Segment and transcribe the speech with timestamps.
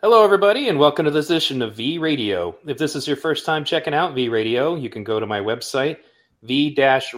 [0.00, 2.56] Hello, everybody, and welcome to this edition of V Radio.
[2.64, 5.40] If this is your first time checking out V Radio, you can go to my
[5.40, 5.96] website,
[6.44, 7.16] v-radio.us.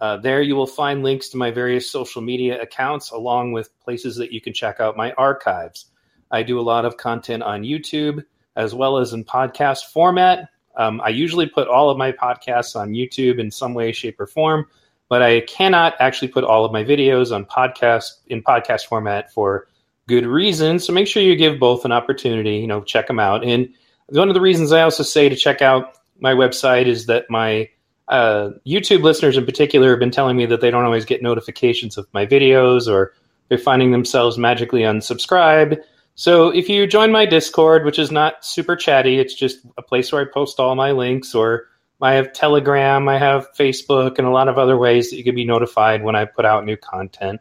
[0.00, 4.16] Uh, there you will find links to my various social media accounts, along with places
[4.16, 5.86] that you can check out my archives.
[6.32, 8.24] I do a lot of content on YouTube
[8.56, 10.48] as well as in podcast format.
[10.76, 14.26] Um, I usually put all of my podcasts on YouTube in some way, shape, or
[14.26, 14.66] form,
[15.08, 19.68] but I cannot actually put all of my videos on podcast in podcast format for
[20.08, 20.78] good reason.
[20.78, 22.56] So make sure you give both an opportunity.
[22.56, 23.44] You know, check them out.
[23.44, 23.72] And
[24.08, 27.68] one of the reasons I also say to check out my website is that my
[28.08, 31.96] uh, YouTube listeners in particular have been telling me that they don't always get notifications
[31.96, 33.14] of my videos or
[33.48, 35.78] they're finding themselves magically unsubscribed.
[36.14, 40.12] So if you join my Discord, which is not super chatty, it's just a place
[40.12, 41.68] where I post all my links, or
[42.02, 45.34] I have Telegram, I have Facebook, and a lot of other ways that you can
[45.34, 47.40] be notified when I put out new content.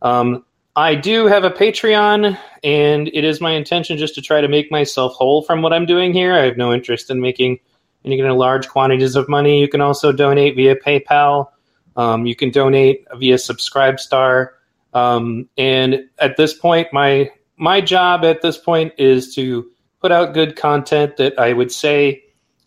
[0.00, 0.44] Um,
[0.76, 4.70] I do have a Patreon, and it is my intention just to try to make
[4.70, 6.34] myself whole from what I'm doing here.
[6.34, 7.60] I have no interest in making
[8.04, 9.58] any kind of large quantities of money.
[9.58, 11.48] You can also donate via PayPal.
[11.96, 14.50] Um, you can donate via Subscribestar.
[14.92, 19.70] Um, and at this point, my my job at this point is to
[20.02, 22.22] put out good content that I would say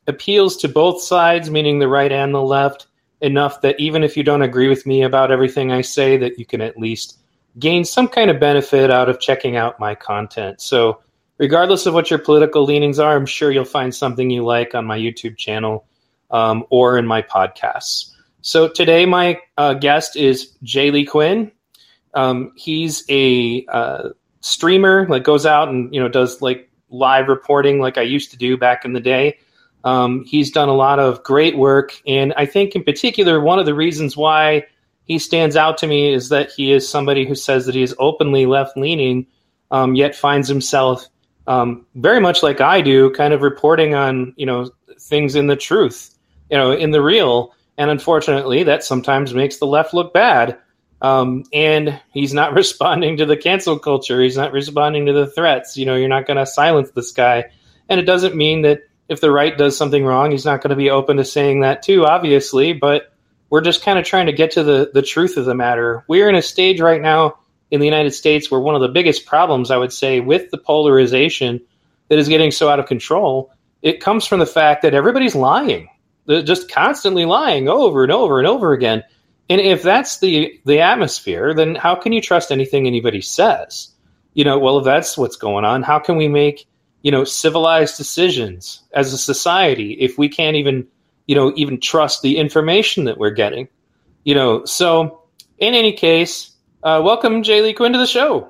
[0.08, 2.88] appeals to both sides, meaning the right and the left,
[3.22, 6.45] enough that even if you don't agree with me about everything I say, that you
[6.48, 7.19] can at least
[7.59, 10.61] gain some kind of benefit out of checking out my content.
[10.61, 11.02] So,
[11.38, 14.85] regardless of what your political leanings are, I'm sure you'll find something you like on
[14.85, 15.85] my YouTube channel
[16.31, 18.13] um, or in my podcasts.
[18.41, 21.52] So, today my uh, guest is Jay Lee Quinn.
[22.13, 24.09] Um, he's a uh,
[24.41, 28.37] streamer, like goes out and you know does like live reporting, like I used to
[28.37, 29.39] do back in the day.
[29.83, 33.65] Um, he's done a lot of great work, and I think in particular one of
[33.65, 34.65] the reasons why
[35.09, 37.95] he stands out to me is that he is somebody who says that he is
[37.97, 39.25] openly left leaning,
[39.71, 41.07] um, yet finds himself
[41.47, 44.69] um, very much like I do, kind of reporting on you know
[45.02, 46.15] things in the truth,
[46.52, 47.55] you know, in the real.
[47.75, 50.59] And unfortunately, that sometimes makes the left look bad.
[51.02, 54.21] Um, and he's not responding to the cancel culture.
[54.21, 55.75] He's not responding to the threats.
[55.75, 57.45] You know, you're not going to silence this guy.
[57.87, 60.75] And it doesn't mean that if the right does something wrong, he's not going to
[60.75, 62.73] be open to saying that too, obviously.
[62.73, 63.11] But
[63.49, 66.04] we're just kind of trying to get to the, the truth of the matter.
[66.08, 67.39] We're in a stage right now
[67.71, 70.58] in the United States where one of the biggest problems, I would say, with the
[70.58, 71.61] polarization
[72.10, 73.52] that is getting so out of control,
[73.82, 75.89] it comes from the fact that everybody's lying.
[76.26, 79.04] They're just constantly lying over and over and over again.
[79.49, 83.89] And if that's the the atmosphere, then how can you trust anything anybody says?
[84.36, 86.67] You know, well, if that's what's going on, how can we make
[87.02, 90.87] you know civilized decisions as a society if we can't even
[91.30, 93.67] you know, even trust the information that we're getting.
[94.23, 95.22] You know, so
[95.60, 98.50] in any case, uh, welcome Jay Lee Quinn to the show.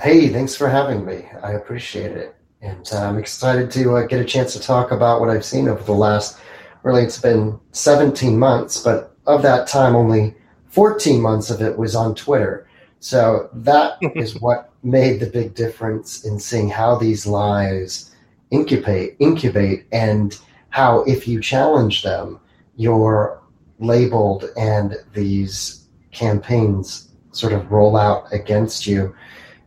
[0.00, 1.24] Hey, thanks for having me.
[1.42, 2.36] I appreciate it.
[2.60, 5.66] And uh, I'm excited to uh, get a chance to talk about what I've seen
[5.66, 6.38] over the last,
[6.84, 10.32] really, it's been 17 months, but of that time, only
[10.68, 12.68] 14 months of it was on Twitter.
[13.00, 18.14] So that is what made the big difference in seeing how these lies
[18.52, 20.38] incubate, incubate, and
[20.72, 22.40] how if you challenge them,
[22.76, 23.40] you're
[23.78, 29.14] labeled and these campaigns sort of roll out against you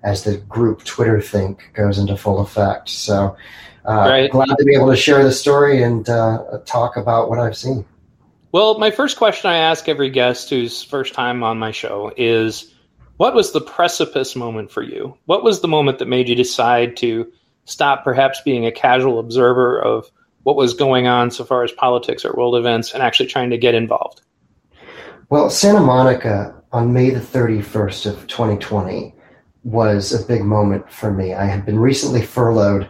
[0.03, 2.89] as the group Twitter think goes into full effect.
[2.89, 3.35] So
[3.87, 4.31] uh, right.
[4.31, 7.85] glad to be able to share the story and uh, talk about what I've seen.
[8.51, 12.73] Well, my first question I ask every guest who's first time on my show is
[13.17, 15.17] what was the precipice moment for you?
[15.25, 17.31] What was the moment that made you decide to
[17.65, 20.09] stop perhaps being a casual observer of
[20.45, 23.57] what was going on so far as politics or world events and actually trying to
[23.57, 24.21] get involved?
[25.29, 29.11] Well, Santa Monica on May the 31st of 2020
[29.63, 31.33] was a big moment for me.
[31.33, 32.87] I had been recently furloughed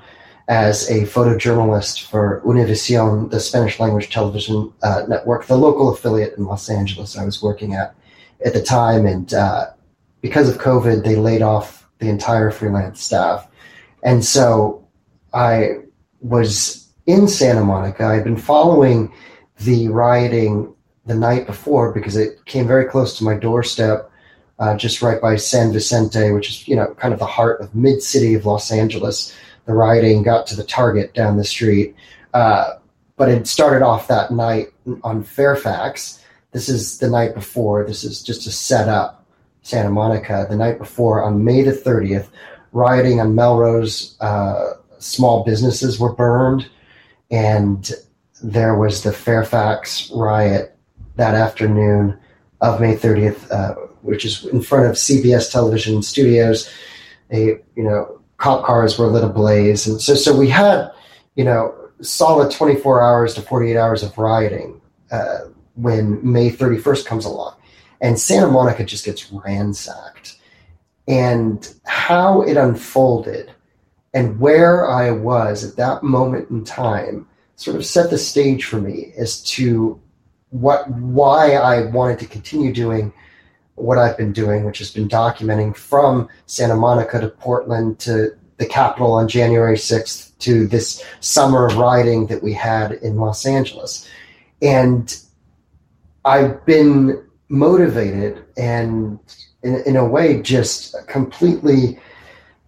[0.50, 6.44] as a photojournalist for Univision, the Spanish language television uh, network, the local affiliate in
[6.44, 7.96] Los Angeles I was working at
[8.46, 9.06] at the time.
[9.06, 9.68] And uh,
[10.20, 13.48] because of COVID, they laid off the entire freelance staff.
[14.04, 14.86] And so
[15.34, 15.78] I
[16.20, 18.06] was in Santa Monica.
[18.06, 19.12] I'd been following
[19.60, 20.74] the rioting
[21.06, 24.10] the night before because it came very close to my doorstep,
[24.60, 27.76] uh, just right by San Vicente, which is you know kind of the heart of
[27.76, 29.36] mid city of Los Angeles.
[29.66, 31.96] The rioting got to the Target down the street,
[32.34, 32.76] uh,
[33.18, 34.68] but it started off that night
[35.04, 36.24] on Fairfax.
[36.52, 37.84] This is the night before.
[37.86, 39.26] This is just a setup.
[39.64, 40.46] Santa Monica.
[40.48, 42.28] The night before, on May the 30th,
[42.72, 44.16] rioting on Melrose.
[44.22, 46.70] Uh, small businesses were burned
[47.32, 47.92] and
[48.44, 50.78] there was the Fairfax riot
[51.16, 52.18] that afternoon
[52.62, 56.70] of May 30th, uh, which is in front of CBS television studios.
[57.32, 60.92] A you know cop cars were lit ablaze, and so so we had
[61.36, 64.80] you know solid 24 hours to 48 hours of rioting
[65.12, 65.40] uh,
[65.76, 67.56] when May 31st comes along,
[68.02, 70.38] and Santa Monica just gets ransacked,
[71.08, 73.55] and how it unfolded
[74.16, 77.28] and where I was at that moment in time
[77.58, 80.02] sort of set the stage for me as to
[80.50, 83.14] what why I wanted to continue doing
[83.76, 88.66] what I've been doing, which has been documenting from Santa Monica to Portland to the
[88.66, 94.10] Capitol on January 6th to this summer of rioting that we had in Los Angeles.
[94.62, 95.14] And
[96.24, 99.20] I've been motivated and,
[99.62, 102.00] in, in a way, just completely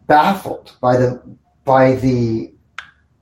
[0.07, 1.21] baffled by the
[1.65, 2.51] by the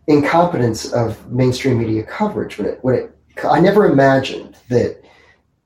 [0.07, 3.11] incompetence of mainstream media coverage when it when it
[3.43, 5.01] I never imagined that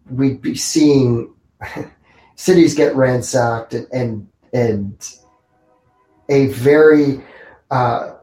[0.10, 1.34] we'd be seeing
[2.36, 5.16] cities get ransacked and and, and
[6.30, 7.22] a very
[7.72, 8.14] uh,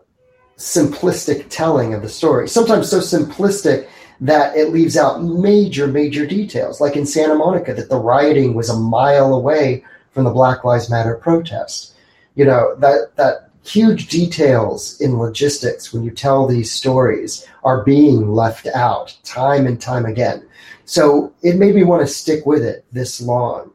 [0.57, 2.49] simplistic telling of the story.
[2.49, 3.89] Sometimes so simplistic
[4.21, 8.71] that it leaves out major, major details, like in Santa Monica, that the rioting was
[8.71, 11.95] a mile away from the Black Lives Matter protest.
[12.37, 18.33] You know that that huge details in logistics when you tell these stories are being
[18.33, 20.47] left out time and time again.
[20.85, 23.73] So it made me want to stick with it this long.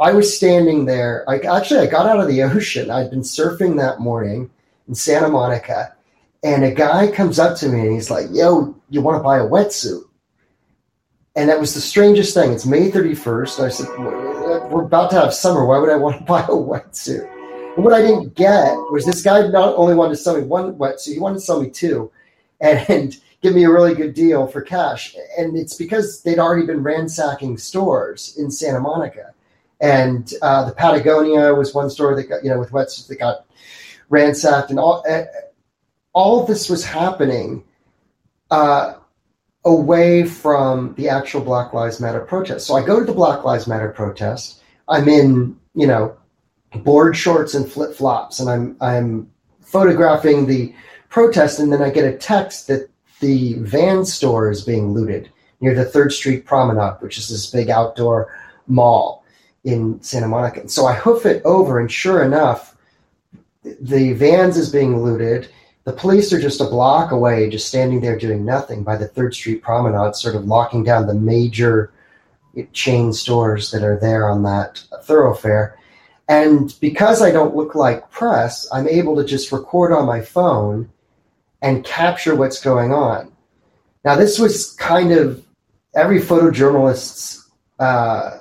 [0.00, 1.24] I was standing there.
[1.28, 2.90] I actually I got out of the ocean.
[2.90, 4.50] I'd been surfing that morning
[4.88, 5.94] in Santa Monica,
[6.42, 9.38] and a guy comes up to me and he's like, "Yo, you want to buy
[9.38, 10.02] a wetsuit?"
[11.36, 12.52] And that was the strangest thing.
[12.52, 13.60] It's May 31st.
[13.60, 13.88] I said,
[14.70, 15.64] "We're about to have summer.
[15.64, 17.37] Why would I want to buy a wetsuit?"
[17.78, 20.74] And what I didn't get was this guy not only wanted to sell me one
[20.74, 22.10] wetsuit, he wanted to sell me two,
[22.60, 25.14] and, and give me a really good deal for cash.
[25.38, 29.32] And it's because they'd already been ransacking stores in Santa Monica,
[29.80, 33.46] and uh, the Patagonia was one store that got you know with wetsuits that got
[34.08, 35.22] ransacked, and all uh,
[36.14, 37.62] all of this was happening.
[38.50, 38.94] Uh,
[39.64, 42.66] away from the actual Black Lives Matter protest.
[42.66, 44.62] So I go to the Black Lives Matter protest.
[44.88, 46.16] I'm in, you know,
[46.76, 49.30] board shorts and flip flops, and I'm I'm
[49.60, 50.74] photographing the
[51.08, 55.30] protest, and then I get a text that the van store is being looted
[55.60, 58.32] near the Third Street Promenade, which is this big outdoor
[58.66, 59.24] mall
[59.64, 60.60] in Santa Monica.
[60.60, 62.76] And so I hoof it over, and sure enough,
[63.62, 65.48] the Vans is being looted.
[65.84, 69.34] The police are just a block away, just standing there doing nothing by the Third
[69.34, 71.92] Street Promenade, sort of locking down the major
[72.72, 75.77] chain stores that are there on that thoroughfare.
[76.28, 80.90] And because I don't look like press, I'm able to just record on my phone
[81.62, 83.32] and capture what's going on.
[84.04, 85.44] Now, this was kind of
[85.94, 88.40] every photojournalist's, uh,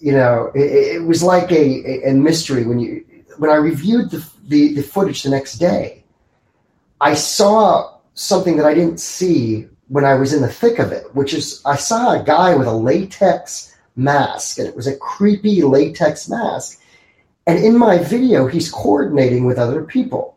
[0.00, 3.04] you know, it, it was like a, a, mystery when you
[3.38, 6.04] when I reviewed the, the, the footage the next day.
[7.00, 11.14] I saw something that I didn't see when I was in the thick of it,
[11.14, 15.62] which is I saw a guy with a latex mask, and it was a creepy
[15.62, 16.77] latex mask
[17.48, 20.36] and in my video, he's coordinating with other people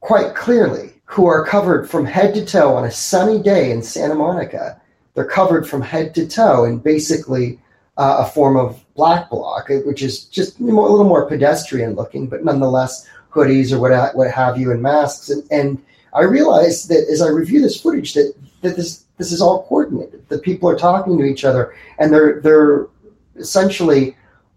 [0.00, 4.16] quite clearly who are covered from head to toe on a sunny day in Santa
[4.16, 4.80] Monica.
[5.14, 7.60] They're covered from head to toe in basically
[7.96, 12.44] uh, a form of black bloc, which is just a little more pedestrian looking, but
[12.44, 15.30] nonetheless hoodies or what, what have you and masks.
[15.30, 19.40] And, and I realized that as I review this footage that, that this this is
[19.40, 20.28] all coordinated.
[20.28, 22.88] The people are talking to each other and they're they're
[23.36, 24.16] essentially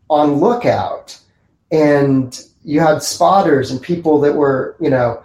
[0.10, 1.20] on lookout
[1.72, 5.22] and you had spotters and people that were you know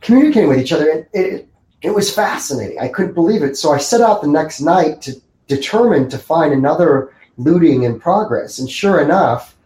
[0.00, 0.90] communicating with each other.
[0.90, 1.48] And it,
[1.82, 2.78] it was fascinating.
[2.78, 3.56] I couldn't believe it.
[3.56, 5.12] So i set out the next night to
[5.46, 8.58] determine to find another looting in progress.
[8.58, 9.56] And sure enough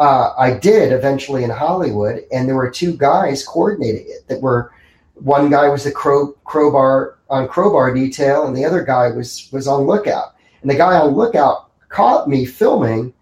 [0.00, 4.72] uh, i did eventually in hollywood and there were two guys coordinating it that were
[5.14, 9.66] one guy was the crow, crowbar on crowbar detail and the other guy was was
[9.66, 10.34] on lookout.
[10.62, 13.12] And the guy on lookout caught me filming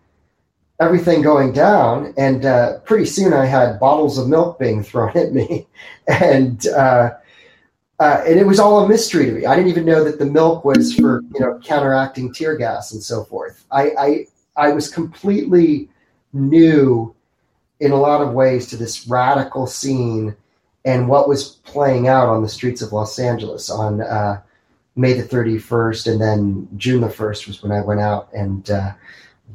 [0.80, 2.14] everything going down.
[2.16, 5.66] And uh, pretty soon I had bottles of milk being thrown at me.
[6.06, 7.10] And, uh,
[8.00, 9.46] uh, and it was all a mystery to me.
[9.46, 13.02] I didn't even know that the milk was for, you know, counteracting tear gas and
[13.02, 13.64] so forth.
[13.70, 14.26] I, I,
[14.56, 15.88] I was completely
[16.32, 17.14] new
[17.78, 20.34] in a lot of ways to this radical scene
[20.84, 24.40] and what was playing out on the streets of Los Angeles on uh,
[24.96, 26.10] May the 31st.
[26.10, 28.92] And then June the 1st was when I went out and uh,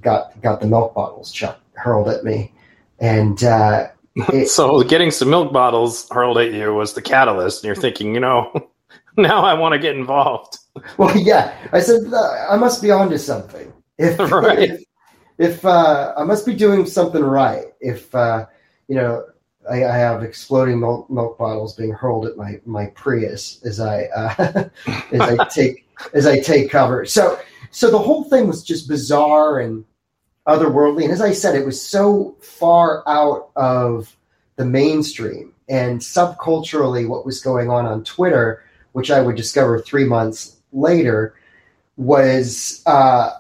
[0.02, 2.54] got got the milk bottles chucked hurled at me,
[3.00, 7.64] and uh, it, so getting some milk bottles hurled at you was the catalyst.
[7.64, 8.70] And you're thinking, you know,
[9.18, 10.58] now I want to get involved.
[10.98, 13.74] Well, yeah, I said I must be onto something.
[13.98, 14.60] If right.
[14.60, 14.84] if,
[15.40, 18.46] if uh, I must be doing something right, if uh,
[18.88, 19.26] you know
[19.68, 24.04] I, I, have exploding milk, milk, bottles being hurled at my my Prius as I
[24.16, 24.70] uh,
[25.12, 27.06] as I take as I take cover.
[27.08, 27.40] So
[27.78, 29.86] so the whole thing was just bizarre and
[30.48, 31.04] otherworldly.
[31.04, 34.18] And as I said, it was so far out of
[34.56, 40.06] the mainstream and subculturally what was going on on Twitter, which I would discover three
[40.06, 41.36] months later,
[41.98, 43.34] was uh,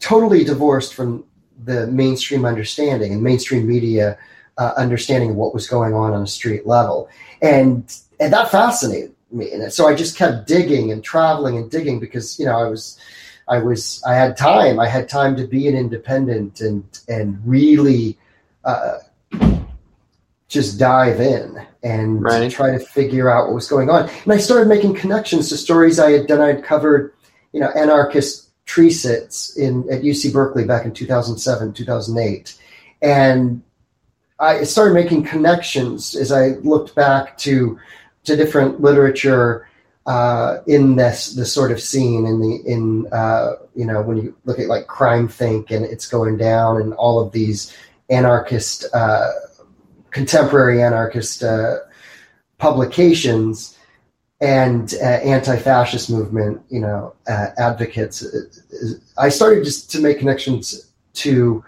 [0.00, 1.26] totally divorced from
[1.62, 4.16] the mainstream understanding and mainstream media
[4.56, 7.10] uh, understanding of what was going on on a street level.
[7.42, 9.52] And, and that fascinated me.
[9.52, 12.98] And so I just kept digging and traveling and digging because, you know, I was–
[13.52, 14.80] I was I had time.
[14.80, 18.16] I had time to be an independent and and really
[18.64, 18.98] uh,
[20.48, 22.50] just dive in and right.
[22.50, 24.08] try to figure out what was going on.
[24.08, 26.40] And I started making connections to stories I had done.
[26.40, 27.12] I'd covered,
[27.52, 32.56] you know, anarchist tree sits in at UC Berkeley back in 2007, 2008,
[33.02, 33.62] and
[34.38, 37.78] I started making connections as I looked back to
[38.24, 39.68] to different literature
[40.06, 44.36] uh, in this the sort of scene in the in uh, you know when you
[44.44, 47.76] look at like CrimethInc and it's going down and all of these
[48.10, 49.30] anarchist uh,
[50.10, 51.76] contemporary anarchist uh,
[52.58, 53.78] publications
[54.40, 58.24] and uh, anti-fascist movement you know uh, advocates
[59.18, 61.64] i started just to make connections to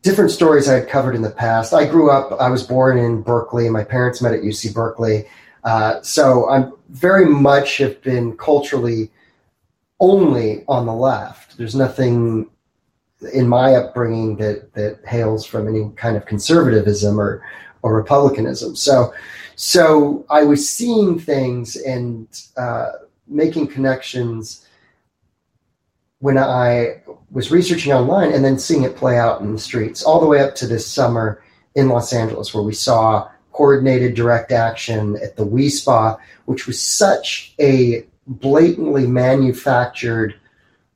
[0.00, 1.72] different stories i had covered in the past.
[1.72, 3.70] I grew up i was born in berkeley.
[3.70, 5.26] My parents met at uc berkeley
[5.66, 9.10] uh, so I'm very much have been culturally
[9.98, 11.58] only on the left.
[11.58, 12.48] There's nothing
[13.34, 17.42] in my upbringing that that hails from any kind of conservatism or
[17.82, 18.76] or republicanism.
[18.76, 19.12] So
[19.56, 22.92] so I was seeing things and uh,
[23.26, 24.68] making connections
[26.20, 30.20] when I was researching online and then seeing it play out in the streets all
[30.20, 31.42] the way up to this summer
[31.74, 36.80] in Los Angeles where we saw coordinated direct action at the Wi Spa, which was
[36.80, 40.34] such a blatantly manufactured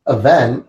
[0.07, 0.67] event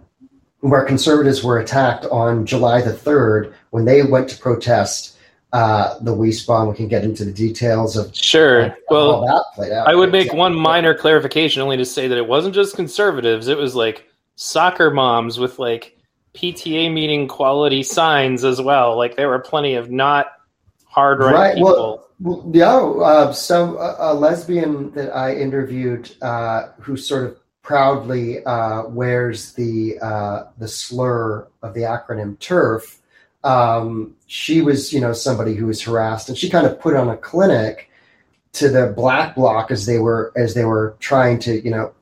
[0.62, 5.18] where conservatives were attacked on July the 3rd when they went to protest
[5.54, 6.62] uh, the Wi Spa.
[6.62, 8.78] And we can get into the details of sure.
[8.90, 9.88] Well, that played out.
[9.88, 13.58] I would make one minor clarification, only to say that it wasn't just conservatives; it
[13.58, 15.98] was like soccer moms with like
[16.36, 18.96] PTA meeting quality signs as well.
[18.96, 20.28] Like there were plenty of not
[20.92, 22.08] hard right, people.
[22.20, 22.78] Well, yeah.
[22.78, 29.54] Uh, so a, a, lesbian that I interviewed, uh, who sort of proudly uh, wears
[29.54, 32.98] the uh, the slur of the acronym TERF.
[33.44, 37.10] Um, she was, you know, somebody who was harassed, and she kind of put on
[37.10, 37.90] a clinic
[38.54, 41.94] to the black bloc as they were as they were trying to, you know,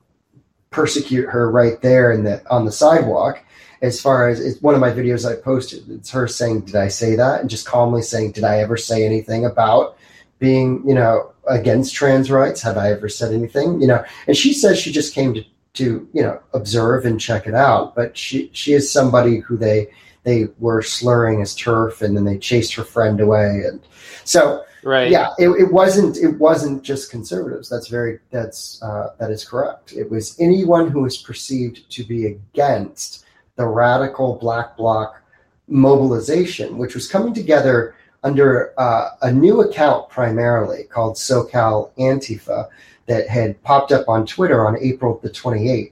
[0.72, 3.41] persecute her right there in the on the sidewalk
[3.81, 5.89] as far as it's one of my videos I posted.
[5.89, 9.05] It's her saying, "Did I say that?" and just calmly saying, "Did I ever say
[9.05, 9.98] anything about
[10.39, 12.62] being, you know, against trans rights?
[12.62, 15.43] Have I ever said anything?" You know, and she says she just came to
[15.74, 19.89] to you know observe and check it out, but she she is somebody who they
[20.24, 23.79] they were slurring as TERF and then they chased her friend away, and
[24.25, 29.29] so right yeah it, it wasn't it wasn't just conservatives that's very that's uh, that
[29.29, 33.25] is correct it was anyone who was perceived to be against
[33.59, 35.21] the radical black bloc
[35.67, 42.69] mobilization, which was coming together under uh, a new account primarily called SoCal Antifa
[43.07, 45.91] that had popped up on Twitter on April the 28th.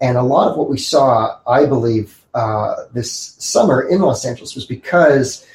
[0.00, 4.56] And a lot of what we saw, I believe, uh, this summer in Los Angeles
[4.56, 5.46] was because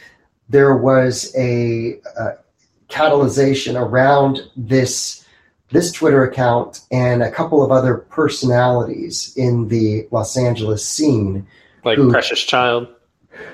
[0.47, 2.37] there was a, a
[2.87, 5.25] catalyzation around this
[5.71, 11.45] this Twitter account and a couple of other personalities in the Los Angeles scene.
[11.83, 12.87] Like who, Precious Child.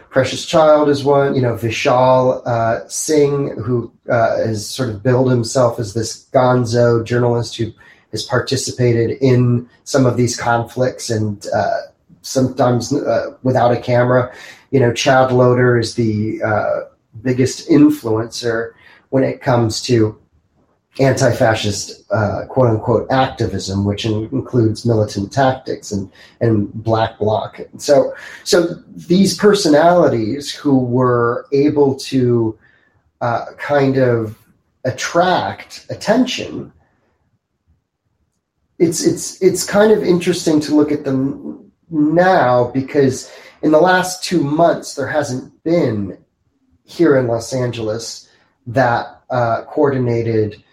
[0.09, 5.29] Precious Child is one, you know, Vishal uh, Singh, who uh, has sort of billed
[5.29, 7.71] himself as this gonzo journalist who
[8.11, 11.81] has participated in some of these conflicts and uh,
[12.21, 14.33] sometimes uh, without a camera.
[14.71, 16.81] You know, Chad Loder is the uh,
[17.21, 18.71] biggest influencer
[19.09, 20.17] when it comes to
[20.99, 26.11] anti-fascist uh, quote unquote activism, which in, includes militant tactics and
[26.41, 27.59] and black bloc.
[27.77, 32.57] So so these personalities who were able to
[33.21, 34.37] uh, kind of
[34.85, 36.71] attract attention.
[38.79, 44.23] It's it's it's kind of interesting to look at them now because in the last
[44.23, 46.17] two months there hasn't been
[46.83, 48.29] here in Los Angeles
[48.67, 50.63] that uh, coordinated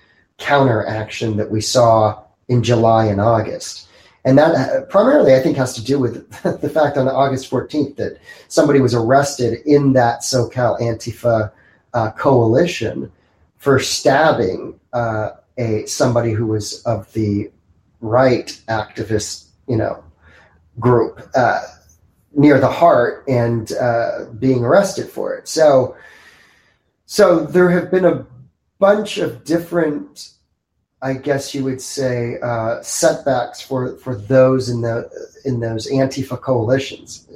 [0.42, 3.88] counteraction that we saw in July and August.
[4.25, 6.30] And that uh, primarily, I think, has to do with
[6.61, 8.18] the fact on August 14th that
[8.49, 11.50] somebody was arrested in that SoCal Antifa
[11.94, 13.11] uh, coalition
[13.58, 17.50] for stabbing uh, a somebody who was of the
[18.00, 20.02] right activist, you know,
[20.80, 21.61] group uh,
[22.34, 25.49] near the heart and uh, being arrested for it.
[25.49, 25.96] So,
[27.06, 28.26] so there have been a
[28.82, 30.32] bunch of different,
[31.02, 35.08] I guess you would say, uh, setbacks for for those in the
[35.44, 37.28] in those Antifa coalitions.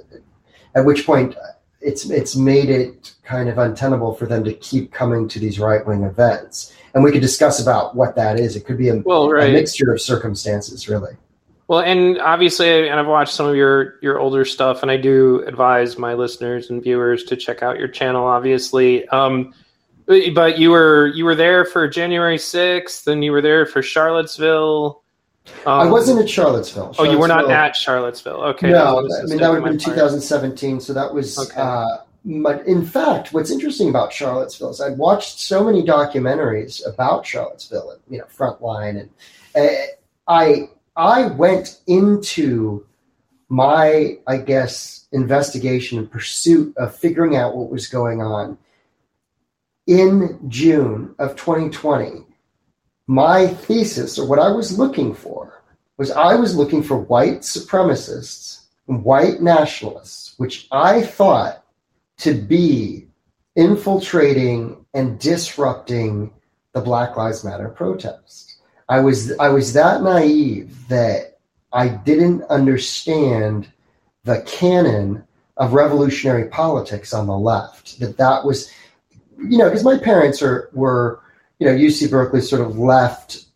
[0.74, 1.36] At which point,
[1.80, 5.86] it's it's made it kind of untenable for them to keep coming to these right
[5.86, 6.74] wing events.
[6.94, 8.56] And we could discuss about what that is.
[8.56, 9.50] It could be a, well, right.
[9.50, 11.14] a mixture of circumstances, really.
[11.68, 15.44] Well, and obviously, and I've watched some of your your older stuff, and I do
[15.46, 18.24] advise my listeners and viewers to check out your channel.
[18.24, 19.54] Obviously, um,
[20.06, 25.02] but you were you were there for January sixth, and you were there for Charlottesville.
[25.64, 26.92] Um, I wasn't at Charlottesville.
[26.92, 27.06] Charlottesville.
[27.06, 28.42] Oh, you were not at Charlottesville.
[28.42, 28.70] Okay.
[28.70, 30.80] No, I mean that would have been 2017.
[30.80, 31.38] So that was.
[31.38, 31.60] Okay.
[31.60, 37.24] Uh, but in fact, what's interesting about Charlottesville is I'd watched so many documentaries about
[37.24, 39.10] Charlottesville, and you know, Frontline, and
[39.54, 39.86] uh,
[40.26, 42.84] I I went into
[43.48, 48.58] my, I guess, investigation and pursuit of figuring out what was going on
[49.86, 52.26] in June of 2020
[53.06, 55.62] my thesis or what I was looking for
[55.96, 61.64] was I was looking for white supremacists and white nationalists, which I thought
[62.18, 63.06] to be
[63.54, 66.32] infiltrating and disrupting
[66.72, 68.56] the Black Lives Matter protest.
[68.88, 71.38] I was I was that naive that
[71.72, 73.68] I didn't understand
[74.24, 75.24] the canon
[75.56, 77.98] of revolutionary politics on the left.
[78.00, 78.70] That that was,
[79.38, 81.20] you know, because my parents are were
[81.58, 83.46] you know, UC Berkeley sort of left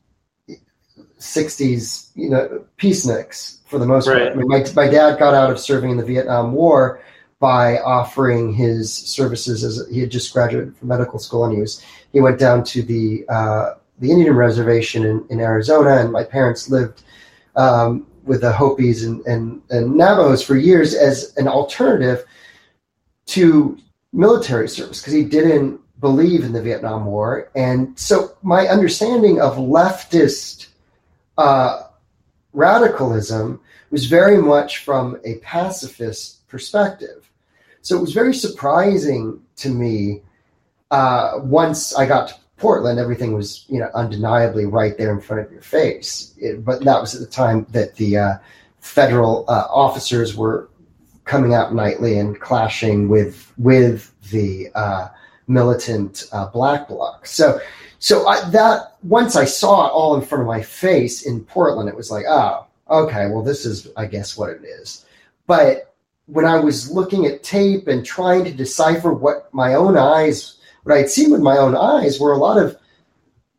[1.18, 4.22] 60s, you know, peaceniks for the most right.
[4.22, 4.32] part.
[4.32, 7.02] I mean, my, my dad got out of serving in the Vietnam War
[7.38, 11.82] by offering his services as he had just graduated from medical school and he was
[12.12, 16.69] he went down to the uh, the Indian reservation in, in Arizona and my parents
[16.69, 17.02] lived
[17.56, 22.25] um, with the Hopis and, and, and Navajos for years as an alternative
[23.26, 23.78] to
[24.12, 27.50] military service because he didn't believe in the Vietnam War.
[27.54, 30.68] And so my understanding of leftist
[31.38, 31.84] uh,
[32.52, 37.30] radicalism was very much from a pacifist perspective.
[37.82, 40.23] So it was very surprising to me
[40.90, 45.46] uh, once I got to Portland, everything was you know undeniably right there in front
[45.46, 46.34] of your face.
[46.36, 48.34] It, but that was at the time that the uh,
[48.80, 50.70] federal uh, officers were
[51.30, 55.06] coming out nightly and clashing with with the uh,
[55.47, 57.25] militant uh, black bloc.
[57.25, 57.60] So,
[58.00, 61.88] so I, that once I saw it all in front of my face in Portland,
[61.88, 65.06] it was like, oh, okay, well, this is, I guess, what it is.
[65.47, 65.95] But
[66.26, 70.97] when I was looking at tape and trying to decipher what my own eyes, what
[70.97, 72.76] I had seen with my own eyes, were a lot of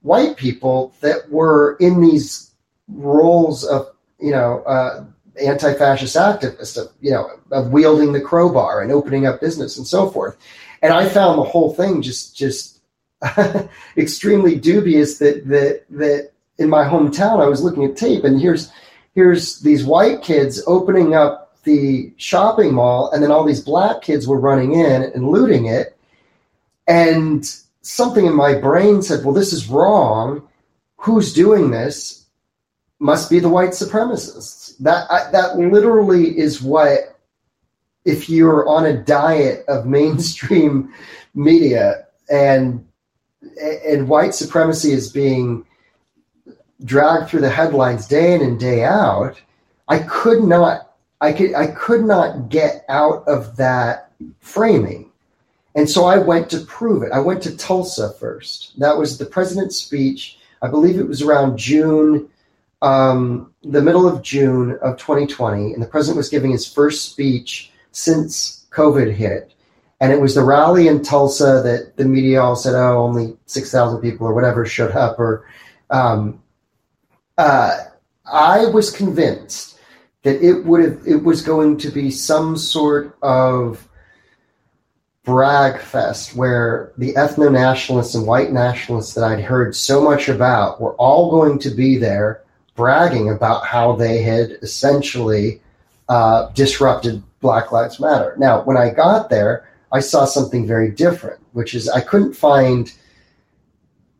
[0.01, 2.51] white people that were in these
[2.89, 3.87] roles of,
[4.19, 5.05] you know, uh,
[5.39, 10.09] anti-fascist activists, of, you know, of wielding the crowbar and opening up business and so
[10.09, 10.37] forth
[10.81, 12.79] and I found the whole thing just just
[13.97, 15.19] extremely dubious.
[15.19, 18.71] That that that in my hometown, I was looking at tape, and here's
[19.13, 24.27] here's these white kids opening up the shopping mall, and then all these black kids
[24.27, 25.95] were running in and looting it,
[26.87, 27.45] and
[27.81, 30.47] something in my brain said, "Well, this is wrong.
[30.97, 32.20] Who's doing this?"
[33.01, 34.77] Must be the white supremacists.
[34.77, 37.19] That I, that literally is what
[38.05, 40.93] if you're on a diet of mainstream
[41.33, 42.85] media and
[43.57, 45.65] and white supremacy is being
[46.83, 49.41] dragged through the headlines day in and day out,
[49.87, 54.11] I could not I could I could not get out of that
[54.41, 55.11] framing.
[55.73, 57.11] And so I went to prove it.
[57.11, 58.79] I went to Tulsa first.
[58.79, 60.37] That was the president's speech.
[60.61, 62.29] I believe it was around June,
[62.81, 65.73] um, the middle of June of 2020.
[65.73, 69.53] And the president was giving his first speech since COVID hit.
[69.99, 74.01] And it was the rally in Tulsa that the media all said, oh, only 6,000
[74.01, 75.19] people or whatever showed up.
[75.19, 75.45] Or
[75.91, 76.41] um,
[77.37, 77.77] uh,
[78.25, 79.77] I was convinced
[80.23, 83.87] that it would have, it was going to be some sort of
[85.23, 90.81] brag fest where the ethno nationalists and white nationalists that I'd heard so much about
[90.81, 92.41] were all going to be there
[92.81, 95.61] bragging about how they had essentially
[96.09, 98.33] uh, disrupted Black Lives Matter.
[98.39, 102.91] Now, when I got there, I saw something very different, which is I couldn't find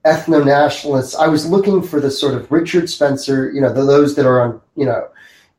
[0.06, 1.16] ethno nationalists.
[1.16, 4.42] I was looking for the sort of Richard Spencer, you know, the, those that are
[4.44, 5.10] on, you know,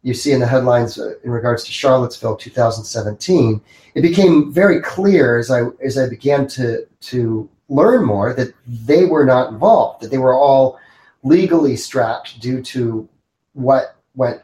[0.04, 3.60] you see in the headlines uh, in regards to Charlottesville 2017,
[3.96, 9.06] it became very clear as I as I began to to learn more that they
[9.06, 10.78] were not involved, that they were all
[11.22, 13.08] legally strapped due to
[13.52, 14.42] what went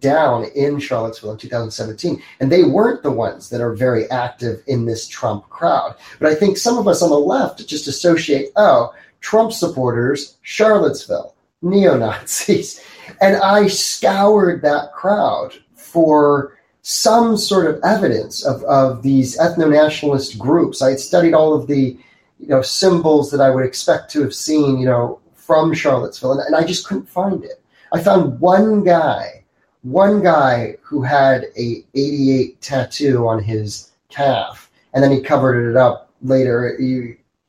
[0.00, 2.22] down in Charlottesville in 2017.
[2.40, 5.94] And they weren't the ones that are very active in this Trump crowd.
[6.18, 11.34] But I think some of us on the left just associate, oh, Trump supporters, Charlottesville,
[11.62, 12.82] neo Nazis.
[13.20, 20.38] And I scoured that crowd for some sort of evidence of, of these ethno nationalist
[20.38, 20.80] groups.
[20.80, 21.98] I had studied all of the
[22.38, 25.19] you know symbols that I would expect to have seen, you know,
[25.50, 27.60] from Charlottesville, and, and I just couldn't find it.
[27.90, 29.42] I found one guy,
[29.82, 35.76] one guy who had a 88 tattoo on his calf, and then he covered it
[35.76, 36.76] up later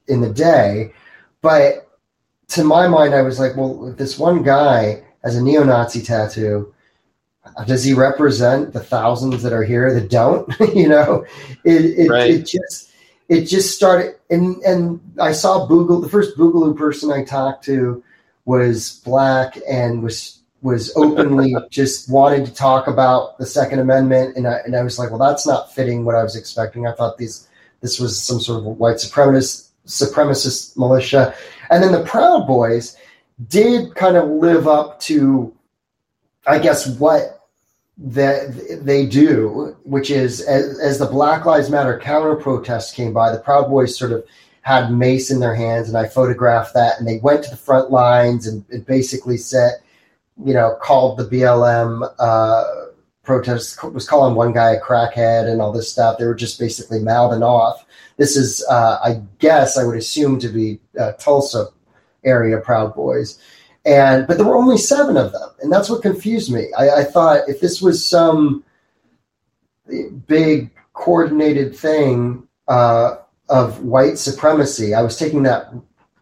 [0.08, 0.92] in the day.
[1.44, 1.92] But
[2.48, 6.74] to my mind, I was like, well, this one guy has a neo-Nazi tattoo,
[7.68, 10.52] does he represent the thousands that are here that don't?
[10.74, 11.24] you know,
[11.66, 12.32] it, it, right.
[12.32, 12.91] it just
[13.30, 18.04] it just started and and I saw Boogaloo the first Boogaloo person I talked to
[18.46, 24.48] was black and was was openly just wanted to talk about the Second Amendment and
[24.48, 26.88] I and I was like, well that's not fitting what I was expecting.
[26.88, 27.48] I thought these
[27.82, 31.34] this was some sort of white supremacist supremacist militia.
[31.70, 32.98] And then the Proud Boys
[33.48, 35.54] did kind of live up to
[36.48, 37.41] I guess what
[38.04, 43.32] that they do, which is as, as, the Black Lives Matter counter protest came by,
[43.32, 44.26] the Proud Boys sort of
[44.64, 46.98] had mace in their hands, and I photographed that.
[46.98, 49.74] And they went to the front lines and, and basically said,
[50.44, 52.64] you know, called the BLM uh,
[53.24, 56.18] protest was calling one guy a crackhead and all this stuff.
[56.18, 57.86] They were just basically mouthing off.
[58.18, 61.68] This is, uh, I guess, I would assume to be uh, Tulsa
[62.24, 63.40] area Proud Boys
[63.86, 66.68] and but there were only seven of them, and that's what confused me.
[66.78, 68.64] I, I thought if this was some
[70.28, 73.18] big coordinated thing uh,
[73.50, 75.74] of white supremacy, I was taking that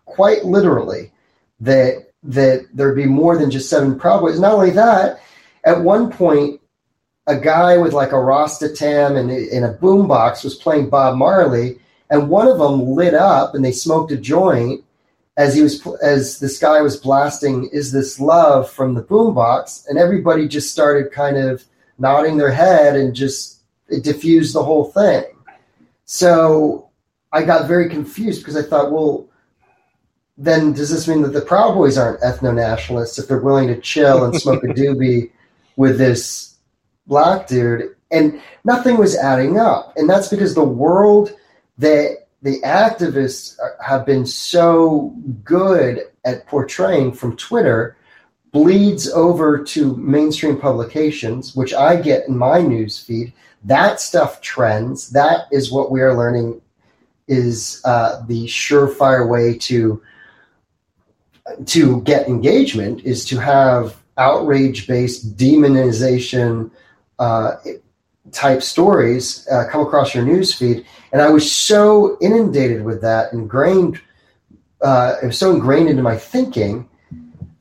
[0.06, 1.12] quite literally.
[1.62, 4.40] That that there'd be more than just seven Proud Boys.
[4.40, 5.22] Not only that,
[5.66, 6.62] at one point,
[7.28, 11.80] a guy with like a Rasta tam and in a boombox was playing Bob Marley,
[12.10, 14.84] and one of them lit up and they smoked a joint
[15.40, 19.88] as he was as this guy was blasting is this love from the boombox?
[19.88, 21.64] And everybody just started kind of
[21.98, 25.24] nodding their head and just it diffused the whole thing.
[26.06, 26.86] So
[27.32, 29.30] i got very confused because i thought well
[30.40, 34.24] then does this mean that the proud boys aren't ethno-nationalists if they're willing to chill
[34.24, 35.32] and smoke a doobie
[35.76, 36.56] with this
[37.08, 37.94] black dude?
[38.10, 39.94] And nothing was adding up.
[39.98, 41.36] And that's because the world
[41.78, 47.98] that the activists have been so good at portraying from Twitter
[48.52, 53.34] bleeds over to mainstream publications, which I get in my news feed.
[53.64, 55.10] That stuff trends.
[55.10, 56.62] That is what we are learning
[57.28, 60.02] is uh, the surefire way to
[61.66, 66.72] to get engagement is to have outrage based demonization
[67.18, 67.56] uh,
[68.32, 73.34] type stories uh, come across your news feed, and I was so inundated with that,
[73.34, 74.02] ingrained.
[74.82, 76.88] Uh, it was so ingrained into my thinking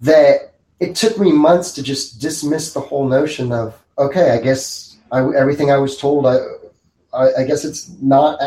[0.00, 4.96] that it took me months to just dismiss the whole notion of okay, I guess
[5.10, 6.38] I, everything I was told, I,
[7.12, 8.38] I, I guess it's not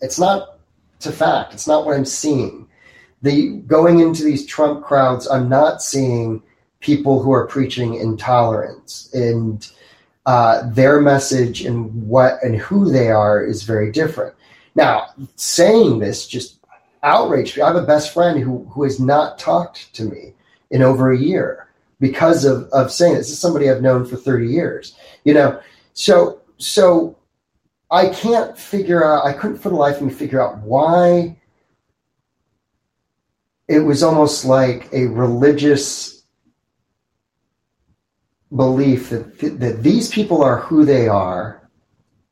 [0.00, 0.58] it's not
[1.00, 1.54] to fact.
[1.54, 2.68] It's not what I'm seeing.
[3.22, 6.42] The going into these Trump crowds, I'm not seeing
[6.80, 9.70] people who are preaching intolerance and
[10.26, 14.34] uh, their message and what and who they are is very different.
[14.74, 16.58] Now, saying this just
[17.02, 17.62] outraged me.
[17.62, 20.34] I have a best friend who who has not talked to me
[20.70, 21.68] in over a year
[22.00, 23.28] because of of saying this.
[23.28, 24.96] this is somebody I've known for 30 years.
[25.24, 25.60] You know,
[25.94, 27.16] so so
[27.90, 31.36] I can't figure out I couldn't for the life of me figure out why
[33.68, 36.15] it was almost like a religious
[38.54, 41.68] belief that that these people are who they are,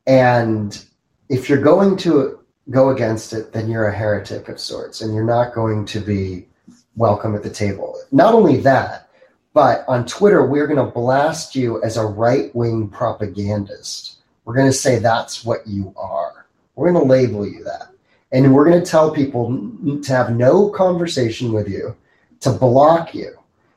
[0.07, 0.85] and
[1.29, 5.23] if you're going to go against it, then you're a heretic of sorts, and you're
[5.23, 6.47] not going to be
[6.95, 7.99] welcome at the table.
[8.11, 9.09] Not only that,
[9.53, 14.17] but on Twitter, we're going to blast you as a right wing propagandist.
[14.43, 16.45] We're going to say that's what you are.
[16.75, 17.89] We're going to label you that.
[18.31, 19.57] And we're going to tell people
[20.03, 21.95] to have no conversation with you,
[22.41, 23.33] to block you.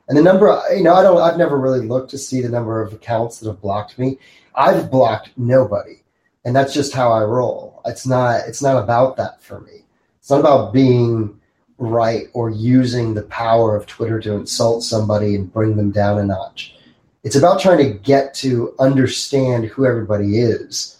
[0.09, 2.81] And the number, you know, I don't, I've never really looked to see the number
[2.81, 4.17] of accounts that have blocked me.
[4.55, 6.01] I've blocked nobody,
[6.43, 7.81] and that's just how I roll.
[7.85, 9.85] It's not, it's not about that for me.
[10.19, 11.39] It's not about being
[11.77, 16.25] right or using the power of Twitter to insult somebody and bring them down a
[16.25, 16.75] notch.
[17.23, 20.97] It's about trying to get to understand who everybody is,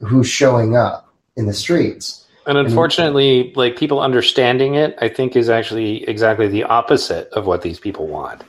[0.00, 2.26] who's showing up in the streets.
[2.48, 7.60] And unfortunately, like people understanding it, I think is actually exactly the opposite of what
[7.60, 8.42] these people want.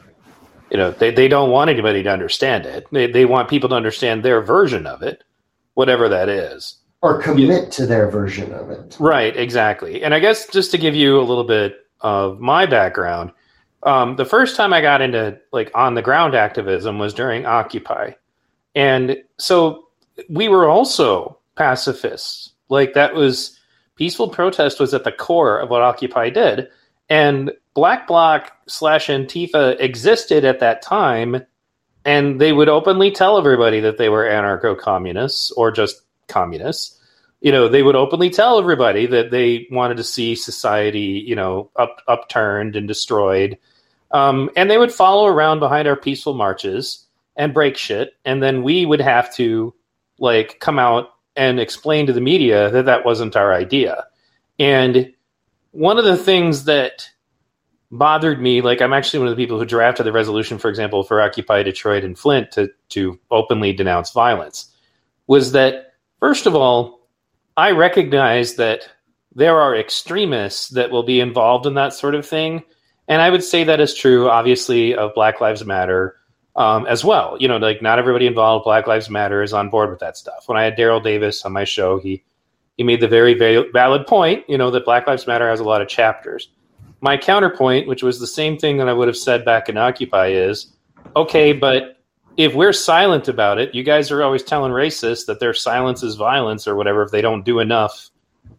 [0.71, 2.87] You know, they, they don't want anybody to understand it.
[2.93, 5.25] They, they want people to understand their version of it,
[5.73, 6.77] whatever that is.
[7.01, 8.95] Or commit to their version of it.
[9.01, 10.01] Right, exactly.
[10.01, 13.31] And I guess just to give you a little bit of my background,
[13.83, 18.11] um, the first time I got into like on the ground activism was during Occupy.
[18.75, 19.89] And so
[20.29, 22.53] we were also pacifists.
[22.69, 23.58] Like that was
[23.99, 26.69] peaceful protest was at the core of what Occupy did.
[27.09, 31.45] And Black Bloc slash Antifa existed at that time,
[32.05, 36.97] and they would openly tell everybody that they were anarcho communists or just communists.
[37.41, 41.69] You know, they would openly tell everybody that they wanted to see society, you know,
[41.75, 43.57] up, upturned and destroyed.
[44.11, 48.13] Um, and they would follow around behind our peaceful marches and break shit.
[48.23, 49.73] And then we would have to,
[50.19, 54.05] like, come out and explain to the media that that wasn't our idea.
[54.59, 55.13] And
[55.71, 57.09] one of the things that
[57.91, 61.03] bothered me, like I'm actually one of the people who drafted the resolution, for example,
[61.03, 64.73] for Occupy Detroit and Flint to to openly denounce violence,
[65.27, 67.07] was that first of all,
[67.57, 68.89] I recognize that
[69.33, 72.63] there are extremists that will be involved in that sort of thing.
[73.07, 76.18] And I would say that is true, obviously, of Black Lives Matter
[76.59, 77.37] um, as well.
[77.39, 80.43] You know, like not everybody involved, Black Lives Matter is on board with that stuff.
[80.47, 82.21] When I had Daryl Davis on my show, he
[82.77, 85.65] he made the very, very valid point, you know, that Black Lives Matter has a
[85.65, 86.49] lot of chapters.
[87.01, 90.27] My counterpoint, which was the same thing that I would have said back in Occupy,
[90.27, 90.73] is
[91.15, 91.97] okay, but
[92.37, 96.15] if we're silent about it, you guys are always telling racists that their silence is
[96.15, 98.09] violence or whatever if they don't do enough,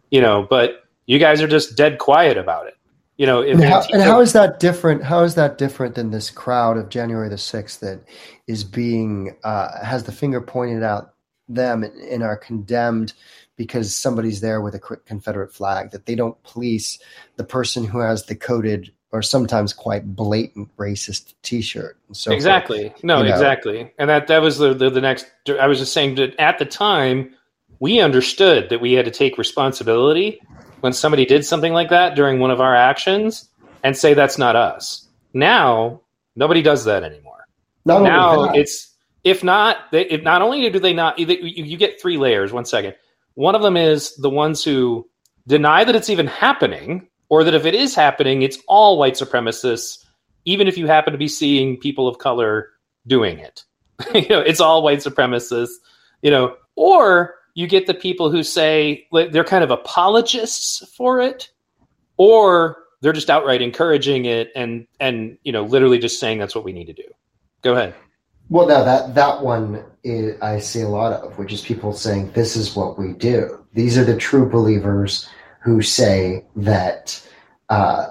[0.09, 2.75] you know, but you guys are just dead quiet about it
[3.17, 6.29] you know and how, and how is that different how is that different than this
[6.29, 8.03] crowd of january the 6th that
[8.47, 11.13] is being uh, has the finger pointed out
[11.47, 13.13] them and are condemned
[13.57, 16.97] because somebody's there with a confederate flag that they don't police
[17.35, 23.03] the person who has the coded or sometimes quite blatant racist t-shirt so exactly forth,
[23.03, 23.31] no you know.
[23.31, 25.27] exactly and that that was the, the, the next
[25.59, 27.33] i was just saying that at the time
[27.79, 30.39] we understood that we had to take responsibility
[30.81, 33.49] when somebody did something like that during one of our actions
[33.83, 35.07] and say that's not us.
[35.33, 36.01] Now
[36.35, 37.47] nobody does that anymore.
[37.85, 38.91] Not now it's
[39.23, 42.51] if not they, if not only do they not you, you get three layers.
[42.51, 42.95] One second.
[43.35, 45.07] One of them is the ones who
[45.47, 50.03] deny that it's even happening, or that if it is happening, it's all white supremacists,
[50.45, 52.69] even if you happen to be seeing people of color
[53.07, 53.63] doing it.
[54.13, 55.71] you know, it's all white supremacists.
[56.21, 61.49] You know, or you get the people who say they're kind of apologists for it,
[62.17, 66.63] or they're just outright encouraging it and and you know literally just saying that's what
[66.63, 67.03] we need to do.
[67.61, 67.95] Go ahead.
[68.49, 72.31] Well, now that that one is, I see a lot of, which is people saying
[72.31, 73.65] this is what we do.
[73.73, 75.29] These are the true believers
[75.61, 77.25] who say that
[77.69, 78.07] uh,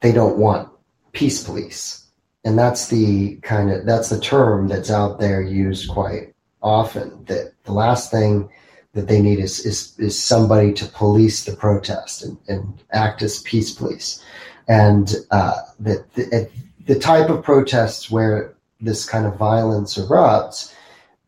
[0.00, 0.68] they don't want
[1.12, 2.04] peace police,
[2.44, 6.33] and that's the kind of that's the term that's out there used quite
[6.64, 8.48] often that the last thing
[8.94, 13.42] that they need is is, is somebody to police the protest and, and act as
[13.42, 14.24] peace police,
[14.66, 16.50] and uh, that the,
[16.86, 20.74] the type of protests where this kind of violence erupts,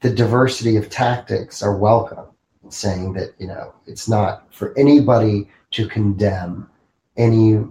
[0.01, 2.25] the diversity of tactics are welcome.
[2.69, 6.69] Saying that you know it's not for anybody to condemn
[7.17, 7.63] any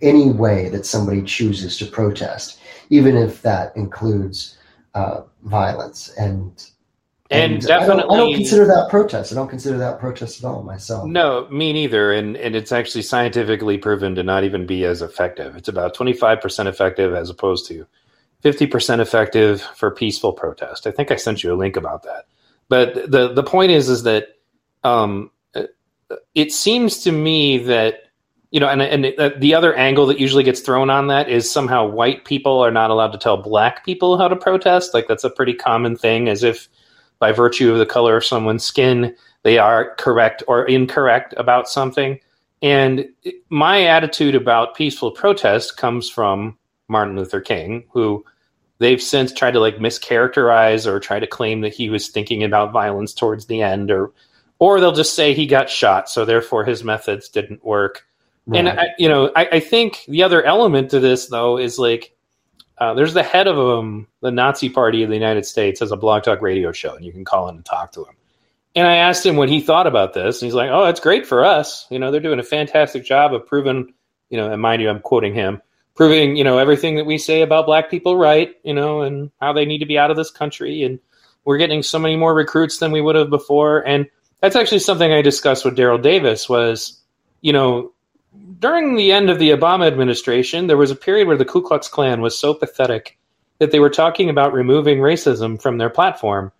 [0.00, 4.56] any way that somebody chooses to protest, even if that includes
[4.94, 6.70] uh, violence and
[7.30, 9.32] and, and definitely, I don't, I don't, consider that protest.
[9.32, 11.06] I don't consider that protest at all myself.
[11.06, 12.12] No, me neither.
[12.12, 15.56] And and it's actually scientifically proven to not even be as effective.
[15.56, 17.86] It's about twenty five percent effective as opposed to
[18.40, 20.86] fifty percent effective for peaceful protest.
[20.86, 22.26] I think I sent you a link about that.
[22.68, 24.28] But the the point is is that
[24.82, 25.30] um,
[26.34, 28.04] it seems to me that
[28.50, 31.86] you know, and and the other angle that usually gets thrown on that is somehow
[31.86, 34.94] white people are not allowed to tell black people how to protest.
[34.94, 36.68] Like that's a pretty common thing, as if
[37.18, 42.18] by virtue of the color of someone's skin, they are correct or incorrect about something.
[42.62, 43.08] And
[43.50, 48.24] my attitude about peaceful protest comes from Martin Luther King, who
[48.78, 52.72] they've since tried to like mischaracterize or try to claim that he was thinking about
[52.72, 54.12] violence towards the end or
[54.60, 58.06] or they'll just say he got shot so therefore his methods didn't work
[58.46, 58.58] right.
[58.58, 62.16] and I, you know I, I, think the other element to this though is like
[62.80, 65.96] uh, there's the head of um, the Nazi Party of the United States has a
[65.96, 68.14] blog talk radio show, and you can call in and talk to him.
[68.74, 71.26] And I asked him what he thought about this, and he's like, "Oh, it's great
[71.26, 71.86] for us.
[71.90, 73.92] You know, they're doing a fantastic job of proving,
[74.30, 75.60] you know, and mind you, I'm quoting him,
[75.96, 79.52] proving you know everything that we say about black people right, you know, and how
[79.52, 81.00] they need to be out of this country, and
[81.44, 84.06] we're getting so many more recruits than we would have before, and
[84.40, 87.00] that's actually something I discussed with Daryl Davis was,
[87.40, 87.92] you know,
[88.58, 91.88] during the end of the Obama administration, there was a period where the Ku Klux
[91.88, 93.18] Klan was so pathetic
[93.58, 96.52] that they were talking about removing racism from their platform.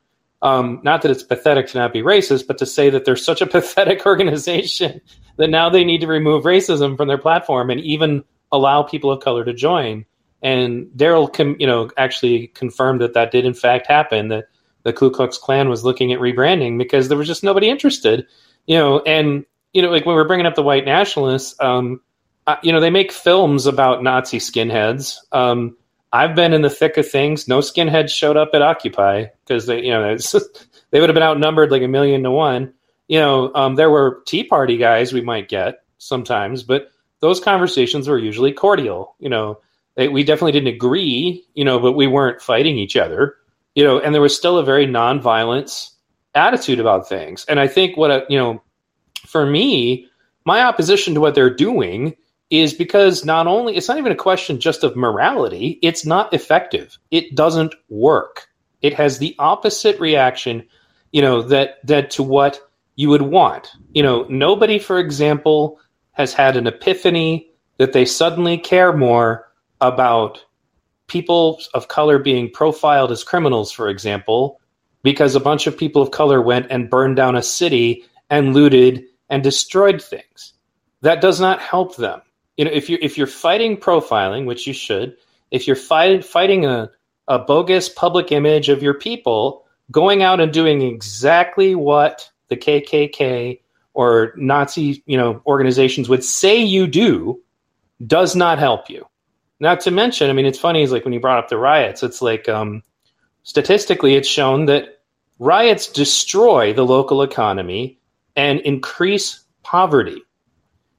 [0.43, 3.41] Um, not that it's pathetic to not be racist, but to say that they're such
[3.41, 5.01] a pathetic organization
[5.37, 9.23] that now they need to remove racism from their platform and even allow people of
[9.23, 10.05] color to join.
[10.43, 14.29] And Daryl, com- you know, actually confirmed that that did in fact happen.
[14.29, 14.49] That
[14.85, 18.27] the Ku Klux Klan was looking at rebranding because there was just nobody interested,
[18.67, 19.01] you know.
[19.01, 22.01] And you know, like when we're bringing up the white nationalists, um,
[22.47, 25.17] uh, you know, they make films about Nazi skinheads.
[25.33, 25.77] Um,
[26.13, 27.47] I've been in the thick of things.
[27.47, 30.17] No skinheads showed up at Occupy because they, you know,
[30.91, 32.73] they would have been outnumbered like a million to one.
[33.09, 38.09] You know, um, there were Tea Party guys we might get sometimes, but those conversations
[38.09, 39.15] were usually cordial.
[39.19, 39.61] You know,
[39.97, 41.45] they, we definitely didn't agree.
[41.55, 43.37] You know, but we weren't fighting each other.
[43.75, 45.91] You know, and there was still a very nonviolence
[46.35, 47.45] attitude about things.
[47.47, 48.63] And I think what a, you know,
[49.27, 50.07] for me,
[50.45, 52.17] my opposition to what they're doing
[52.51, 56.99] is because not only it's not even a question just of morality, it's not effective.
[57.11, 58.49] It doesn't work.
[58.81, 60.67] It has the opposite reaction,
[61.13, 62.61] you know, that that to what
[62.97, 63.71] you would want.
[63.93, 65.79] You know, nobody, for example,
[66.13, 69.49] has had an epiphany that they suddenly care more
[69.81, 70.45] about
[71.07, 74.61] people of color being profiled as criminals, for example,
[75.03, 79.05] because a bunch of people of color went and burned down a city and looted
[79.31, 80.55] and destroyed things.
[81.03, 82.21] That does not help them.
[82.57, 85.17] You know, if you if you're fighting profiling, which you should,
[85.51, 86.91] if you're fight, fighting a,
[87.29, 93.61] a bogus public image of your people, going out and doing exactly what the KKK
[93.95, 97.41] or Nazi, you know, organizations would say you do,
[98.07, 99.07] does not help you.
[99.61, 102.03] Not to mention, I mean, it's funny is like when you brought up the riots,
[102.03, 102.83] it's like um,
[103.43, 105.01] statistically, it's shown that
[105.39, 107.98] riots destroy the local economy
[108.39, 110.23] and increase poverty.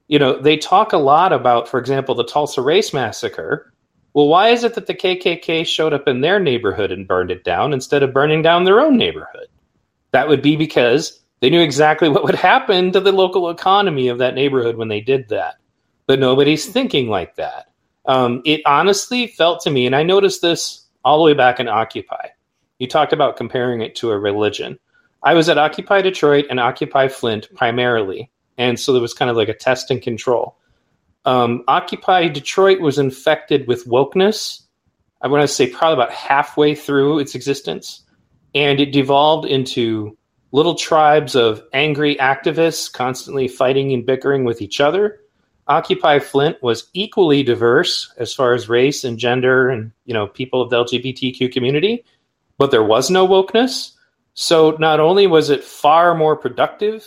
[0.08, 3.72] You know, they talk a lot about, for example, the Tulsa Race Massacre.
[4.12, 7.42] Well, why is it that the KKK showed up in their neighborhood and burned it
[7.42, 9.46] down instead of burning down their own neighborhood?
[10.12, 14.18] That would be because they knew exactly what would happen to the local economy of
[14.18, 15.54] that neighborhood when they did that.
[16.06, 17.70] But nobody's thinking like that.
[18.04, 21.68] Um, it honestly felt to me, and I noticed this all the way back in
[21.68, 22.28] Occupy.
[22.78, 24.78] You talked about comparing it to a religion.
[25.22, 29.36] I was at Occupy Detroit and Occupy Flint primarily, and so there was kind of
[29.36, 30.56] like a test and control.
[31.24, 34.62] Um, Occupy Detroit was infected with wokeness.
[35.20, 38.02] I want to say probably about halfway through its existence,
[38.54, 40.16] and it devolved into
[40.52, 45.20] little tribes of angry activists constantly fighting and bickering with each other.
[45.68, 50.62] Occupy Flint was equally diverse as far as race and gender and you know people
[50.62, 52.04] of the LGBTQ community,
[52.58, 53.92] but there was no wokeness.
[54.34, 57.06] So not only was it far more productive,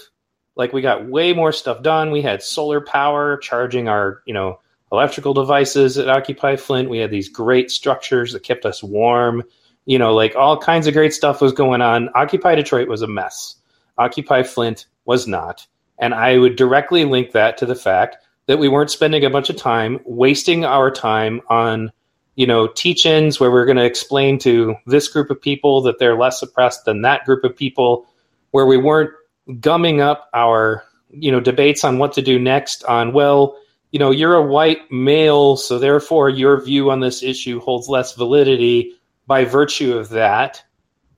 [0.55, 2.12] like we got way more stuff done.
[2.12, 4.59] We had solar power charging our, you know,
[4.91, 6.89] electrical devices at Occupy Flint.
[6.89, 9.43] We had these great structures that kept us warm.
[9.86, 12.09] You know, like all kinds of great stuff was going on.
[12.15, 13.55] Occupy Detroit was a mess.
[13.97, 15.67] Occupy Flint was not.
[15.99, 19.49] And I would directly link that to the fact that we weren't spending a bunch
[19.49, 21.91] of time wasting our time on
[22.35, 26.17] you know, teach-ins where we're going to explain to this group of people that they're
[26.17, 28.05] less oppressed than that group of people,
[28.51, 29.11] where we weren't
[29.59, 33.57] gumming up our, you know, debates on what to do next on, well,
[33.91, 38.15] you know, you're a white male, so therefore your view on this issue holds less
[38.15, 38.95] validity
[39.27, 40.63] by virtue of that.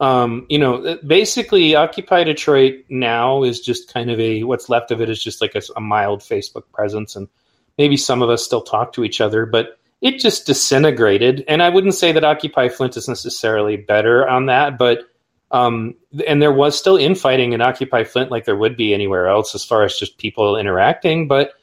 [0.02, 5.00] Um, you know, basically, Occupy Detroit now is just kind of a what's left of
[5.00, 7.30] it is just like a, a mild Facebook presence, and
[7.78, 11.44] maybe some of us still talk to each other, but it just disintegrated.
[11.48, 15.04] And I wouldn't say that Occupy Flint is necessarily better on that, but
[15.52, 15.96] um,
[16.28, 19.64] and there was still infighting in Occupy Flint like there would be anywhere else as
[19.64, 21.28] far as just people interacting.
[21.28, 21.54] But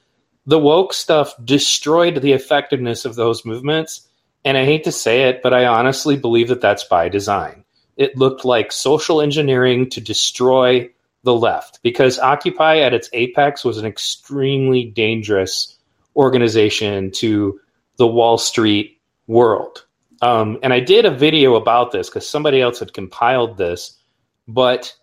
[0.46, 4.08] the woke stuff destroyed the effectiveness of those movements.
[4.44, 7.64] And I hate to say it, but I honestly believe that that's by design.
[7.96, 10.90] It looked like social engineering to destroy
[11.22, 15.78] the left because Occupy at its apex was an extremely dangerous
[16.16, 17.60] organization to
[17.96, 19.84] the Wall Street world.
[20.22, 23.98] Um, and I did a video about this because somebody else had compiled this.
[24.46, 24.94] But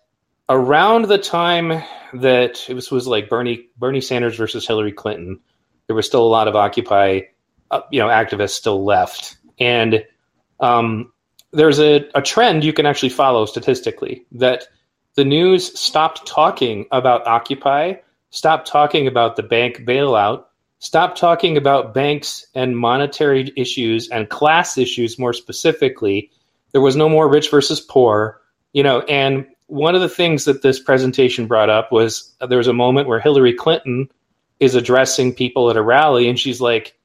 [0.48, 1.82] around the time
[2.14, 5.40] that it was, was like Bernie Bernie Sanders versus Hillary Clinton,
[5.86, 7.20] there was still a lot of Occupy,
[7.70, 10.04] uh, you know, activists still left, and
[10.60, 11.12] um,
[11.52, 14.64] there's a, a trend you can actually follow statistically that
[15.14, 17.94] the news stopped talking about Occupy,
[18.30, 20.44] stopped talking about the bank bailout,
[20.80, 26.30] stop talking about banks and monetary issues and class issues more specifically.
[26.72, 28.40] There was no more rich versus poor,
[28.72, 32.66] you know, and one of the things that this presentation brought up was there was
[32.66, 34.10] a moment where Hillary Clinton
[34.58, 36.96] is addressing people at a rally and she's like,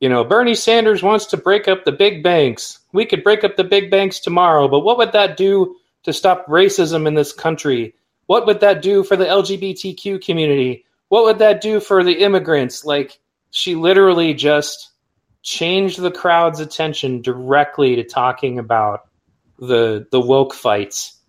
[0.00, 2.78] you know, Bernie Sanders wants to break up the big banks.
[2.92, 6.46] We could break up the big banks tomorrow, but what would that do to stop
[6.46, 7.94] racism in this country?
[8.26, 10.84] What would that do for the LGBTQ community?
[11.08, 12.84] What would that do for the immigrants?
[12.84, 13.18] Like,
[13.50, 14.90] she literally just
[15.42, 19.02] changed the crowd's attention directly to talking about
[19.58, 21.20] the the woke fights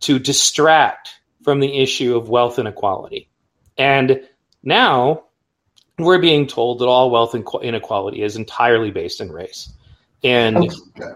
[0.00, 1.10] to distract
[1.42, 3.28] from the issue of wealth inequality.
[3.76, 4.22] And
[4.62, 5.24] now
[5.98, 9.72] we're being told that all wealth inequality is entirely based in race.
[10.24, 10.68] And I'm,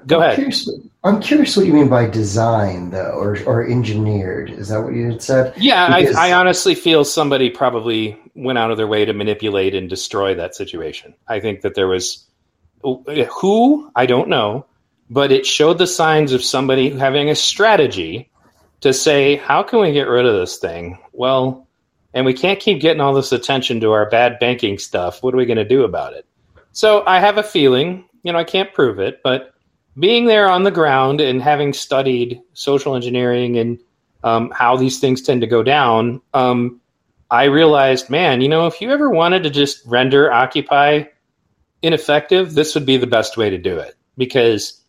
[0.07, 0.35] go I'm ahead.
[0.37, 0.71] Curious,
[1.03, 4.51] I'm curious what you mean by design, though, or, or engineered.
[4.51, 5.55] Is that what you had said?
[5.57, 6.15] Yeah, because...
[6.15, 10.35] I, I honestly feel somebody probably went out of their way to manipulate and destroy
[10.35, 11.15] that situation.
[11.27, 12.27] I think that there was
[12.83, 14.67] who I don't know,
[15.11, 18.31] but it showed the signs of somebody having a strategy
[18.83, 20.99] to say, how can we get rid of this thing?
[21.13, 21.67] Well,
[22.15, 25.23] and we can't keep getting all this attention to our bad banking stuff.
[25.23, 26.27] What are we going to do about it?
[26.73, 29.53] So I have a feeling, you know, I can't prove it, but
[29.99, 33.79] being there on the ground and having studied social engineering and
[34.23, 36.81] um, how these things tend to go down, um,
[37.31, 41.05] I realized, man, you know, if you ever wanted to just render Occupy
[41.83, 43.95] ineffective, this would be the best way to do it.
[44.17, 44.81] Because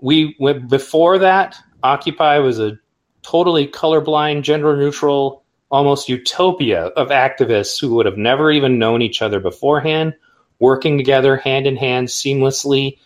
[0.00, 2.78] we went before that Occupy was a
[3.22, 9.20] totally colorblind, gender neutral almost utopia of activists who would have never even known each
[9.20, 10.14] other beforehand,
[10.58, 12.98] working together hand in hand seamlessly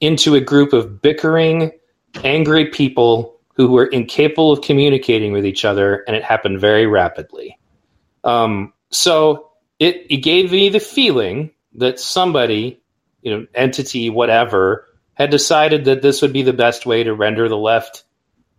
[0.00, 1.72] into a group of bickering,
[2.22, 7.58] angry people who were incapable of communicating with each other, and it happened very rapidly.
[8.22, 12.80] Um, so it, it gave me the feeling that somebody,
[13.22, 17.48] you know, entity, whatever, had decided that this would be the best way to render
[17.48, 18.04] the left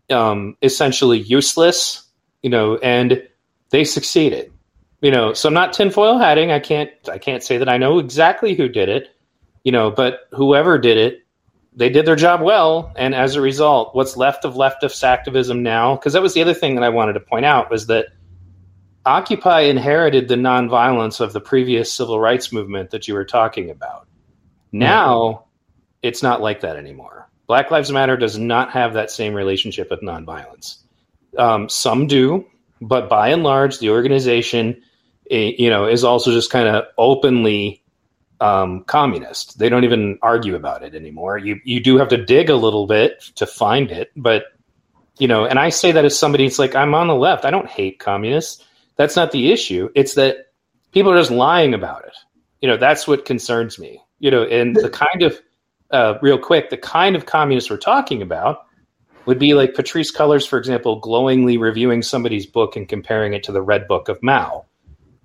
[0.10, 2.10] um, essentially useless
[2.42, 3.28] you know, and
[3.70, 4.52] they succeeded.
[5.02, 6.52] You know, so I'm not tinfoil hatting.
[6.52, 9.16] I can't I can't say that I know exactly who did it,
[9.64, 11.26] you know, but whoever did it,
[11.74, 15.96] they did their job well, and as a result, what's left of leftist activism now?
[15.96, 18.08] Because that was the other thing that I wanted to point out was that
[19.06, 24.08] Occupy inherited the nonviolence of the previous civil rights movement that you were talking about.
[24.72, 25.44] Now, mm-hmm.
[26.04, 27.30] it's not like that anymore.
[27.48, 30.78] Black Lives Matter does not have that same relationship with nonviolence.
[31.38, 32.46] Um, some do,
[32.82, 34.82] but by and large, the organization,
[35.30, 37.84] you know, is also just kind of openly
[38.42, 39.60] um, communist.
[39.60, 41.38] They don't even argue about it anymore.
[41.38, 44.46] You you do have to dig a little bit to find it, but
[45.18, 46.46] you know, and I say that as somebody.
[46.46, 47.46] It's like I'm on the left.
[47.46, 48.64] I don't hate communists.
[48.96, 49.90] That's not the issue.
[49.96, 50.48] It's that
[50.92, 52.14] people are just lying about it.
[52.62, 54.02] You know, that's what concerns me.
[54.20, 55.40] You know, and the kind of
[55.92, 58.66] uh, real quick, the kind of communists we're talking about
[59.26, 63.52] would be like Patrisse Cullors, for example, glowingly reviewing somebody's book and comparing it to
[63.52, 64.66] the Red Book of Mao.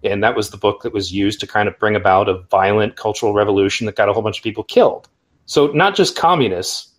[0.05, 2.97] And that was the book that was used to kind of bring about a violent
[2.97, 5.09] cultural revolution that got a whole bunch of people killed.
[5.47, 6.91] So, not just communists,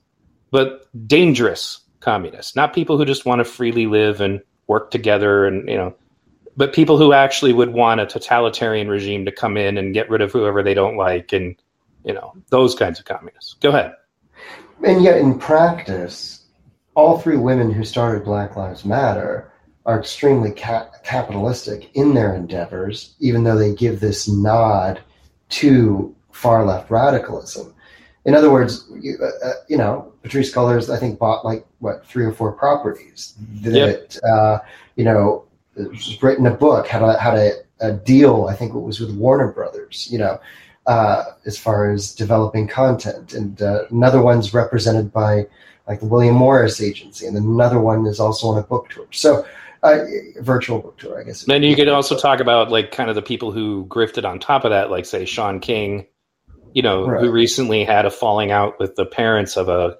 [0.51, 5.67] but dangerous communists, not people who just want to freely live and work together and,
[5.67, 5.95] you know,
[6.57, 10.21] but people who actually would want a totalitarian regime to come in and get rid
[10.21, 11.55] of whoever they don't like and,
[12.03, 13.55] you know, those kinds of communists.
[13.55, 13.93] Go ahead.
[14.83, 16.45] And yet, in practice,
[16.95, 19.51] all three women who started Black Lives Matter
[19.85, 24.99] are extremely ca- capitalistic in their endeavors, even though they give this nod
[25.49, 27.73] to far left radicalism.
[28.25, 32.05] In other words, you, uh, uh, you know, Patrisse Cullors, I think, bought like what
[32.07, 33.35] three or four properties.
[33.61, 34.13] That yep.
[34.27, 34.59] uh,
[34.95, 35.45] you know,
[36.21, 38.47] written a book, had a had a, a, deal.
[38.49, 40.07] I think it was with Warner Brothers.
[40.09, 40.39] You know,
[40.87, 45.45] uh, as far as developing content, and uh, another one's represented by
[45.87, 49.05] like the William Morris Agency, and another one is also on a book tour.
[49.11, 49.45] So,
[49.83, 50.05] uh,
[50.39, 51.43] virtual book tour, I guess.
[51.43, 54.65] Then you could also talk about like kind of the people who grifted on top
[54.65, 56.07] of that, like say Shaun King,
[56.73, 57.21] you know, right.
[57.21, 59.97] who recently had a falling out with the parents of a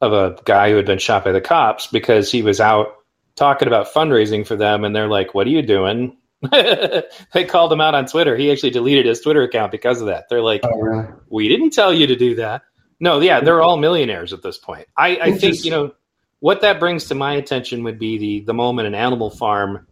[0.00, 2.88] of a guy who had been shot by the cops because he was out
[3.36, 6.16] talking about fundraising for them, and they're like, "What are you doing?"
[6.50, 8.36] they called him out on Twitter.
[8.36, 10.28] He actually deleted his Twitter account because of that.
[10.30, 11.06] They're like, oh, really?
[11.28, 12.62] "We didn't tell you to do that."
[12.98, 14.86] No, yeah, they're all millionaires at this point.
[14.96, 15.92] I, I think you know
[16.40, 19.86] what that brings to my attention would be the the moment in Animal Farm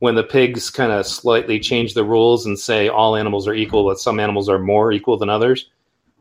[0.00, 3.84] when the pigs kind of slightly change the rules and say all animals are equal,
[3.84, 5.68] but some animals are more equal than others.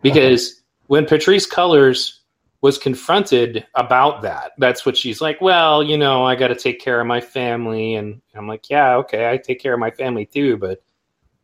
[0.01, 0.61] Because uh-huh.
[0.87, 2.17] when Patrisse Cullors
[2.61, 5.39] was confronted about that, that's what she's like.
[5.39, 8.95] Well, you know, I got to take care of my family, and I'm like, yeah,
[8.97, 10.83] okay, I take care of my family too, but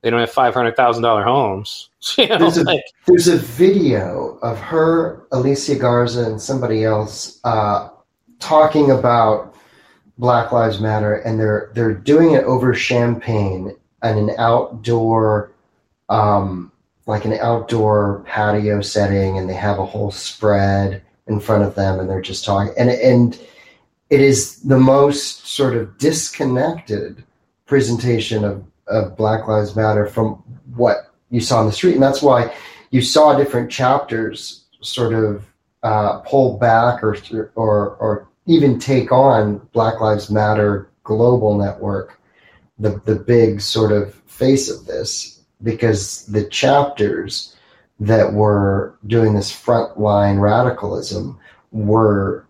[0.01, 1.89] they don't have five hundred thousand dollar homes.
[2.17, 7.39] You know, There's a, like, there's a video of her, Alicia Garza, and somebody else
[7.43, 7.89] uh,
[8.39, 9.55] talking about
[10.17, 15.51] Black Lives Matter, and they're they're doing it over champagne and an outdoor,
[16.09, 16.71] um,
[17.05, 21.99] like an outdoor patio setting, and they have a whole spread in front of them,
[21.99, 23.39] and they're just talking, and and
[24.09, 27.23] it is the most sort of disconnected
[27.65, 30.35] presentation of, of Black Lives Matter from
[30.75, 32.53] what you saw on the street, and that's why
[32.91, 35.43] you saw different chapters sort of
[35.85, 37.15] uh, pull back or
[37.55, 42.19] or or even take on Black Lives Matter global network,
[42.79, 47.55] the the big sort of face of this, because the chapters
[47.99, 51.39] that were doing this frontline radicalism
[51.71, 52.47] were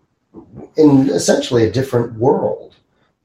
[0.76, 2.74] in essentially a different world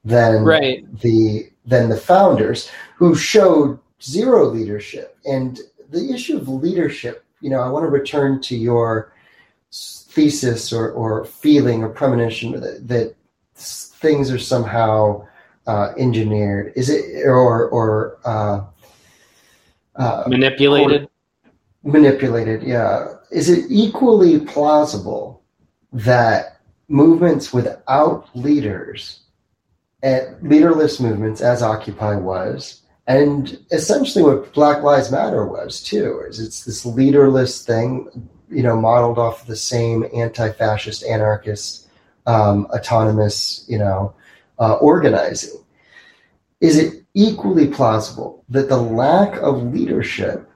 [0.04, 1.00] than Right.
[1.00, 5.60] the than the founders who showed zero leadership and
[5.90, 9.12] the issue of leadership you know i want to return to your
[10.14, 13.14] thesis or, or feeling or premonition that, that
[13.54, 15.26] things are somehow
[15.66, 18.64] uh, engineered is it or or uh,
[19.96, 21.08] uh, manipulated.
[21.84, 25.42] manipulated yeah is it equally plausible
[25.92, 29.20] that movements without leaders
[30.02, 36.40] and leaderless movements as occupy was and essentially what black lives matter was too is
[36.40, 41.88] it's this leaderless thing you know modeled off of the same anti-fascist anarchist
[42.26, 44.14] um, autonomous you know
[44.58, 45.58] uh, organizing.
[46.60, 50.48] Is it equally plausible that the lack of leadership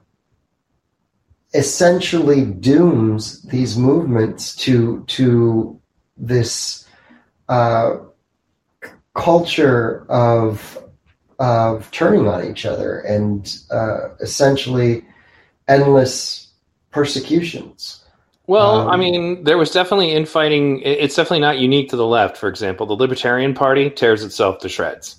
[1.53, 5.79] essentially dooms these movements to to
[6.17, 6.87] this
[7.49, 7.97] uh,
[9.13, 10.77] culture of
[11.39, 15.05] of turning on each other and uh, essentially
[15.67, 16.46] endless
[16.91, 18.03] persecutions.
[18.47, 20.81] Well, Um, I mean, there was definitely infighting.
[20.81, 22.37] It's definitely not unique to the left.
[22.37, 25.17] For example, the Libertarian Party tears itself to shreds.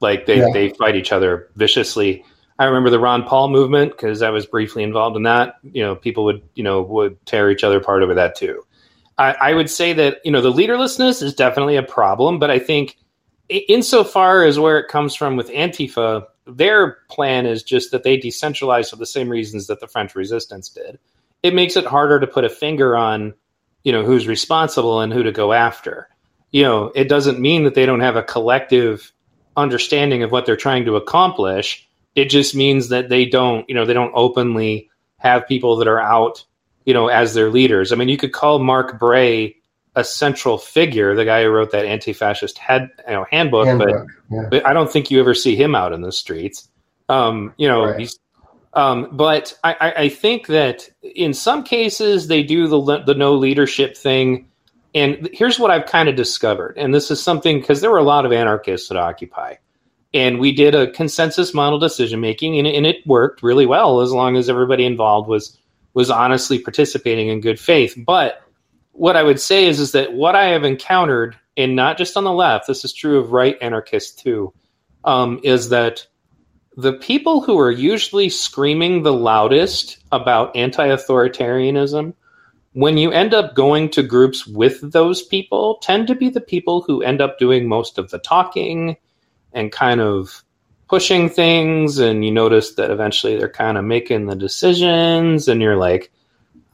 [0.00, 0.50] Like they, Yeah.
[0.52, 2.24] they fight each other viciously.
[2.58, 5.54] I remember the Ron Paul movement because I was briefly involved in that.
[5.62, 8.62] You know, people would you know would tear each other apart over that too.
[9.16, 12.58] I, I would say that you know the leaderlessness is definitely a problem, but I
[12.58, 12.96] think
[13.48, 18.90] insofar as where it comes from with Antifa, their plan is just that they decentralize
[18.90, 20.98] for the same reasons that the French Resistance did.
[21.42, 23.34] It makes it harder to put a finger on
[23.84, 26.08] you know who's responsible and who to go after.
[26.50, 29.12] You know it doesn't mean that they don't have a collective
[29.56, 31.86] understanding of what they're trying to accomplish.
[32.14, 36.00] It just means that they don't you know they don't openly have people that are
[36.00, 36.44] out
[36.84, 37.92] you know as their leaders.
[37.92, 39.56] I mean you could call mark bray
[39.98, 44.48] a central figure the guy who wrote that anti-fascist head, you know, handbook, but yeah.
[44.50, 46.68] but I don't think you ever see him out in the streets.
[47.08, 48.00] Um, you know, Right.
[48.00, 48.18] he's.
[48.74, 53.34] Um, but I, I, I think that in some cases they do the the no
[53.34, 54.46] leadership thing,
[54.94, 58.04] and here's what I've kind of discovered, and this is something because there were a
[58.04, 59.54] lot of anarchists at Occupy,
[60.14, 64.12] and we did a consensus model decision making, and, and it worked really well as
[64.12, 65.58] long as everybody involved was
[65.94, 67.98] was honestly participating in good faith.
[68.06, 68.40] But
[68.98, 72.24] what I would say is is that what I have encountered, and not just on
[72.24, 74.52] the left, this is true of right anarchists too,
[75.04, 76.06] um, is that
[76.76, 82.12] the people who are usually screaming the loudest about anti-authoritarianism,
[82.72, 86.82] when you end up going to groups with those people, tend to be the people
[86.82, 88.96] who end up doing most of the talking
[89.52, 90.44] and kind of
[90.88, 95.76] pushing things and you notice that eventually they're kind of making the decisions and you're
[95.76, 96.10] like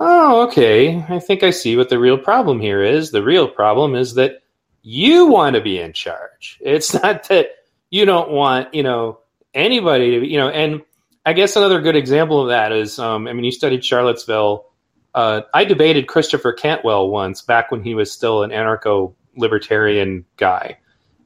[0.01, 3.11] oh, okay, I think I see what the real problem here is.
[3.11, 4.42] The real problem is that
[4.82, 6.59] you want to be in charge.
[6.61, 7.49] It's not that
[7.90, 9.20] you don't want, you know,
[9.53, 10.82] anybody to, be, you know, and
[11.26, 14.66] I guess another good example of that is, um, I mean, you studied Charlottesville.
[15.14, 20.78] Uh, I debated Christopher Cantwell once back when he was still an anarcho libertarian guy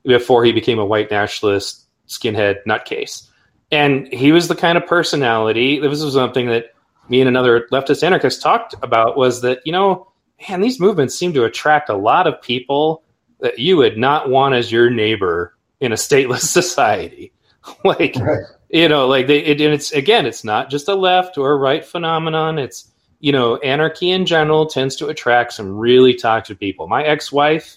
[0.04, 3.28] before he became a white nationalist skinhead nutcase.
[3.70, 6.74] And he was the kind of personality, this was something that
[7.08, 10.10] me and another leftist anarchist talked about was that you know
[10.48, 13.02] man these movements seem to attract a lot of people
[13.40, 17.32] that you would not want as your neighbor in a stateless society.
[17.84, 18.44] Like Right.
[18.70, 21.56] you know like they it, and it's again it's not just a left or a
[21.56, 22.58] right phenomenon.
[22.58, 22.90] It's
[23.20, 26.86] you know anarchy in general tends to attract some really toxic people.
[26.88, 27.76] My ex-wife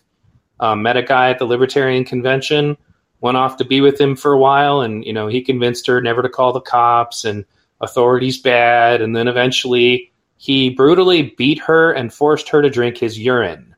[0.62, 2.78] um, met a guy at the libertarian convention
[3.20, 6.02] went off to be with him for a while and you know he convinced her
[6.02, 7.44] never to call the cops and
[7.82, 13.20] authorities bad and then eventually he brutally beat her and forced her to drink his
[13.20, 13.76] urine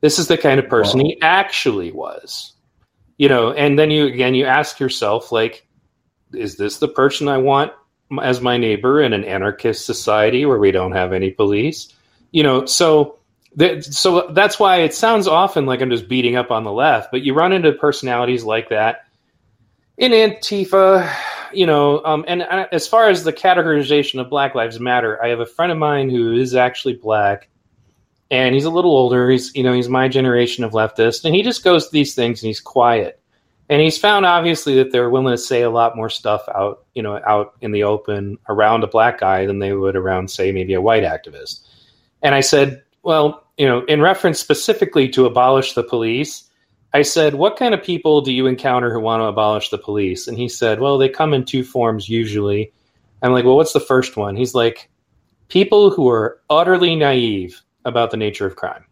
[0.00, 1.06] this is the kind of person Wow.
[1.06, 2.52] he actually was
[3.18, 5.66] you know and then you again you ask yourself like
[6.32, 7.72] is this the person i want
[8.22, 11.92] as my neighbor in an anarchist society where we don't have any police.
[12.30, 13.18] You know, so
[13.80, 17.22] so that's why it sounds often like I'm just beating up on the left, but
[17.22, 19.06] you run into personalities like that
[19.96, 21.10] in Antifa,
[21.52, 25.28] you know, um, and uh, as far as the categorization of Black Lives Matter, I
[25.28, 27.48] have a friend of mine who is actually black,
[28.30, 29.30] and he's a little older.
[29.30, 32.42] He's you know he's my generation of leftist, and he just goes to these things
[32.42, 33.20] and he's quiet,
[33.68, 37.02] and he's found obviously that they're willing to say a lot more stuff out you
[37.02, 40.74] know out in the open around a black guy than they would around say maybe
[40.74, 41.60] a white activist.
[42.22, 46.45] And I said, well, you know, in reference specifically to abolish the police
[46.92, 50.26] I said, What kind of people do you encounter who want to abolish the police?
[50.28, 52.72] And he said, Well, they come in two forms usually.
[53.22, 54.36] I'm like, Well, what's the first one?
[54.36, 54.90] He's like,
[55.48, 58.84] People who are utterly naive about the nature of crime.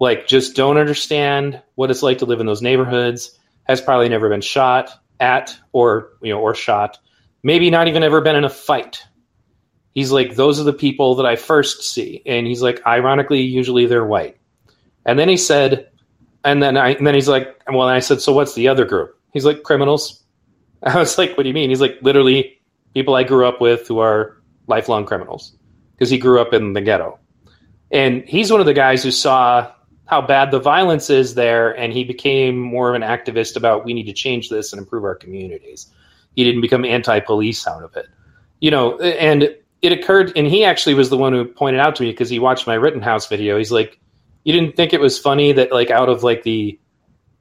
[0.00, 4.28] Like, just don't understand what it's like to live in those neighborhoods, has probably never
[4.28, 6.98] been shot at or, you know, or shot,
[7.42, 9.02] maybe not even ever been in a fight.
[9.94, 12.22] He's like, Those are the people that I first see.
[12.26, 14.36] And he's like, Ironically, usually they're white.
[15.04, 15.88] And then he said,
[16.46, 19.18] and then I and then he's like, well, I said, so what's the other group?
[19.32, 20.22] He's like, criminals.
[20.82, 21.68] I was like, what do you mean?
[21.68, 22.58] He's like, literally
[22.94, 24.36] people I grew up with who are
[24.68, 25.54] lifelong criminals
[25.94, 27.18] because he grew up in the ghetto.
[27.90, 29.70] And he's one of the guys who saw
[30.06, 33.92] how bad the violence is there, and he became more of an activist about we
[33.92, 35.92] need to change this and improve our communities.
[36.34, 38.06] He didn't become anti-police out of it,
[38.60, 38.98] you know.
[38.98, 42.30] And it occurred, and he actually was the one who pointed out to me because
[42.30, 43.58] he watched my Rittenhouse video.
[43.58, 43.98] He's like,
[44.46, 46.78] you didn't think it was funny that like out of like the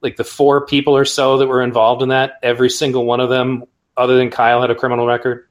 [0.01, 3.29] like the four people or so that were involved in that, every single one of
[3.29, 3.63] them,
[3.95, 5.47] other than Kyle, had a criminal record.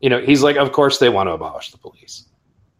[0.00, 2.24] You know, he's like, of course they want to abolish the police.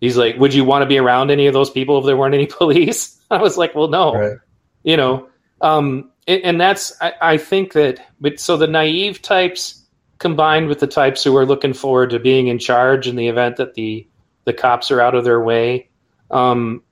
[0.01, 2.35] He's like, would you want to be around any of those people if there weren't
[2.35, 3.17] any police?
[3.31, 4.15] I was like, well, no.
[4.15, 4.39] Right.
[4.83, 5.29] You know,
[5.61, 8.05] um, and, and that's I, I think that.
[8.21, 9.87] But so the naive types
[10.19, 13.55] combined with the types who are looking forward to being in charge in the event
[13.59, 14.09] that the
[14.47, 15.89] the cops are out of their way.
[16.33, 16.83] Um,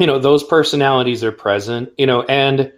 [0.00, 2.72] you know those personalities are present you know and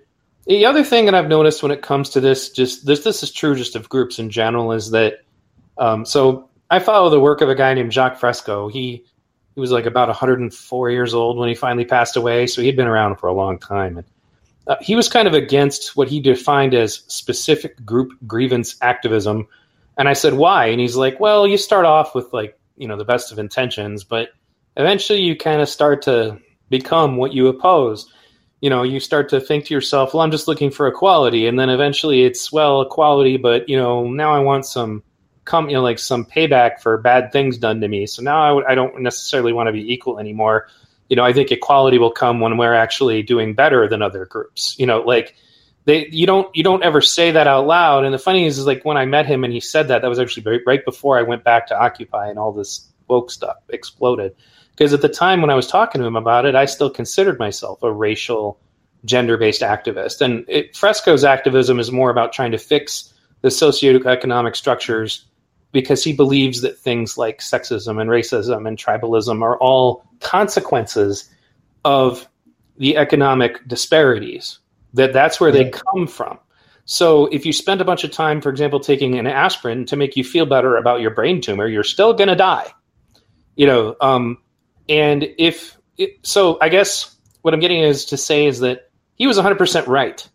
[0.47, 3.31] the other thing that i've noticed when it comes to this just this this is
[3.31, 5.21] true just of groups in general is that
[5.79, 8.69] um, so i follow the work of a guy named jacque fresco.
[8.69, 9.05] He
[9.55, 12.87] he was like about 104 years old when he finally passed away so he'd been
[12.89, 13.99] around for a long time.
[13.99, 14.07] And
[14.67, 19.47] uh, he was kind of against what he defined as specific group grievance activism.
[19.97, 20.67] And i said why?
[20.67, 24.03] And he's like well you start off with like you know the best of intentions
[24.03, 24.31] but
[24.77, 26.41] eventually you kind of start to
[26.73, 28.13] become what you oppose.
[28.61, 31.47] You know, you start to think to yourself, well, I'm just looking for equality.
[31.47, 35.05] And then eventually it's, well, equality, but, you know, now I want some,
[35.45, 38.07] come, you know, like some payback for bad things done to me.
[38.07, 40.69] So now I w- I don't necessarily want to be equal anymore.
[41.09, 44.77] You know, I think equality will come when we're actually doing better than other groups.
[44.79, 45.35] You know, like,
[45.85, 48.67] they you don't you don't ever say that out loud and the funny is, is
[48.67, 51.19] like when i met him and he said that that was actually right, right before
[51.19, 54.35] i went back to occupy and all this woke stuff exploded
[54.73, 57.39] because at the time when I was talking to him about it, I still considered
[57.39, 58.59] myself a racial,
[59.05, 60.21] gender based activist.
[60.21, 63.13] And it, Fresco's activism is more about trying to fix
[63.43, 65.27] the socioeconomic structures
[65.73, 71.29] because he believes that things like sexism and racism and tribalism are all consequences
[71.85, 72.29] of
[72.79, 74.59] the economic disparities
[74.95, 75.65] that that's where yeah.
[75.65, 76.39] they come from
[76.85, 80.17] so if you spend a bunch of time for example taking an aspirin to make
[80.17, 82.71] you feel better about your brain tumor you're still going to die
[83.57, 84.39] you know um,
[84.93, 85.79] and if
[86.23, 90.29] so, I guess what I'm getting is to say is that he was 100% right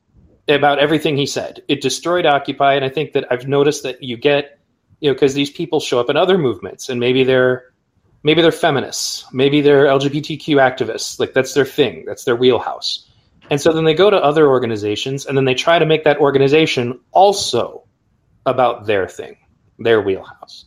[0.47, 1.61] about everything he said.
[1.67, 4.59] It destroyed Occupy, and I think that I've noticed that you get,
[4.99, 7.65] you know, because these people show up in other movements, and maybe they're
[8.23, 13.07] maybe they're feminists, maybe they're LGBTQ activists, like that's their thing, that's their wheelhouse.
[13.51, 16.17] And so then they go to other organizations, and then they try to make that
[16.17, 17.83] organization also
[18.47, 19.37] about their thing,
[19.77, 20.65] their wheelhouse.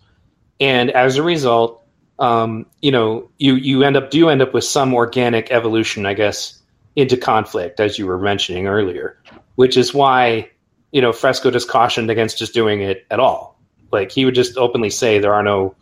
[0.60, 1.84] And as a result,
[2.20, 6.14] um, you know, you you end up do end up with some organic evolution, I
[6.14, 6.60] guess,
[6.94, 9.18] into conflict, as you were mentioning earlier,
[9.56, 10.48] which is why
[10.92, 13.58] you know Fresco just cautioned against just doing it at all.
[13.90, 15.74] Like he would just openly say there are no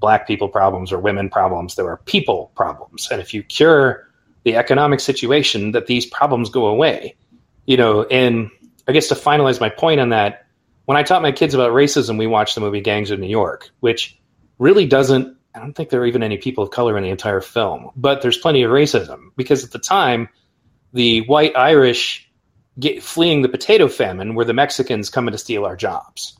[0.00, 4.08] black people problems or women problems, there are people problems, and if you cure
[4.42, 7.14] the economic situation, that these problems go away.
[7.66, 8.50] You know, and
[8.86, 10.46] I guess to finalize my point on that,
[10.84, 13.70] when I taught my kids about racism, we watched the movie Gangs of New York,
[13.80, 14.16] which
[14.58, 17.40] really doesn't I don't think there are even any people of color in the entire
[17.40, 20.28] film, but there's plenty of racism because at the time,
[20.92, 22.30] the white Irish
[22.78, 26.38] get, fleeing the potato famine were the Mexicans coming to steal our jobs.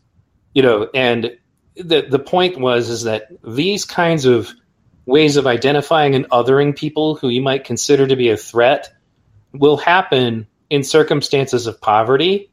[0.53, 1.37] You know, and
[1.77, 4.51] the the point was is that these kinds of
[5.07, 8.93] ways of identifying and othering people who you might consider to be a threat
[9.53, 12.51] will happen in circumstances of poverty.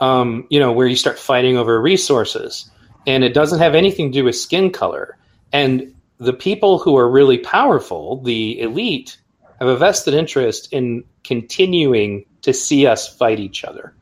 [0.00, 2.70] Um, you know, where you start fighting over resources
[3.06, 5.18] and it doesn't have anything to do with skin color.
[5.52, 9.16] And the people who are really powerful, the elite,
[9.58, 13.94] have a vested interest in continuing to see us fight each other.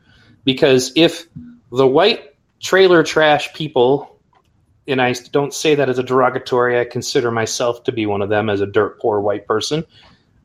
[0.45, 1.27] Because if
[1.71, 4.19] the white trailer trash people,
[4.89, 8.29] and I don't say that as a derogatory, I consider myself to be one of
[8.29, 9.85] them as a dirt poor white person.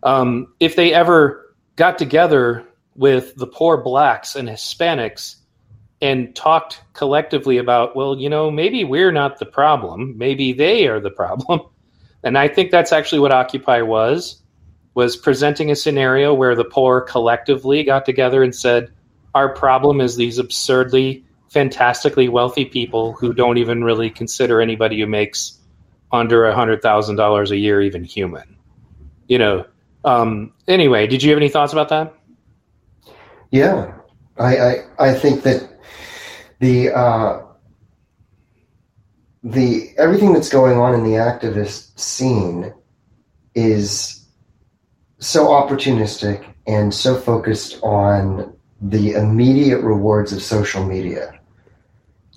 [0.03, 2.63] Um, if they ever got together
[2.95, 5.38] with the poor blacks and Hispanics
[6.04, 10.99] and talked collectively about, well, you know, maybe we're not the problem, maybe they are
[10.99, 11.62] the problem.
[12.26, 14.41] And I think that's actually what Occupy was
[14.93, 18.89] was presenting a scenario where the poor collectively got together and said,
[19.36, 25.06] our problem is these absurdly, fantastically wealthy people who don't even really consider anybody who
[25.06, 25.60] makes
[26.14, 28.56] under a hundred thousand dollars a year even human.
[29.28, 29.66] You know.
[30.06, 32.14] Um, anyway, did you have any thoughts about that?
[33.51, 33.93] Yeah,
[34.39, 35.72] I I, I think that
[36.64, 37.41] the uh,
[39.43, 42.74] the everything that's going on in the activist scene
[43.53, 44.26] is
[45.20, 51.38] so opportunistic and so focused on the immediate rewards of social media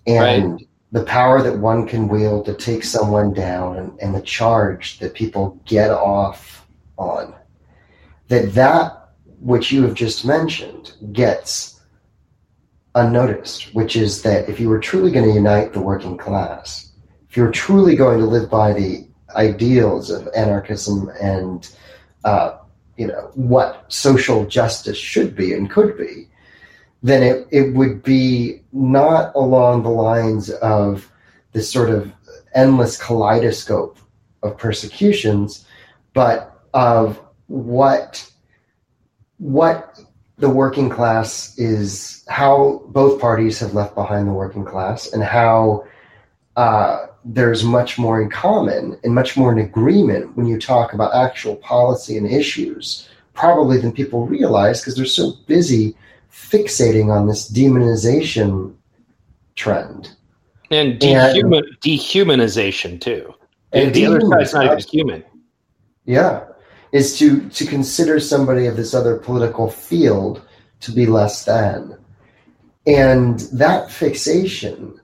[0.09, 0.69] and right.
[0.91, 5.15] the power that one can wield to take someone down and, and the charge that
[5.15, 6.67] people get off
[6.99, 7.33] on
[8.27, 11.76] that that which you have just mentioned gets
[12.97, 16.91] unnoticed which is that if you were truly going to unite the working class
[17.29, 21.75] if you're truly going to live by the ideals of anarchism and
[22.25, 22.59] uh,
[22.97, 26.29] you know what social justice should be and could be
[27.03, 31.11] then it, it would be not along the lines of
[31.53, 32.13] this sort of
[32.55, 33.99] endless kaleidoscope
[34.43, 35.67] of persecutions,
[36.15, 38.29] but of what
[39.39, 39.96] what
[40.39, 45.85] the working class is, how both parties have left behind the working class, and how
[46.57, 51.15] uh, there's much more in common and much more in agreement when you talk about
[51.15, 55.97] actual policy and issues, probably than people realize because they're so busy
[56.31, 58.75] fixating on this demonization
[59.55, 60.15] trend
[60.71, 63.33] and, dehuman, and dehumanization too.
[63.73, 65.25] And the other side's not even human.
[66.05, 66.45] Yeah,
[66.93, 70.43] is to to consider somebody of this other political field
[70.81, 71.97] to be less than,
[72.87, 75.01] and that fixation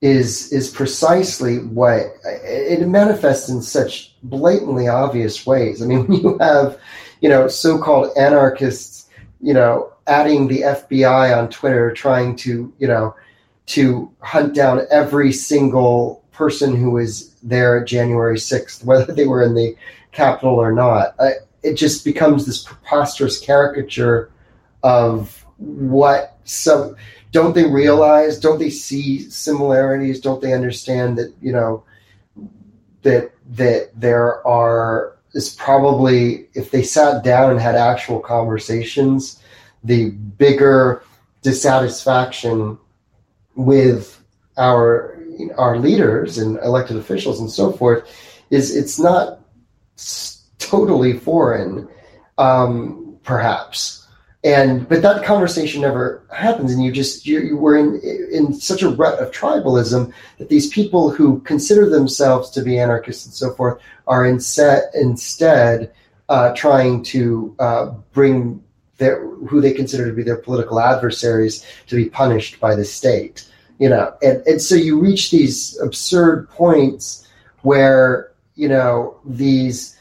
[0.00, 5.82] is is precisely what it manifests in such blatantly obvious ways.
[5.82, 6.78] I mean, you have,
[7.20, 9.08] you know, so-called anarchists,
[9.40, 13.14] you know, adding the FBI on Twitter, trying to you know
[13.66, 19.54] to hunt down every single person who was there January sixth, whether they were in
[19.54, 19.76] the
[20.12, 21.14] Capitol or not.
[21.20, 21.32] I,
[21.62, 24.30] it just becomes this preposterous caricature
[24.82, 26.96] of what some
[27.32, 31.82] don't they realize don't they see similarities don't they understand that you know
[33.02, 39.42] that that there are is probably if they sat down and had actual conversations
[39.84, 41.02] the bigger
[41.42, 42.78] dissatisfaction
[43.56, 44.22] with
[44.56, 45.18] our
[45.56, 48.08] our leaders and elected officials and so forth
[48.50, 49.40] is it's not
[50.58, 51.88] totally foreign,
[52.36, 54.06] um, perhaps.
[54.44, 58.00] And but that conversation never happens, and you just you, you were in
[58.32, 63.26] in such a rut of tribalism that these people who consider themselves to be anarchists
[63.26, 65.92] and so forth are instead instead
[66.28, 68.62] uh, trying to uh, bring
[68.98, 73.48] their who they consider to be their political adversaries to be punished by the state
[73.78, 77.26] you know and, and so you reach these absurd points
[77.62, 78.27] where
[78.58, 79.96] you know these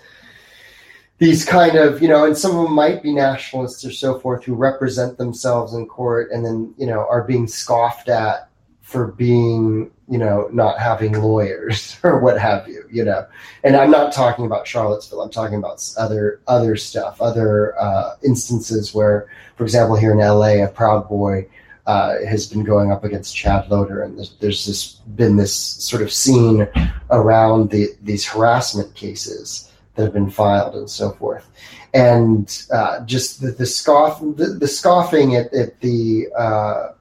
[1.19, 4.43] these kind of you know and some of them might be nationalists or so forth
[4.43, 8.49] who represent themselves in court and then you know are being scoffed at
[8.81, 13.25] for being you know not having lawyers or what have you you know.
[13.63, 15.21] And i'm not talking about charlottesville.
[15.21, 20.47] I'm talking about other other stuff other uh, instances where for example here in la
[20.47, 21.47] a proud boy
[21.87, 26.03] uh, has been going up against chad Loder, and there's, there's this been this sort
[26.03, 26.67] of scene
[27.09, 31.49] around the, these harassment cases that have been filed and so forth.
[31.93, 36.91] And uh, just the, the scoff the, the scoffing at, at the uh,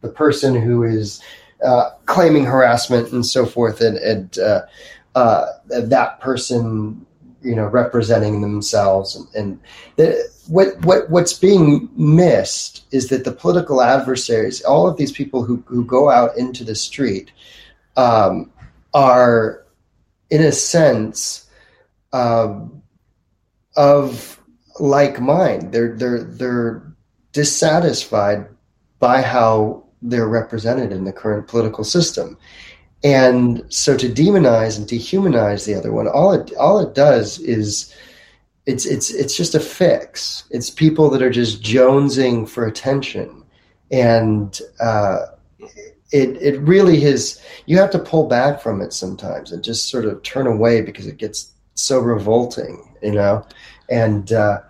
[0.00, 1.22] the person who is
[1.64, 4.62] uh, claiming harassment and so forth, and, and uh,
[5.14, 7.06] uh, that person,
[7.44, 9.60] you know, representing themselves, and, and
[9.96, 15.44] the, what what what's being missed is that the political adversaries, all of these people
[15.44, 17.30] who who go out into the street,
[17.96, 18.50] um,
[18.92, 19.64] are,
[20.30, 21.48] in a sense,
[22.12, 22.82] um,
[23.76, 24.40] of
[24.80, 25.72] like mind.
[25.72, 26.82] They're they're they're
[27.32, 28.48] dissatisfied
[28.98, 32.38] by how they're represented in the current political system.
[33.04, 37.94] And so to demonize and dehumanize the other one, all it all it does is
[38.64, 40.44] it's it's it's just a fix.
[40.50, 43.44] It's people that are just jonesing for attention,
[43.90, 45.26] and uh,
[46.12, 47.42] it it really is.
[47.66, 51.06] You have to pull back from it sometimes and just sort of turn away because
[51.06, 53.46] it gets so revolting, you know,
[53.90, 54.32] and.
[54.32, 54.60] Uh,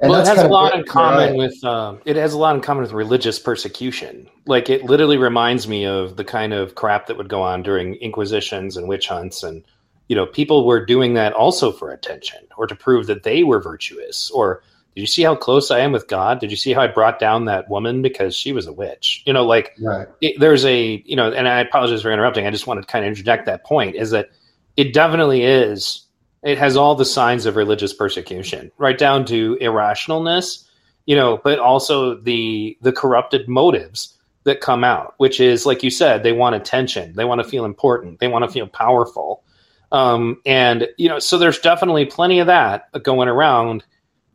[0.00, 2.62] and well, it has a lot in common with um, it has a lot in
[2.62, 4.28] common with religious persecution.
[4.46, 7.96] Like it literally reminds me of the kind of crap that would go on during
[7.96, 9.62] inquisitions and witch hunts, and
[10.08, 13.60] you know, people were doing that also for attention or to prove that they were
[13.60, 14.28] virtuous.
[14.32, 14.62] Or
[14.96, 16.40] did you see how close I am with God?
[16.40, 19.22] Did you see how I brought down that woman because she was a witch?
[19.24, 20.08] You know, like right.
[20.20, 22.46] it, there's a you know, and I apologize for interrupting.
[22.46, 24.30] I just wanted to kind of interject that point is that
[24.76, 26.06] it definitely is
[26.42, 30.64] it has all the signs of religious persecution, right down to irrationalness,
[31.06, 35.90] you know, but also the the corrupted motives that come out, which is like you
[35.90, 39.44] said, they want attention, they want to feel important, they want to feel powerful,
[39.92, 43.84] um, and you know, so there's definitely plenty of that going around,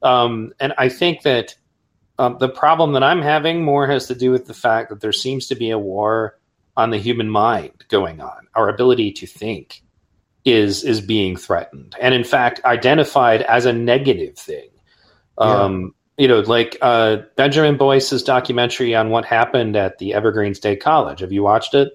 [0.04, 1.56] um, and I think that
[2.20, 5.12] um, the problem that I'm having more has to do with the fact that there
[5.12, 6.40] seems to be a war
[6.78, 9.82] on the human mind going on, our ability to think
[10.46, 14.70] is is being threatened, and in fact identified as a negative thing.
[15.38, 15.90] Um, yeah.
[16.18, 21.20] You know, like uh, Benjamin Boyce's documentary on what happened at the Evergreen State College.
[21.20, 21.92] Have you watched it?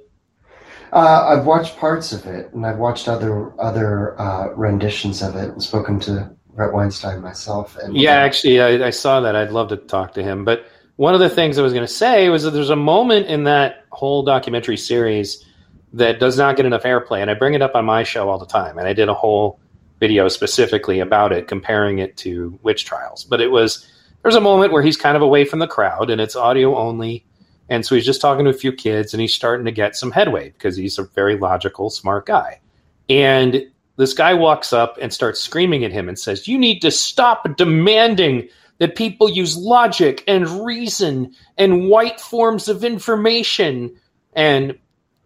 [0.92, 5.50] Uh, I've watched parts of it, and I've watched other other uh, renditions of it,
[5.50, 7.76] and spoken to bret Weinstein myself.
[7.76, 9.36] And yeah, actually, I, I, saw that.
[9.36, 10.44] I'd love to talk to him.
[10.44, 13.26] But one of the things I was going to say was that there's a moment
[13.26, 15.44] in that whole documentary series
[15.92, 17.20] that does not get enough airplay.
[17.20, 18.78] And I bring it up on my show all the time.
[18.78, 19.58] And I did a whole
[19.98, 23.24] video specifically about it, comparing it to witch trials.
[23.24, 23.86] But it was
[24.22, 27.24] there's a moment where he's kind of away from the crowd and it's audio only.
[27.68, 30.10] And so he's just talking to a few kids and he's starting to get some
[30.10, 32.60] headway because he's a very logical, smart guy.
[33.08, 33.66] And
[33.96, 37.56] this guy walks up and starts screaming at him and says, You need to stop
[37.56, 43.94] demanding that people use logic and reason and white forms of information.
[44.32, 44.78] And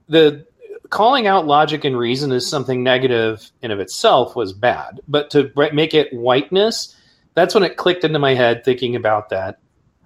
[0.08, 0.46] the
[0.90, 5.50] calling out logic and reason as something negative in of itself was bad, but to
[5.72, 6.96] make it whiteness,
[7.34, 9.58] that's when it clicked into my head thinking about that.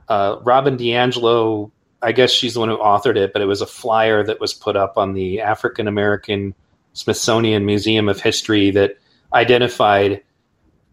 [0.09, 1.71] Uh, Robin DiAngelo,
[2.03, 4.55] I guess she's the one who authored it, but it was a flyer that was
[4.55, 6.55] put up on the African American
[6.95, 8.97] Smithsonian Museum of History that
[9.33, 10.23] identified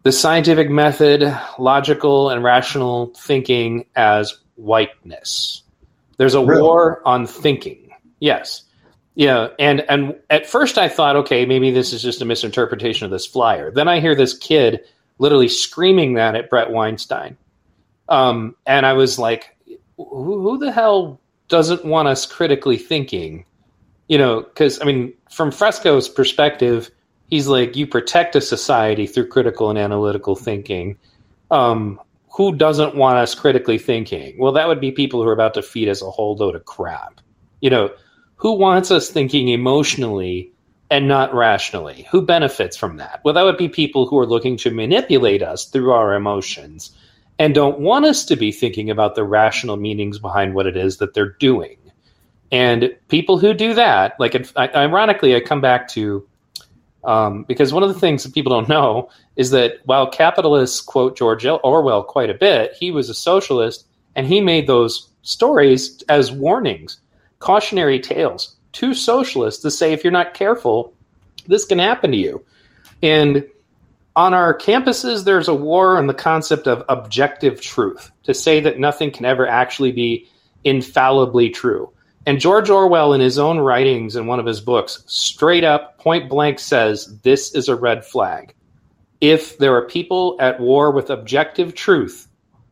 [0.02, 5.62] the scientific method, logical and rational thinking as whiteness.
[6.18, 6.62] There's a really?
[6.62, 7.90] war on thinking.
[8.20, 8.62] Yes.
[9.16, 13.10] Yeah, and and at first I thought, okay, maybe this is just a misinterpretation of
[13.10, 13.70] this flyer.
[13.70, 14.84] Then I hear this kid
[15.18, 17.38] literally screaming that at Bret Weinstein,
[18.10, 19.56] um, and I was like,
[19.96, 23.46] who, who the hell doesn't want us critically thinking?
[24.08, 26.90] You know, because I mean, from Fresco's perspective,
[27.30, 30.98] he's like, you protect a society through critical and analytical thinking.
[31.50, 31.98] Um,
[32.36, 34.36] who doesn't want us critically thinking?
[34.38, 36.66] Well, that would be people who are about to feed us a whole load of
[36.66, 37.22] crap.
[37.62, 37.90] You know,
[38.36, 40.52] who wants us thinking emotionally
[40.90, 42.06] and not rationally?
[42.10, 43.20] Who benefits from that?
[43.24, 46.96] Well, that would be people who are looking to manipulate us through our emotions
[47.38, 50.98] and don't want us to be thinking about the rational meanings behind what it is
[50.98, 51.76] that they're doing.
[52.52, 56.26] And people who do that, like ironically, I come back to
[57.04, 61.16] um, because one of the things that people don't know is that while capitalists quote
[61.16, 66.32] George Orwell quite a bit, he was a socialist and he made those stories as
[66.32, 67.00] warnings
[67.38, 70.92] cautionary tales to socialists to say if you're not careful,
[71.46, 72.44] this can happen to you.
[73.02, 73.46] And
[74.14, 78.78] on our campuses, there's a war on the concept of objective truth to say that
[78.78, 80.26] nothing can ever actually be
[80.64, 81.92] infallibly true.
[82.24, 86.28] And George Orwell, in his own writings in one of his books, straight up, point
[86.28, 88.54] blank says this is a red flag.
[89.20, 92.26] If there are people at war with objective truth,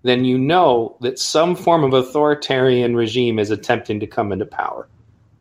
[0.05, 4.87] then you know that some form of authoritarian regime is attempting to come into power,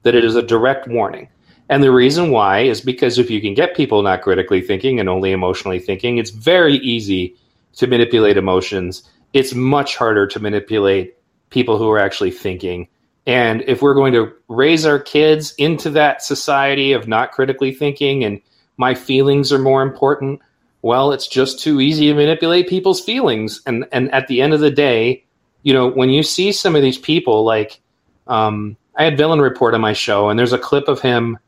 [0.02, 1.28] that it is a direct warning.
[1.70, 5.10] And the reason why is because if you can get people not critically thinking and
[5.10, 7.36] only emotionally thinking, it's very easy
[7.76, 9.04] to manipulate emotions.
[9.34, 11.16] It's much harder to manipulate
[11.50, 12.88] people who are actually thinking.
[13.26, 18.24] And if we're going to raise our kids into that society of not critically thinking
[18.24, 18.42] and
[18.78, 20.42] my feelings are more important,
[20.84, 23.62] well, it's just too easy to manipulate people's feelings.
[23.66, 25.24] And and at the end of the day,
[25.64, 27.80] you know, when you see some of these people, like
[28.28, 31.40] um, I had Villain Report on my show, and there's a clip of him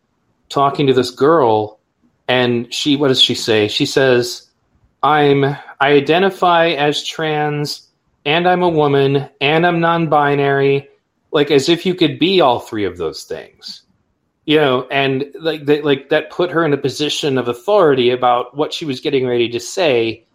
[0.50, 1.80] talking to this girl,
[2.28, 3.68] and she, what does she say?
[3.68, 4.50] She says,
[5.04, 7.90] "I'm I identify as trans,
[8.26, 10.90] and I'm a woman, and I'm non-binary."
[11.32, 13.84] Like as if you could be all three of those things.
[14.46, 18.56] You know, and like they, like that put her in a position of authority about
[18.56, 20.26] what she was getting ready to say.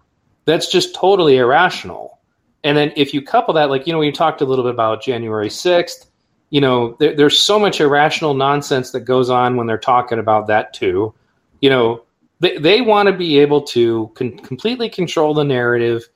[0.47, 2.19] That's just totally irrational.
[2.65, 5.03] And then if you couple that, like you know, we talked a little bit about
[5.03, 6.11] January sixth.
[6.51, 10.49] You know, there, there's so much irrational nonsense that goes on when they're talking about
[10.49, 11.15] that too.
[11.61, 12.03] You know,
[12.41, 16.09] they they want to be able to con- completely control the narrative,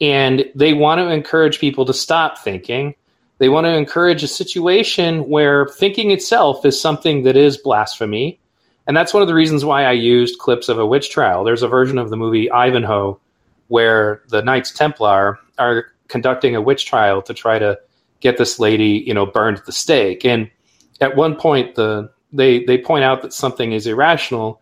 [0.00, 2.94] and they want to encourage people to stop thinking
[3.40, 8.38] they want to encourage a situation where thinking itself is something that is blasphemy.
[8.86, 11.42] And that's one of the reasons why I used clips of a witch trial.
[11.42, 13.18] There's a version of the movie Ivanhoe
[13.68, 17.78] where the Knights Templar are conducting a witch trial to try to
[18.20, 20.26] get this lady, you know, burned at the stake.
[20.26, 20.50] And
[21.00, 24.60] at one point the they they point out that something is irrational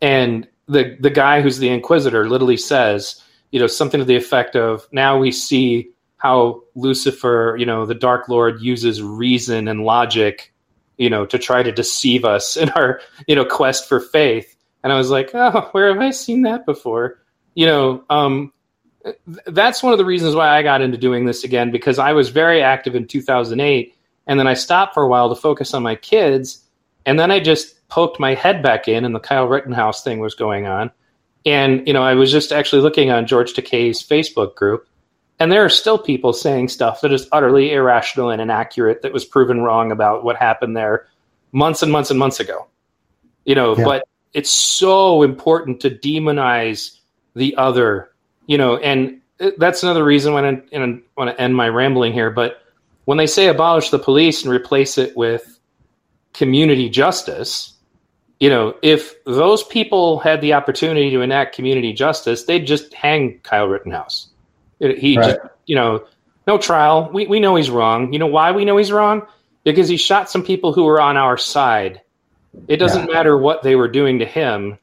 [0.00, 3.20] and the the guy who's the inquisitor literally says,
[3.50, 7.94] you know, something to the effect of now we see how Lucifer, you know, the
[7.94, 10.52] Dark Lord uses reason and logic,
[10.98, 14.54] you know, to try to deceive us in our, you know, quest for faith.
[14.84, 17.22] And I was like, oh, where have I seen that before?
[17.54, 18.52] You know, um,
[19.46, 22.28] that's one of the reasons why I got into doing this again because I was
[22.28, 23.94] very active in 2008,
[24.26, 26.62] and then I stopped for a while to focus on my kids,
[27.06, 30.34] and then I just poked my head back in, and the Kyle Rittenhouse thing was
[30.34, 30.90] going on,
[31.46, 34.86] and you know, I was just actually looking on George Takei's Facebook group,
[35.40, 39.24] and there are still people saying stuff that is utterly irrational and inaccurate that was
[39.24, 41.08] proven wrong about what happened there
[41.52, 42.66] months and months and months ago.
[43.44, 43.84] You know, yeah.
[43.84, 46.98] but it's so important to demonize
[47.34, 48.10] the other,
[48.46, 49.20] you know, and
[49.56, 52.30] that's another reason when I, I want to end my rambling here.
[52.30, 52.62] But
[53.06, 55.58] when they say abolish the police and replace it with
[56.34, 57.72] community justice,
[58.40, 63.38] you know, if those people had the opportunity to enact community justice, they'd just hang
[63.40, 64.29] Kyle Rittenhouse.
[64.80, 65.36] He right.
[65.36, 66.04] just, you know,
[66.46, 67.10] no trial.
[67.12, 68.12] We, we know he's wrong.
[68.12, 69.26] You know why we know he's wrong?
[69.62, 72.00] Because he shot some people who were on our side.
[72.66, 73.14] It doesn't yeah.
[73.14, 74.78] matter what they were doing to him.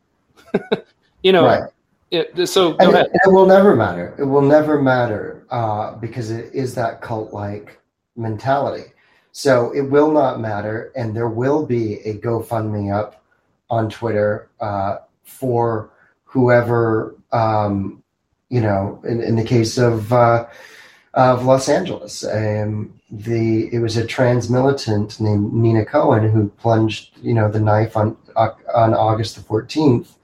[1.24, 1.72] you know, right.
[2.12, 3.08] it, so go ahead.
[3.08, 4.16] It, it, will never matter.
[4.18, 7.80] It will never matter uh, because it is that cult like
[8.16, 8.94] mentality.
[9.32, 10.92] So it will not matter.
[10.96, 13.24] And there will be a GoFundMe up
[13.70, 15.92] on Twitter uh, for
[16.24, 18.04] whoever um,
[18.50, 20.46] you know, in, in the case of uh,
[21.14, 27.18] of Los Angeles, um, the it was a trans militant named Nina Cohen who plunged,
[27.22, 30.16] you know, the knife on on August the fourteenth.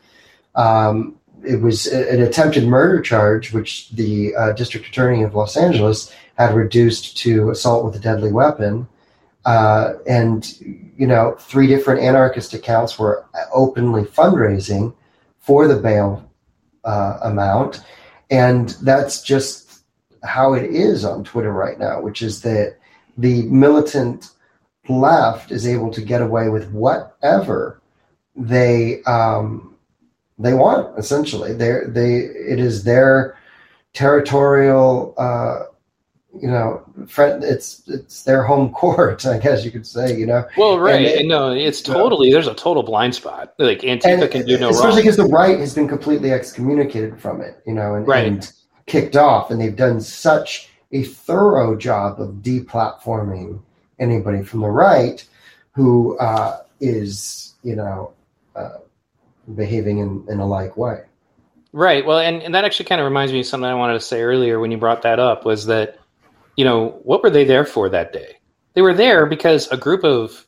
[0.56, 6.14] Um, it was an attempted murder charge, which the uh, district attorney of Los Angeles
[6.38, 8.88] had reduced to assault with a deadly weapon.
[9.46, 10.58] Uh, and
[10.98, 14.94] you know, three different anarchist accounts were openly fundraising
[15.40, 16.24] for the bail
[16.86, 17.84] uh, amount
[18.30, 19.84] and that's just
[20.24, 22.78] how it is on Twitter right now, which is that
[23.18, 24.30] the militant
[24.90, 27.82] left is able to get away with whatever
[28.36, 29.76] they um,
[30.40, 30.98] they want.
[30.98, 33.38] Essentially, they they it is their
[33.94, 35.14] territorial.
[35.18, 35.64] Uh,
[36.42, 40.18] you know, friend, it's it's their home court, I guess you could say.
[40.18, 41.20] You know, well, right?
[41.20, 43.54] And, no, it's totally there's a total blind spot.
[43.60, 47.20] Like Antifa can do no especially wrong, especially because the right has been completely excommunicated
[47.20, 47.62] from it.
[47.66, 48.26] You know, and, right.
[48.26, 48.52] and
[48.88, 53.62] kicked off, and they've done such a thorough job of deplatforming
[54.00, 55.26] anybody from the right
[55.72, 58.14] who uh, is, you know,
[58.56, 58.78] uh,
[59.56, 61.02] behaving in, in a like way.
[61.72, 62.06] Right.
[62.06, 64.22] Well, and, and that actually kind of reminds me of something I wanted to say
[64.22, 65.98] earlier when you brought that up was that
[66.56, 68.38] you know, what were they there for that day?
[68.74, 70.47] They were there because a group of,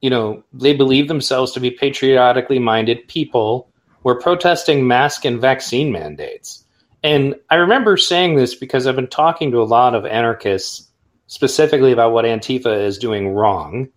[0.00, 3.70] you know, they believe themselves to be patriotically minded people
[4.02, 6.64] were protesting mask and vaccine mandates.
[7.02, 10.88] And I remember saying this because I've been talking to a lot of anarchists
[11.26, 13.88] specifically about what Antifa is doing wrong.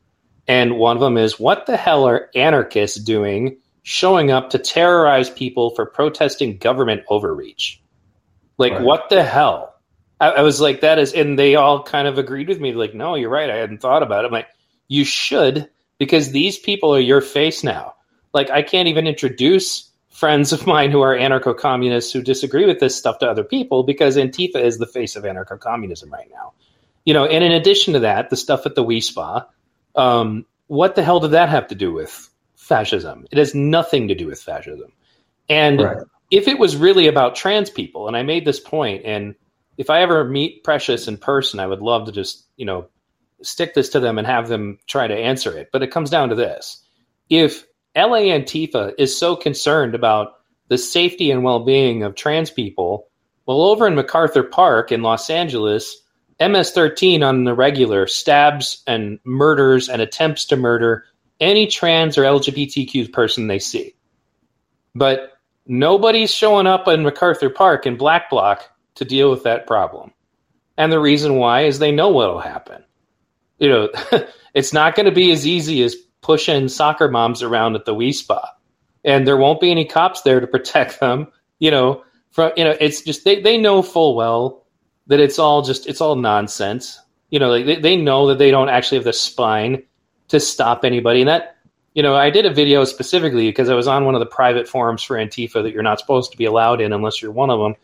[0.47, 5.29] And one of them is what the hell are anarchists doing showing up to terrorize
[5.29, 7.81] people for protesting government overreach?
[8.57, 8.81] Like, right.
[8.81, 9.72] what the hell?
[10.19, 12.93] I, I, was like, that is, and they all kind of agreed with me, like,
[12.93, 13.49] no, you're right.
[13.49, 14.27] I hadn't thought about it.
[14.27, 14.47] I'm like,
[14.87, 17.95] you should, because these people are your face now.
[18.33, 22.79] Like, I can't even introduce friends of mine who are anarcho communists who disagree with
[22.79, 26.53] this stuff to other people because Antifa is the face of anarcho communism right now.
[27.03, 29.45] You know, and in addition to that, the stuff at the Wi Spa,
[29.95, 33.25] um, what the hell did that have to do with fascism?
[33.31, 34.93] It has nothing to do with fascism.
[35.49, 35.97] And right.
[36.31, 39.35] if it was really about trans people, and I made this point, and
[39.77, 42.87] if I ever meet Precious in person, I would love to just, you know,
[43.41, 45.69] stick this to them and have them try to answer it.
[45.71, 46.83] But it comes down to this.
[47.29, 47.65] If
[47.95, 50.35] LA Antifa is so concerned about
[50.69, 53.09] the safety and well being of trans people,
[53.45, 56.01] well, over in MacArthur Park in Los Angeles,
[56.39, 61.05] MS 13 on the regular stabs and murders and attempts to murder
[61.39, 63.95] any trans or LGBTQ person they see.
[64.95, 65.33] But
[65.65, 70.11] nobody's showing up in MacArthur Park in Black Bloc to deal with that problem.
[70.77, 72.83] And the reason why is they know what'll happen.
[73.59, 73.89] You know,
[74.53, 78.11] it's not going to be as easy as pushing soccer moms around at the Wi
[78.11, 78.49] Spa.
[79.03, 81.27] And there won't be any cops there to protect them.
[81.59, 84.65] You know, from you know, it's just they, they know full well
[85.07, 86.99] that it's all just it's all nonsense.
[87.29, 89.83] You know, like they, they know that they don't actually have the spine
[90.29, 91.21] to stop anybody.
[91.21, 91.57] And that
[91.93, 94.67] you know, I did a video specifically because I was on one of the private
[94.67, 97.59] forums for Antifa that you're not supposed to be allowed in unless you're one of
[97.59, 97.75] them.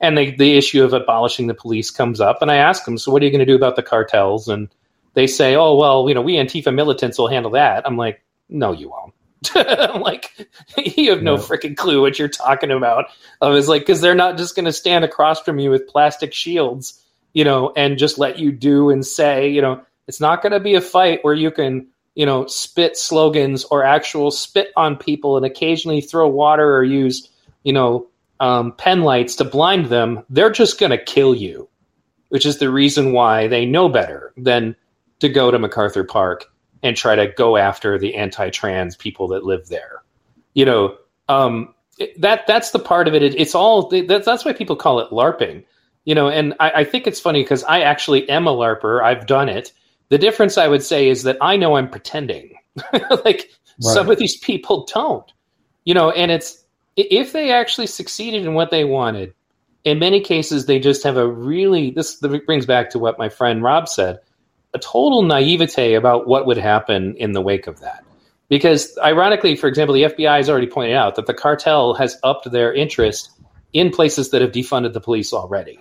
[0.00, 2.42] And the, the issue of abolishing the police comes up.
[2.42, 4.48] And I ask them, so what are you going to do about the cartels?
[4.48, 4.68] And
[5.14, 7.86] they say, oh, well, you know, we Antifa militants will handle that.
[7.86, 9.14] I'm like, no, you won't.
[9.54, 11.42] I'm like, you have no, no.
[11.42, 13.06] freaking clue what you're talking about.
[13.40, 16.34] I was like, because they're not just going to stand across from you with plastic
[16.34, 20.52] shields, you know, and just let you do and say, you know, it's not going
[20.52, 24.96] to be a fight where you can you know, spit slogans or actual spit on
[24.96, 27.30] people and occasionally throw water or use,
[27.62, 28.08] you know,
[28.40, 31.68] um, pen lights to blind them, they're just going to kill you,
[32.28, 34.76] which is the reason why they know better than
[35.20, 36.44] to go to MacArthur Park
[36.82, 40.02] and try to go after the anti-trans people that live there.
[40.54, 40.96] You know,
[41.28, 41.74] um,
[42.18, 43.22] that that's the part of it.
[43.22, 45.64] it it's all that, that's why people call it LARPing.
[46.04, 49.02] You know, and I, I think it's funny because I actually am a LARPer.
[49.02, 49.72] I've done it
[50.08, 52.54] the difference I would say is that I know I'm pretending.
[52.92, 53.48] like right.
[53.80, 55.30] some of these people don't.
[55.84, 56.64] You know, and it's
[56.96, 59.34] if they actually succeeded in what they wanted,
[59.84, 62.16] in many cases they just have a really this
[62.46, 64.18] brings back to what my friend Rob said,
[64.74, 68.04] a total naivete about what would happen in the wake of that.
[68.48, 72.50] Because ironically, for example, the FBI has already pointed out that the cartel has upped
[72.50, 73.30] their interest
[73.72, 75.80] in places that have defunded the police already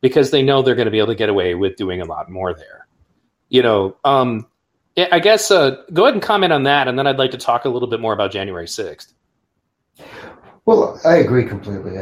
[0.00, 2.30] because they know they're going to be able to get away with doing a lot
[2.30, 2.86] more there
[3.48, 4.46] you know, um,
[4.96, 7.64] I guess uh, go ahead and comment on that, and then I'd like to talk
[7.64, 9.12] a little bit more about January sixth.
[10.66, 11.92] Well, I agree completely.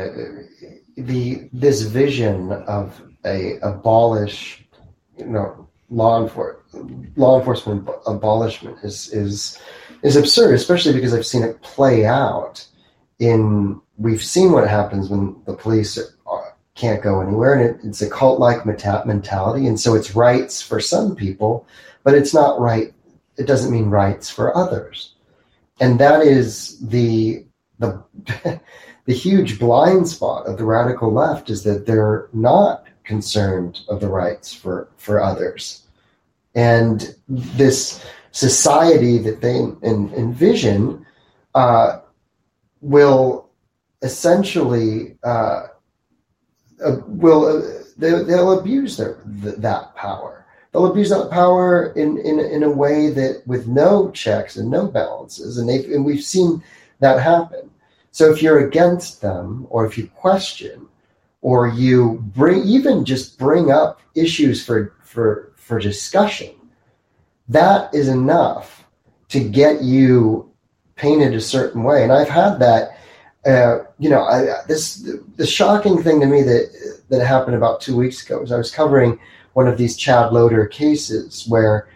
[0.97, 4.65] The this vision of a abolish,
[5.19, 9.61] you know, law enforcement law enforcement abolishment is is
[10.03, 12.67] is absurd, especially because I've seen it play out
[13.19, 13.81] in.
[13.99, 15.99] We've seen what happens when the police
[16.75, 20.81] can't go anywhere, and it, it's a cult like mentality, and so it's rights for
[20.81, 21.67] some people,
[22.03, 22.93] but it's not right.
[23.37, 25.15] It doesn't mean rights for others,
[25.81, 27.44] and that is the
[27.79, 28.03] the
[29.07, 34.09] the huge blind spot of the radical left is that they're not concerned of the
[34.09, 35.83] rights for for others,
[36.55, 41.07] and this society that they envision
[41.55, 42.01] uh,
[42.81, 43.49] will
[44.03, 45.67] essentially uh,
[46.85, 50.47] uh, will uh, they, they'll abuse their th- that power.
[50.73, 54.87] They'll abuse that power in, in in a way that with no checks and no
[54.87, 56.63] balances, and they and we've seen
[57.05, 57.71] that happen.
[58.11, 60.89] So if you're against them, or if you question,
[61.43, 66.55] or you bring even just bring up issues for for for discussion,
[67.49, 68.85] that is enough
[69.29, 70.51] to get you
[70.97, 72.03] painted a certain way.
[72.03, 72.97] And I've had that
[73.47, 77.97] uh, you know, I, this the shocking thing to me that that happened about two
[77.97, 79.19] weeks ago was I was covering
[79.53, 81.89] one of these Chad Loder cases where,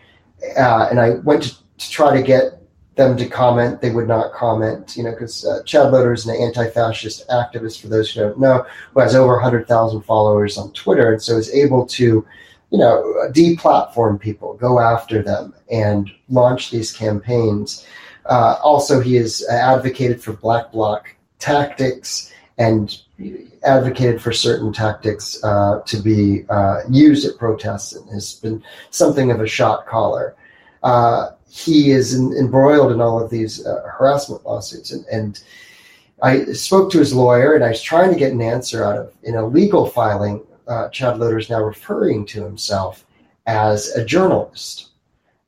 [0.57, 2.58] uh, and I went to, to, try to get
[2.99, 3.81] them to comment.
[3.81, 7.81] They would not comment, you know, because uh, Chad Loder is an anti-fascist activist.
[7.81, 11.39] For those who don't know, who has over hundred thousand followers on Twitter, and so
[11.39, 12.27] is able to,
[12.71, 17.87] you know, deplatform people, go after them, and launch these campaigns.
[18.27, 23.01] Uh, also, he has advocated for Black Bloc tactics and
[23.63, 29.31] advocated for certain tactics uh, to be uh, used at protests and has been something
[29.31, 30.35] of a shot caller.
[30.83, 34.93] Uh, he is in, embroiled in all of these uh, harassment lawsuits.
[34.93, 35.43] And, and,
[36.21, 39.13] I spoke to his lawyer and I was trying to get an answer out of,
[39.23, 43.07] in a legal filing, uh, Chad Loder is now referring to himself
[43.47, 44.89] as a journalist.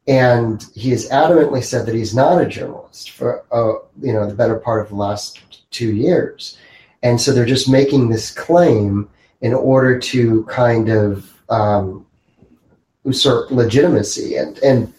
[0.07, 4.35] And he has adamantly said that he's not a journalist for, uh, you know, the
[4.35, 5.41] better part of the last
[5.71, 6.57] two years.
[7.03, 9.09] And so they're just making this claim
[9.41, 12.07] in order to kind of um,
[13.05, 14.37] usurp legitimacy.
[14.37, 14.93] And, and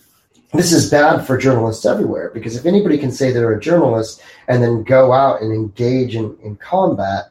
[0.53, 4.61] this is bad for journalists everywhere because if anybody can say they're a journalist and
[4.61, 7.25] then go out and engage in, in combat,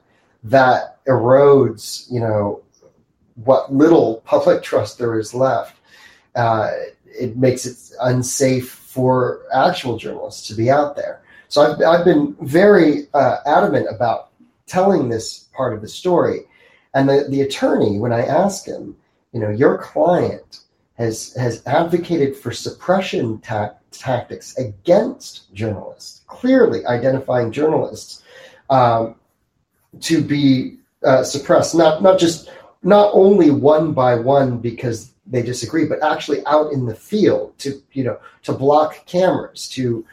[0.44, 2.62] that erodes, you know,
[3.44, 5.76] what little public trust there is left.
[6.34, 6.70] Uh,
[7.06, 11.22] it makes it unsafe for actual journalists to be out there.
[11.48, 14.30] So I've, I've been very uh, adamant about
[14.66, 16.40] telling this part of the story.
[16.94, 18.96] And the, the attorney, when I asked him,
[19.32, 20.60] you know, your client
[21.00, 28.22] has has advocated for suppression ta- tactics against journalists, clearly identifying journalists
[28.68, 29.14] um,
[30.00, 32.50] to be uh, suppressed, not not just
[32.82, 37.82] not only one by one because they disagree, but actually out in the field to
[37.92, 40.04] you know to block cameras, to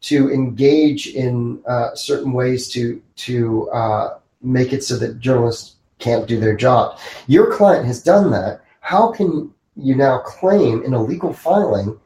[0.00, 6.26] to engage in uh, certain ways to to uh, make it so that journalists can't
[6.26, 6.98] do their job.
[7.28, 8.64] Your client has done that.
[8.80, 11.98] How can you now claim in a legal filing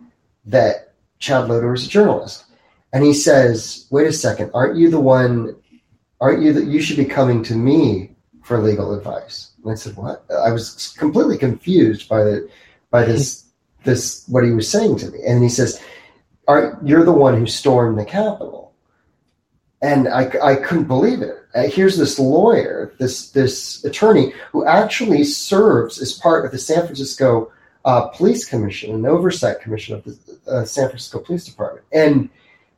[0.45, 2.45] that Chad Loder is a journalist?
[2.93, 5.57] And he says, "Wait a second, aren't you the one?
[6.21, 9.97] Aren't you that you should be coming to me for legal advice?" And I said,
[9.97, 12.49] "What?" I was completely confused by the
[12.91, 13.45] by this
[13.85, 15.19] this what he was saying to me.
[15.27, 15.81] And he says,
[16.49, 18.73] "Are you're the one who stormed the Capitol?"
[19.83, 21.37] And I, I couldn't believe it.
[21.55, 26.85] Uh, here's this lawyer, this this attorney who actually serves as part of the San
[26.85, 27.53] Francisco
[27.87, 32.29] uh, Police Commission, an oversight commission of the uh, San Francisco Police Department, and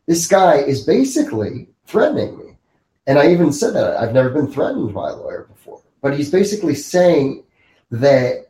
[0.07, 2.57] this guy is basically threatening me.
[3.09, 6.31] And I even said that I've never been threatened by a lawyer before, but he's
[6.31, 7.43] basically saying
[7.91, 8.49] that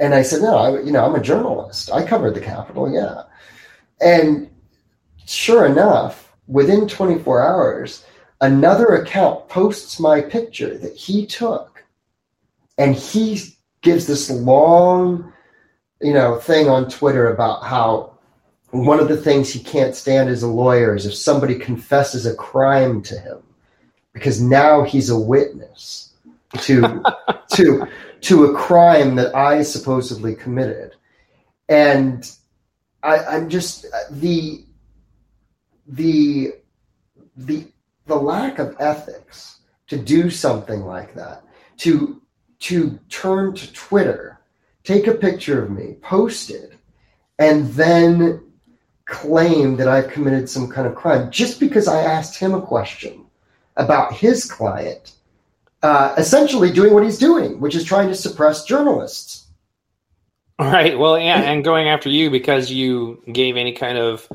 [0.00, 1.90] and I said, no, I, you know, I'm a journalist.
[1.92, 3.22] I covered the Capitol, yeah.
[4.00, 4.48] And
[5.26, 8.04] sure enough, within 24 hours,
[8.40, 11.84] another account posts my picture that he took,
[12.76, 13.40] and he
[13.82, 15.32] gives this long,
[16.00, 18.12] you know, thing on Twitter about how
[18.70, 22.34] one of the things he can't stand as a lawyer is if somebody confesses a
[22.34, 23.38] crime to him,
[24.12, 26.12] because now he's a witness
[26.60, 27.02] to
[27.52, 27.86] to
[28.20, 30.94] to a crime that I supposedly committed.
[31.68, 32.30] And
[33.02, 34.64] I, I'm just the
[35.86, 36.52] the
[37.36, 37.66] the
[38.06, 41.44] the lack of ethics to do something like that,
[41.78, 42.20] to
[42.60, 44.37] to turn to Twitter,
[44.88, 46.72] take a picture of me, post it,
[47.38, 48.42] and then
[49.04, 53.26] claim that I've committed some kind of crime just because I asked him a question
[53.76, 55.12] about his client
[55.82, 59.46] uh, essentially doing what he's doing, which is trying to suppress journalists.
[60.58, 60.98] Right.
[60.98, 64.26] Well, yeah, and going after you because you gave any kind of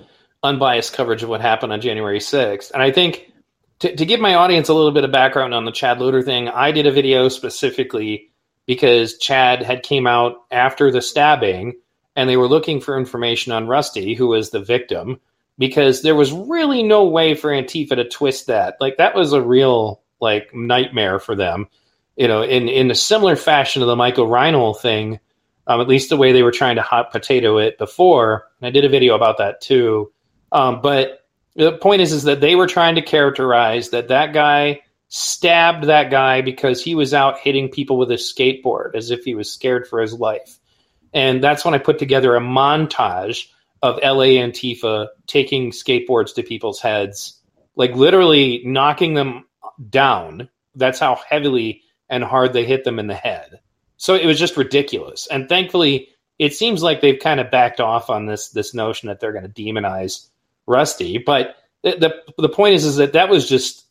[0.43, 2.71] unbiased coverage of what happened on January 6th.
[2.71, 3.31] And I think
[3.79, 6.47] to, to give my audience a little bit of background on the Chad Loder thing,
[6.47, 8.32] I did a video specifically
[8.65, 11.73] because Chad had came out after the stabbing
[12.15, 15.19] and they were looking for information on Rusty, who was the victim,
[15.57, 18.75] because there was really no way for Antifa to twist that.
[18.79, 21.67] Like that was a real like nightmare for them.
[22.15, 25.19] You know, in in a similar fashion to the Michael Reinoehl thing,
[25.65, 28.47] um, at least the way they were trying to hot potato it before.
[28.61, 30.11] And I did a video about that too.
[30.51, 31.25] Um, but
[31.55, 34.81] the point is, is that they were trying to characterize that that guy
[35.15, 39.35] stabbed that guy because he was out hitting people with a skateboard as if he
[39.35, 40.57] was scared for his life.
[41.13, 43.45] And that's when I put together a montage
[43.83, 47.39] of LA Antifa taking skateboards to people's heads,
[47.75, 49.45] like literally knocking them
[49.87, 50.49] down.
[50.73, 53.59] That's how heavily and hard they hit them in the head.
[53.97, 55.27] So it was just ridiculous.
[55.27, 56.09] And thankfully,
[56.39, 59.43] it seems like they've kind of backed off on this this notion that they're going
[59.43, 60.27] to demonize
[60.65, 61.19] Rusty.
[61.19, 63.82] But the, the, the point is is that that was just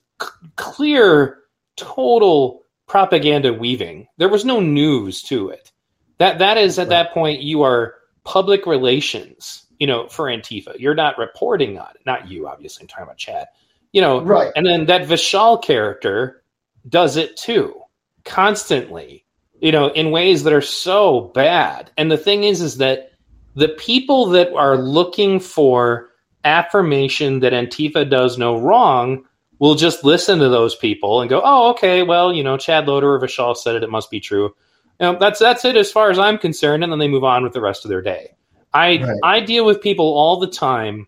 [0.57, 1.39] clear,
[1.77, 4.07] total propaganda weaving.
[4.19, 5.73] There was no news to it.
[6.19, 6.91] That that is at right.
[6.91, 7.95] that point you are
[8.25, 9.67] public relations.
[9.79, 12.03] You know, for Antifa, you're not reporting on it.
[12.07, 12.85] Not you, obviously.
[12.85, 13.49] I'm talking about Chad
[13.93, 14.51] you know, right.
[14.57, 16.43] And then that Vishal character
[16.89, 17.81] does it too,
[18.25, 19.25] constantly,
[19.61, 21.91] you know, in ways that are so bad.
[21.97, 23.13] And the thing is, is that
[23.55, 26.09] the people that are looking for
[26.45, 29.25] affirmation that Antifa does no wrong
[29.63, 33.15] will just listen to those people and go, "Oh, okay, well, you know, Chad Loder
[33.15, 34.53] or Vishal said it; it must be true."
[34.99, 37.45] You know, that's that's it as far as I'm concerned, and then they move on
[37.45, 38.35] with the rest of their day.
[38.75, 39.19] I right.
[39.23, 41.07] I deal with people all the time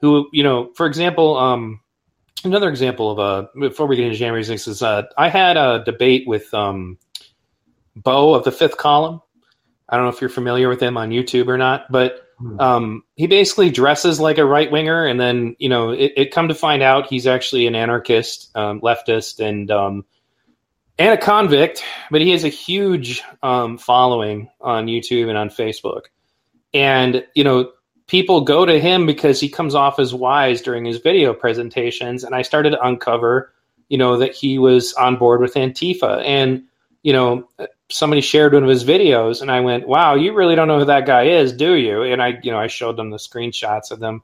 [0.00, 1.80] who, you know, for example, um,
[2.44, 5.82] another example of a before we get into January 6th is uh, I had a
[5.84, 6.96] debate with um,
[7.96, 9.20] Beau of the Fifth Column.
[9.88, 12.20] I don't know if you're familiar with him on YouTube or not, but.
[12.58, 16.48] Um, he basically dresses like a right winger, and then you know it, it, come
[16.48, 20.04] to find out he's actually an anarchist, um, leftist, and um,
[20.98, 21.82] and a convict.
[22.10, 26.02] But he has a huge um, following on YouTube and on Facebook,
[26.72, 27.70] and you know
[28.06, 32.34] people go to him because he comes off as wise during his video presentations and
[32.34, 33.52] i started to uncover
[33.88, 36.62] you know that he was on board with antifa and
[37.02, 37.48] you know
[37.90, 40.84] somebody shared one of his videos and i went wow you really don't know who
[40.84, 44.00] that guy is do you and i you know i showed them the screenshots of
[44.00, 44.22] them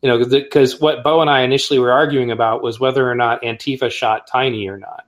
[0.00, 3.42] you know because what beau and i initially were arguing about was whether or not
[3.42, 5.04] antifa shot tiny or not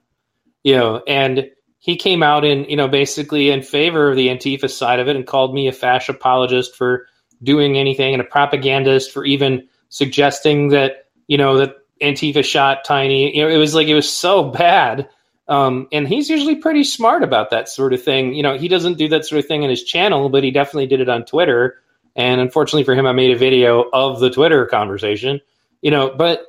[0.63, 4.71] you know and he came out in you know basically in favor of the antifa
[4.71, 7.07] side of it and called me a fascist apologist for
[7.43, 13.37] doing anything and a propagandist for even suggesting that you know that Antifa shot Tiny.
[13.37, 15.09] You know, it was like it was so bad.
[15.47, 18.35] Um, and he's usually pretty smart about that sort of thing.
[18.35, 20.87] You know, he doesn't do that sort of thing in his channel, but he definitely
[20.87, 21.77] did it on Twitter.
[22.17, 25.41] And unfortunately for him, I made a video of the Twitter conversation.
[25.83, 26.47] You know, but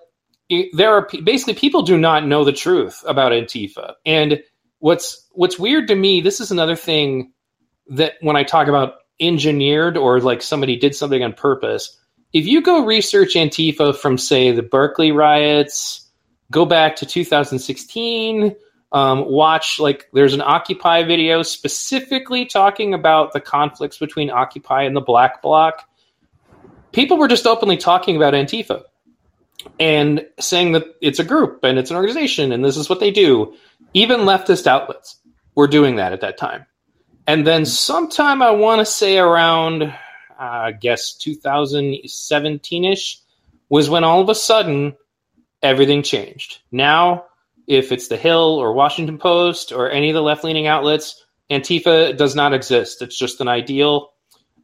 [0.73, 3.95] there are basically people do not know the truth about Antifa.
[4.05, 4.41] And
[4.79, 7.33] what's what's weird to me, this is another thing
[7.87, 11.97] that when I talk about engineered or like somebody did something on purpose,
[12.33, 16.09] if you go research Antifa from say the Berkeley riots,
[16.51, 18.55] go back to 2016,
[18.95, 24.95] um, watch like there's an Occupy video specifically talking about the conflicts between Occupy and
[24.95, 25.83] the Black Bloc.
[26.93, 28.83] People were just openly talking about Antifa
[29.81, 33.11] and saying that it's a group and it's an organization and this is what they
[33.11, 33.53] do.
[33.93, 35.17] Even leftist outlets
[35.55, 36.65] were doing that at that time.
[37.27, 39.93] And then sometime I want to say around,
[40.39, 43.19] I guess 2017 ish,
[43.67, 44.95] was when all of a sudden
[45.61, 46.59] everything changed.
[46.71, 47.25] Now,
[47.67, 52.15] if it's the Hill or Washington Post or any of the left leaning outlets, Antifa
[52.17, 53.01] does not exist.
[53.01, 54.11] It's just an ideal.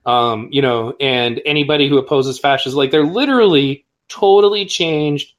[0.06, 5.34] Um, you know, and anybody who opposes fascism, like they're literally totally changed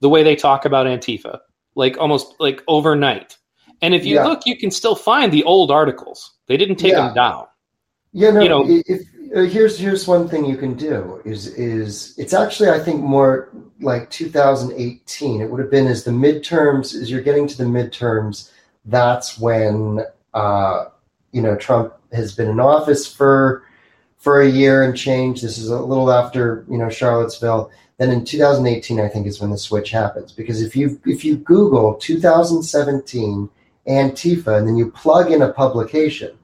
[0.00, 1.38] the way they talk about Antifa,
[1.74, 3.36] like almost like overnight.
[3.80, 4.24] And if you yeah.
[4.24, 6.32] look, you can still find the old articles.
[6.46, 7.06] They didn't take yeah.
[7.06, 7.46] them down.
[8.12, 8.40] Yeah, no.
[8.40, 9.02] You know, if,
[9.32, 13.50] here's here's one thing you can do is is it's actually I think more
[13.80, 15.40] like 2018.
[15.40, 18.50] It would have been as the midterms as you're getting to the midterms.
[18.84, 20.86] That's when uh,
[21.32, 23.64] you know Trump has been in office for
[24.18, 25.42] for a year and change.
[25.42, 27.70] This is a little after you know Charlottesville.
[27.98, 31.36] Then in 2018, I think is when the switch happens because if you if you
[31.36, 33.50] Google 2017
[33.88, 36.36] Antifa and then you plug in a publication,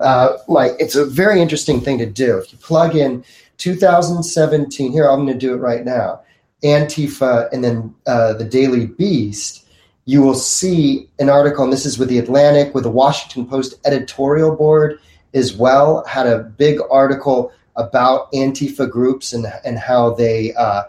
[0.00, 2.38] uh, like it's a very interesting thing to do.
[2.38, 3.24] If you plug in
[3.58, 6.20] 2017, here I'm going to do it right now,
[6.62, 9.66] Antifa and then uh, the Daily Beast,
[10.04, 13.74] you will see an article, and this is with the Atlantic, with the Washington Post
[13.84, 14.98] editorial board
[15.34, 20.84] as well, had a big article about Antifa groups and and how they uh,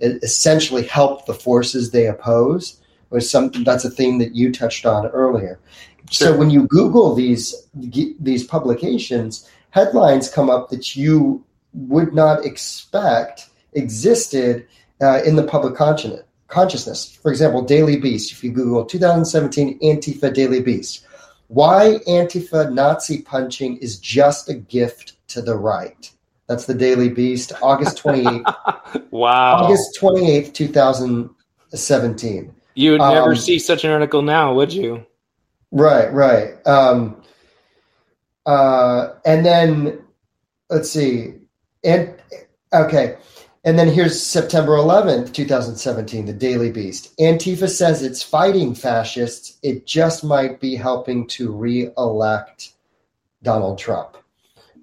[0.00, 2.76] essentially help the forces they oppose.
[3.10, 5.58] Was something that's a theme that you touched on earlier.
[6.10, 6.28] Sure.
[6.28, 13.48] So when you Google these these publications, headlines come up that you would not expect
[13.72, 14.66] existed
[15.00, 17.16] uh, in the public consciousness.
[17.22, 18.32] For example, Daily Beast.
[18.32, 21.06] If you Google 2017 Antifa Daily Beast,
[21.46, 26.10] why Antifa Nazi punching is just a gift to the right.
[26.48, 29.06] That's the Daily Beast, August 28th.
[29.12, 29.58] wow.
[29.58, 32.54] August 28th, 2017.
[32.74, 35.06] You would never um, see such an article now, would you?
[35.72, 36.66] Right, right.
[36.66, 37.22] Um,
[38.46, 40.02] uh, and then,
[40.68, 41.34] let's see.
[41.84, 42.14] And,
[42.72, 43.16] okay.
[43.62, 47.16] And then here's September 11th, 2017, the Daily Beast.
[47.18, 49.58] Antifa says it's fighting fascists.
[49.62, 52.72] It just might be helping to re elect
[53.42, 54.16] Donald Trump.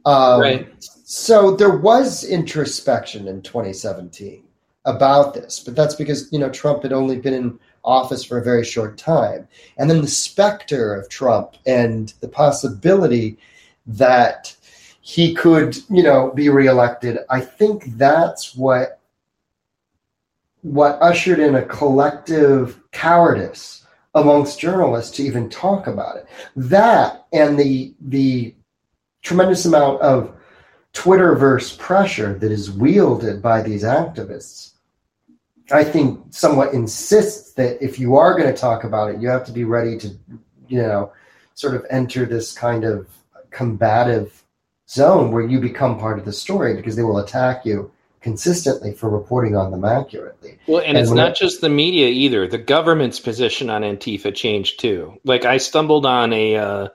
[0.06, 0.68] Um, right.
[1.04, 4.44] So there was introspection in 2017
[4.86, 8.44] about this, but that's because you know Trump had only been in office for a
[8.44, 9.48] very short time,
[9.78, 13.38] and then the specter of Trump and the possibility
[13.86, 14.56] that
[15.02, 17.20] he could you know be reelected.
[17.30, 19.00] I think that's what
[20.62, 23.86] what ushered in a collective cowardice
[24.16, 26.26] amongst journalists to even talk about it.
[26.56, 28.54] That and the the
[29.22, 30.34] tremendous amount of
[30.94, 34.74] Twitterverse pressure that is wielded by these activists,
[35.72, 39.46] I think somewhat insists that if you are going to talk about it, you have
[39.46, 40.10] to be ready to,
[40.68, 41.12] you know,
[41.56, 43.08] sort of enter this kind of
[43.52, 44.44] combative
[44.90, 47.92] zone where you become part of the story because they will attack you
[48.22, 50.58] consistently for reporting on them accurately.
[50.68, 52.48] Well, and, and it's not just the media either.
[52.48, 55.20] The government's position on Antifa changed too.
[55.24, 56.88] Like I stumbled on a uh,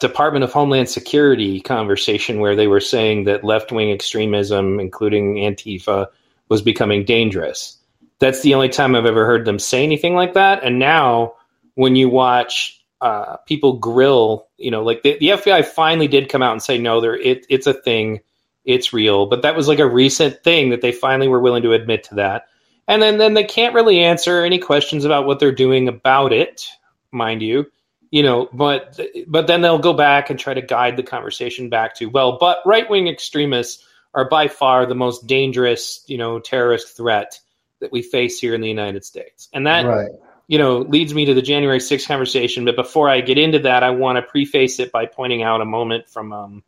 [0.00, 6.06] Department of Homeland Security conversation where they were saying that left wing extremism, including Antifa,
[6.48, 7.78] was becoming dangerous.
[8.22, 10.62] That's the only time I've ever heard them say anything like that.
[10.62, 11.34] And now,
[11.74, 16.40] when you watch uh, people grill, you know, like the, the, FBI finally did come
[16.40, 18.20] out and say, no, there it, it's a thing,
[18.64, 19.26] it's real.
[19.26, 22.14] But that was like a recent thing that they finally were willing to admit to
[22.14, 22.46] that.
[22.86, 26.68] And then, then they can't really answer any questions about what they're doing about it,
[27.10, 27.66] mind you
[28.12, 31.94] you know but but then they'll go back and try to guide the conversation back
[31.94, 33.84] to well but right-wing extremists
[34.14, 37.40] are by far the most dangerous you know terrorist threat
[37.82, 40.10] that we face here in the united states and that right.
[40.48, 43.82] you know leads me to the january 6th conversation but before i get into that
[43.82, 46.62] i want to preface it by pointing out a moment from um,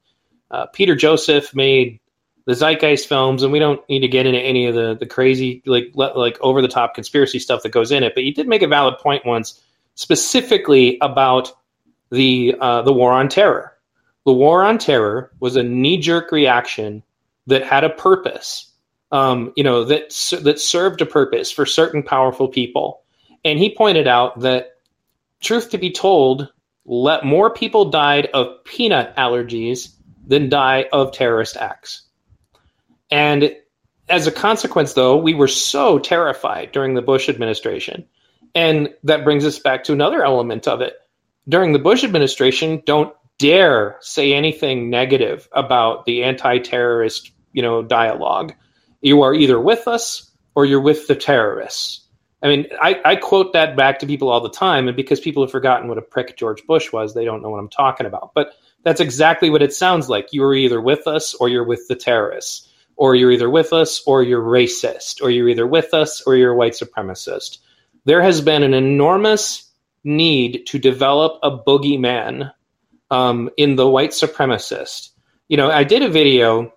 [0.51, 2.01] uh, peter joseph made
[2.47, 5.63] the Zeitgeist films, and we don't need to get into any of the the crazy
[5.67, 8.15] like like over the top conspiracy stuff that goes in it.
[8.15, 9.61] But he did make a valid point once,
[9.95, 11.53] specifically about
[12.11, 13.73] the uh, the war on terror.
[14.27, 17.03] The war on terror was a knee jerk reaction
[17.47, 18.73] that had a purpose,
[19.15, 20.11] um, you know, that
[20.43, 23.03] that served a purpose for certain powerful people.
[23.45, 24.73] And he pointed out that,
[25.41, 26.51] truth to be told,
[26.87, 29.95] let more people died of peanut allergies
[30.27, 32.03] than die of terrorist acts.
[33.11, 33.55] And
[34.09, 38.07] as a consequence, though, we were so terrified during the Bush administration.
[38.55, 40.95] And that brings us back to another element of it.
[41.49, 48.55] During the Bush administration, don't dare say anything negative about the anti-terrorist, you know, dialogue.
[49.05, 52.01] You are either with us or you're with the terrorists.
[52.43, 55.43] I mean, I, I quote that back to people all the time, and because people
[55.43, 58.33] have forgotten what a prick George Bush was, they don't know what I'm talking about.
[58.35, 60.33] But that's exactly what it sounds like.
[60.33, 62.67] You are either with us or you're with the terrorists,
[62.97, 66.53] or you're either with us or you're racist, or you're either with us or you're
[66.53, 67.59] a white supremacist.
[68.07, 69.71] There has been an enormous
[70.03, 72.53] need to develop a boogeyman
[73.11, 75.11] um, in the white supremacist.
[75.49, 76.73] You know, I did a video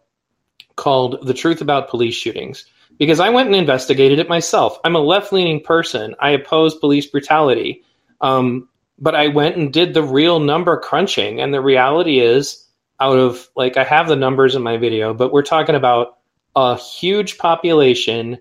[0.78, 2.66] called The Truth About Police Shootings
[2.98, 4.80] because I went and investigated it myself.
[4.86, 7.84] I'm a left leaning person, I oppose police brutality.
[8.22, 11.40] Um, but I went and did the real number crunching.
[11.40, 12.66] And the reality is,
[13.00, 16.18] out of like, I have the numbers in my video, but we're talking about
[16.56, 18.40] a huge population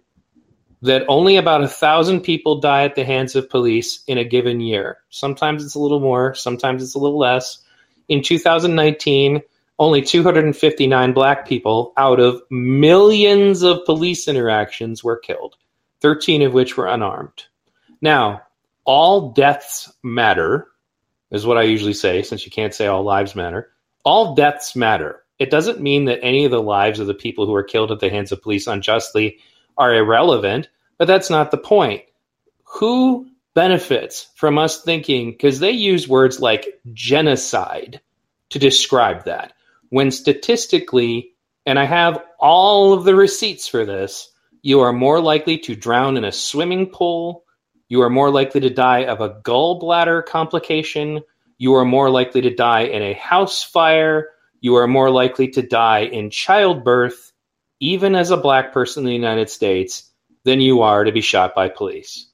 [0.83, 4.61] that only about a thousand people die at the hands of police in a given
[4.61, 4.99] year.
[5.11, 7.59] Sometimes it's a little more, sometimes it's a little less.
[8.09, 9.43] In 2019,
[9.79, 15.57] only 259 black people out of millions of police interactions were killed,
[16.01, 17.45] 13 of which were unarmed.
[18.01, 18.43] Now,
[18.85, 20.69] all deaths matter,
[21.31, 23.71] is what I usually say, since you can't say all lives matter.
[24.05, 25.25] All deaths matter.
[25.39, 28.01] It doesn't mean that any of the lives of the people who are killed at
[28.01, 29.39] the hands of police unjustly
[29.77, 32.03] are irrelevant, but that's not the point.
[32.65, 38.01] Who benefits from us thinking, because they use words like genocide
[38.51, 39.53] to describe that,
[39.91, 41.33] when statistically,
[41.65, 44.31] and I have all of the receipts for this,
[44.63, 47.45] you are more likely to drown in a swimming pool.
[47.89, 51.23] You are more likely to die of a gallbladder complication.
[51.59, 54.31] You are more likely to die in a house fire.
[54.61, 57.33] You are more likely to die in childbirth,
[57.81, 60.11] even as a black person in the United States,
[60.45, 62.29] than you are to be shot by police.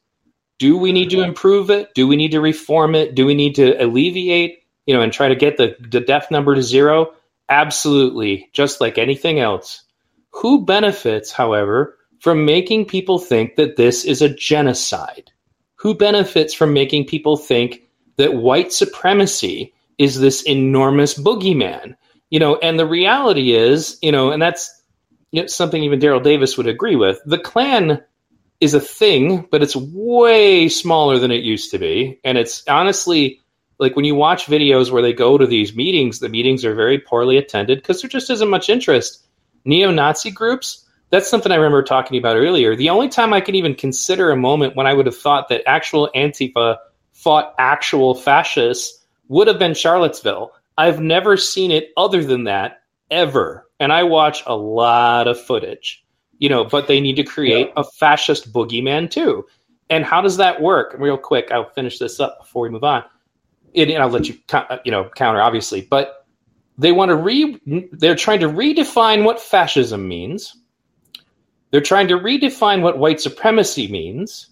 [0.59, 1.93] Do we need to improve it?
[1.95, 3.15] Do we need to reform it?
[3.15, 6.55] Do we need to alleviate, you know, and try to get the, the death number
[6.55, 7.13] to zero?
[7.53, 9.83] Absolutely, just like anything else.
[10.31, 15.31] Who benefits, however, from making people think that this is a genocide?
[15.75, 17.83] Who benefits from making people think
[18.17, 21.95] that white supremacy is this enormous boogeyman?
[22.31, 24.71] You know, and the reality is, you know, and that's
[25.31, 27.21] you know, something even Daryl Davis would agree with.
[27.27, 28.03] The Klan
[28.63, 32.19] is a thing, but it's way smaller than it used to be.
[32.25, 33.42] And it's honestly
[33.83, 37.01] like when you watch videos where they go to these meetings, the meetings are very
[37.01, 39.27] poorly attended because there just isn't much interest.
[39.65, 42.77] Neo Nazi groups, that's something I remember talking about earlier.
[42.77, 45.69] The only time I can even consider a moment when I would have thought that
[45.69, 46.77] actual Antifa
[47.13, 50.53] fought actual fascists would have been Charlottesville.
[50.79, 53.69] I've never seen it other than that ever.
[53.81, 56.05] And I watch a lot of footage,
[56.39, 57.83] you know, but they need to create yeah.
[57.83, 59.45] a fascist boogeyman too.
[59.91, 60.95] And how does that work?
[60.99, 63.03] Real quick, I'll finish this up before we move on.
[63.75, 66.27] And I'll let you, uh, you know, counter obviously, but
[66.79, 67.61] they want to re,
[67.93, 70.57] they're trying to redefine what fascism means.
[71.71, 74.49] They're trying to redefine what white supremacy means.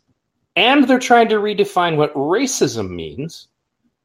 [0.57, 3.49] And they're trying to redefine what racism means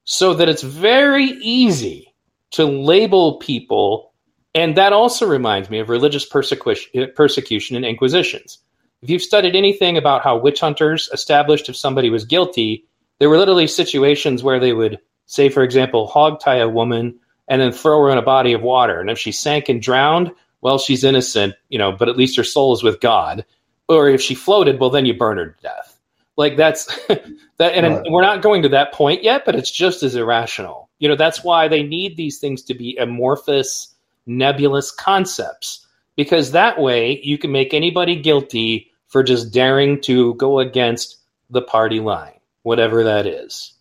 [0.04, 2.14] so that it's very easy
[2.52, 4.14] to label people
[4.56, 8.60] and that also reminds me of religious persecution and inquisitions.
[9.02, 12.86] If you've studied anything about how witch hunters established if somebody was guilty,
[13.20, 17.62] there were literally situations where they would, say, for example, hog tie a woman and
[17.62, 19.00] then throw her in a body of water.
[19.00, 20.32] And if she sank and drowned,
[20.62, 23.46] well, she's innocent, you know, but at least her soul is with God.
[23.88, 26.00] Or if she floated, well, then you burn her to death.
[26.38, 28.06] Like that's that, and right.
[28.10, 30.90] we're not going to that point yet, but it's just as irrational.
[31.00, 35.86] You know, that's why they need these things to be amorphous nebulous concepts
[36.16, 41.18] because that way you can make anybody guilty for just daring to go against
[41.50, 42.34] the party line,
[42.66, 43.74] whatever that is.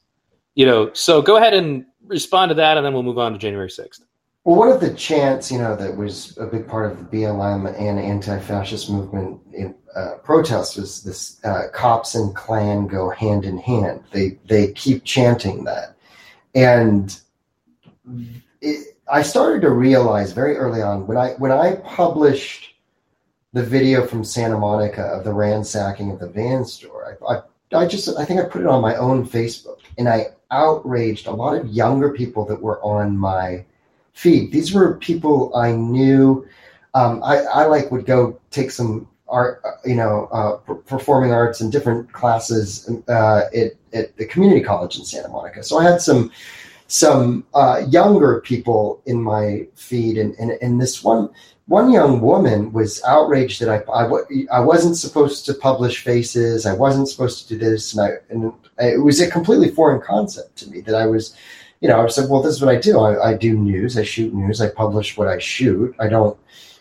[0.55, 3.39] You know, so go ahead and respond to that, and then we'll move on to
[3.39, 4.03] January 6th.
[4.45, 7.67] Well, one of the chants, you know, that was a big part of the BLM
[7.67, 13.57] and anti-fascist movement in, uh, protests was this: uh, "Cops and Klan go hand in
[13.57, 15.97] hand." They they keep chanting that,
[16.55, 17.19] and
[18.61, 22.75] it, I started to realize very early on when I when I published
[23.55, 27.17] the video from Santa Monica of the ransacking of the Vans store.
[27.23, 27.43] I, I,
[27.73, 31.33] I just I think I put it on my own Facebook and I outraged a
[31.33, 33.65] lot of younger people that were on my
[34.13, 34.53] feed.
[34.53, 36.47] These were people I knew.
[36.95, 41.61] Um, I, I like would go take some art, uh, you know, uh, performing arts
[41.61, 45.63] and different classes uh, at, at the community college in Santa Monica.
[45.63, 46.31] So I had some
[46.87, 51.31] some uh, younger people in my feed, and, and and this one
[51.67, 54.09] one young woman was outraged that I, I,
[54.53, 56.67] I wasn't supposed to publish faces.
[56.67, 57.95] I wasn't supposed to do this.
[57.95, 61.35] And, I, and it was a completely foreign concept to me that I was,
[61.81, 63.01] you know, I said, well, this is what I do.
[63.01, 63.97] I, I do news.
[63.97, 64.61] I shoot news.
[64.61, 65.95] I publish what I shoot.
[65.99, 66.39] I don't,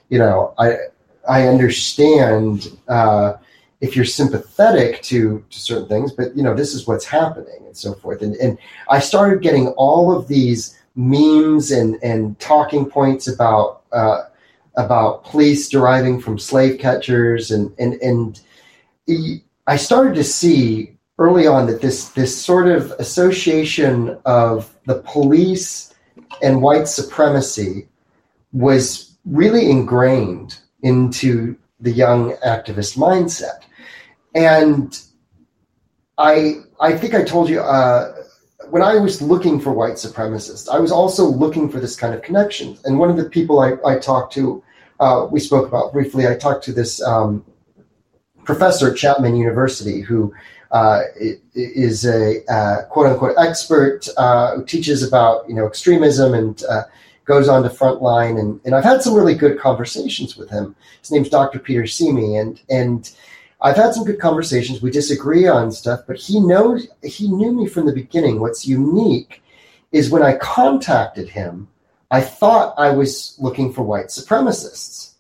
[0.10, 0.76] you know, I,
[1.30, 3.36] I understand uh,
[3.80, 7.76] if you're sympathetic to, to certain things, but, you know, this is what's happening and
[7.76, 8.22] so forth.
[8.22, 8.58] And, and
[8.90, 14.24] I started getting all of these memes and, and talking points about, uh,
[14.76, 18.42] about police deriving from slave catchers and and and
[19.68, 25.94] I started to see early on that this this sort of association of the police
[26.42, 27.88] and white supremacy
[28.52, 33.62] was really ingrained into the young activist mindset.
[34.36, 35.00] And
[36.18, 38.23] I I think I told you uh,
[38.74, 42.24] when I was looking for white supremacists, I was also looking for this kind of
[42.24, 42.76] connection.
[42.86, 44.64] And one of the people I, I talked to,
[45.00, 47.46] uh, we spoke about briefly, I talked to this um,
[48.46, 50.34] professor at Chapman University who
[50.72, 51.02] uh,
[51.54, 56.82] is a uh, quote unquote expert uh, who teaches about you know extremism and uh,
[57.26, 58.40] goes on to frontline.
[58.40, 60.76] And, and I've had some really good conversations with him.
[61.00, 61.60] His name's Dr.
[61.60, 62.38] Peter Simi.
[62.38, 63.12] And, and
[63.64, 64.82] I've had some good conversations.
[64.82, 68.42] We disagree on stuff, but he knows he knew me from the beginning.
[68.42, 69.42] What's unique
[69.94, 71.70] is when I contacted him,
[72.12, 75.14] I thought I was looking for white supremacists.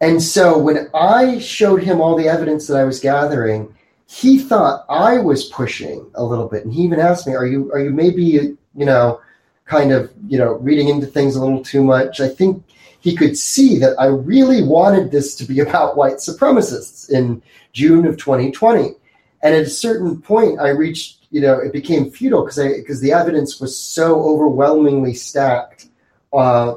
[0.00, 3.74] And so when I showed him all the evidence that I was gathering,
[4.06, 6.64] he thought I was pushing a little bit.
[6.64, 9.20] And he even asked me, Are you are you maybe, you know,
[9.64, 12.20] kind of, you know, reading into things a little too much?
[12.20, 12.64] I think
[13.00, 17.42] he could see that I really wanted this to be about white supremacists in
[17.72, 18.94] June of 2020.
[19.42, 23.12] And at a certain point, I reached, you know, it became futile because because the
[23.12, 25.86] evidence was so overwhelmingly stacked
[26.32, 26.76] uh,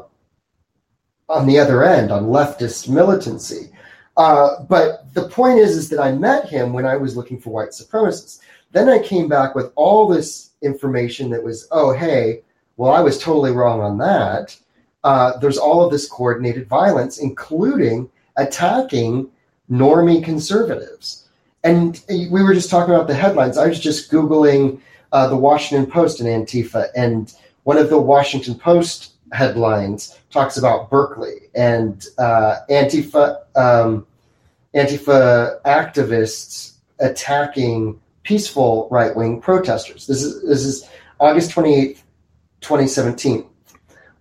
[1.27, 3.71] on the other end on leftist militancy.
[4.17, 7.49] Uh, but the point is, is that I met him when I was looking for
[7.51, 8.39] white supremacists.
[8.71, 12.43] Then I came back with all this information that was, oh, hey,
[12.77, 14.57] well, I was totally wrong on that.
[15.03, 19.29] Uh, there's all of this coordinated violence, including attacking
[19.69, 21.27] normie conservatives.
[21.63, 23.57] And we were just talking about the headlines.
[23.57, 24.79] I was just Googling
[25.11, 27.33] uh, the Washington Post and Antifa, and
[27.63, 34.05] one of the Washington Post headlines talks about Berkeley and uh, Antifa, um,
[34.73, 40.07] Antifa activists attacking peaceful right wing protesters.
[40.07, 42.01] This is, this is August 28th,
[42.61, 43.45] 2017.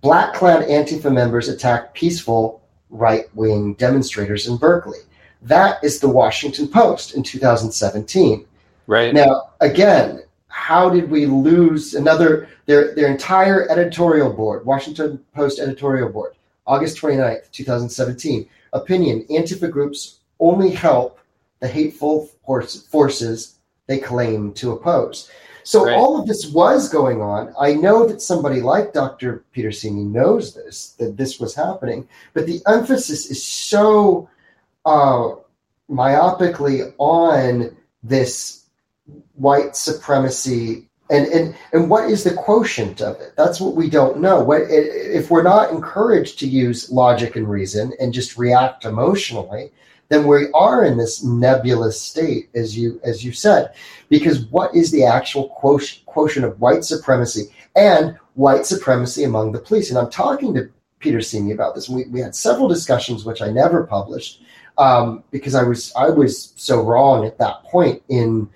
[0.00, 4.98] Black clad Antifa members attack peaceful right wing demonstrators in Berkeley.
[5.42, 8.46] That is the Washington Post in 2017.
[8.86, 9.14] Right.
[9.14, 16.08] Now, again, how did we lose another their their entire editorial board, Washington Post editorial
[16.08, 16.34] board,
[16.66, 18.48] August 29th, 2017.
[18.72, 21.18] Opinion, Antifa groups only help
[21.60, 25.30] the hateful forces they claim to oppose.
[25.62, 25.94] So right.
[25.94, 27.54] all of this was going on.
[27.58, 29.44] I know that somebody like Dr.
[29.52, 34.28] Peter Simi knows this, that this was happening, but the emphasis is so
[34.86, 35.34] uh,
[35.90, 38.66] myopically on this
[39.34, 44.20] white supremacy and, and and what is the quotient of it that's what we don't
[44.20, 49.72] know what if we're not encouraged to use logic and reason and just react emotionally
[50.10, 53.72] then we are in this nebulous state as you as you said
[54.10, 59.58] because what is the actual quotient, quotient of white supremacy and white supremacy among the
[59.58, 60.68] police and i'm talking to
[60.98, 64.42] peter simi about this we, we had several discussions which i never published
[64.80, 68.02] um, because I was I was so wrong at that point.
[68.08, 68.48] In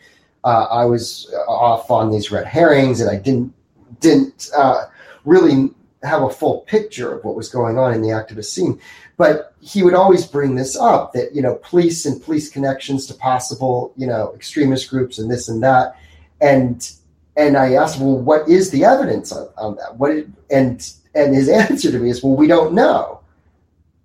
[0.43, 3.53] uh, I was off on these red herrings, and I didn't
[4.01, 4.87] didn't uh,
[5.25, 5.71] really
[6.03, 8.81] have a full picture of what was going on in the activist scene.
[9.17, 13.15] But he would always bring this up that you know police and police connections to
[13.15, 15.97] possible you know extremist groups and this and that,
[16.41, 16.91] and
[17.37, 19.97] and I asked, well, what is the evidence on, on that?
[19.97, 23.21] What and and his answer to me is, well, we don't know.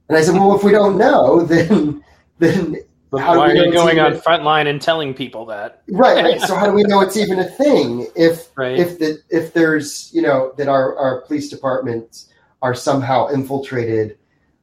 [0.07, 2.03] And I said, well, if we don't know, then
[2.40, 2.77] then
[3.18, 5.81] how why are you going on frontline and telling people that?
[5.90, 6.41] Right, right.
[6.48, 8.77] so how do we know it's even a thing if right.
[8.77, 12.30] if the if there's you know that our our police departments
[12.61, 14.18] are somehow infiltrated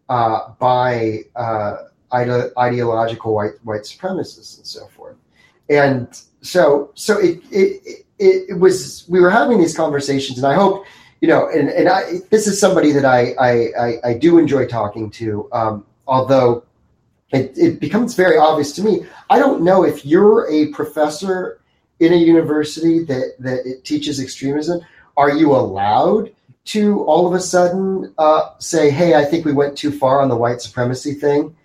[0.08, 1.76] uh, by uh,
[2.12, 5.16] ide- ideological white white supremacists and so forth.
[5.68, 6.08] And
[6.42, 10.84] so so it, it it, it was we were having these conversations, and I hope
[11.20, 14.66] you know, and and I this is somebody that I I I, I do enjoy
[14.66, 16.62] talking to, um, although.
[17.32, 19.04] It, it becomes very obvious to me.
[19.30, 21.60] I don't know if you're a professor
[21.98, 24.80] in a university that that teaches extremism.
[25.16, 26.30] Are you allowed
[26.66, 30.28] to all of a sudden uh, say, "Hey, I think we went too far on
[30.28, 31.56] the white supremacy thing,"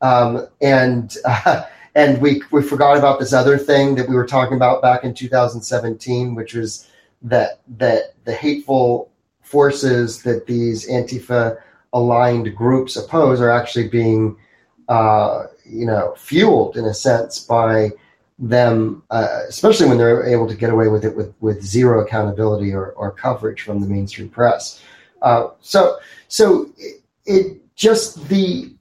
[0.00, 1.64] um, and uh,
[1.94, 5.14] and we we forgot about this other thing that we were talking about back in
[5.14, 6.88] 2017, which was
[7.22, 9.10] that that the hateful
[9.42, 11.58] forces that these Antifa
[11.92, 14.36] aligned groups oppose are actually being,
[14.88, 17.90] uh, you know, fueled in a sense by
[18.38, 22.72] them, uh, especially when they're able to get away with it with, with zero accountability
[22.72, 24.82] or, or coverage from the mainstream press.
[25.22, 25.98] Uh, so,
[26.28, 28.72] so it, it just the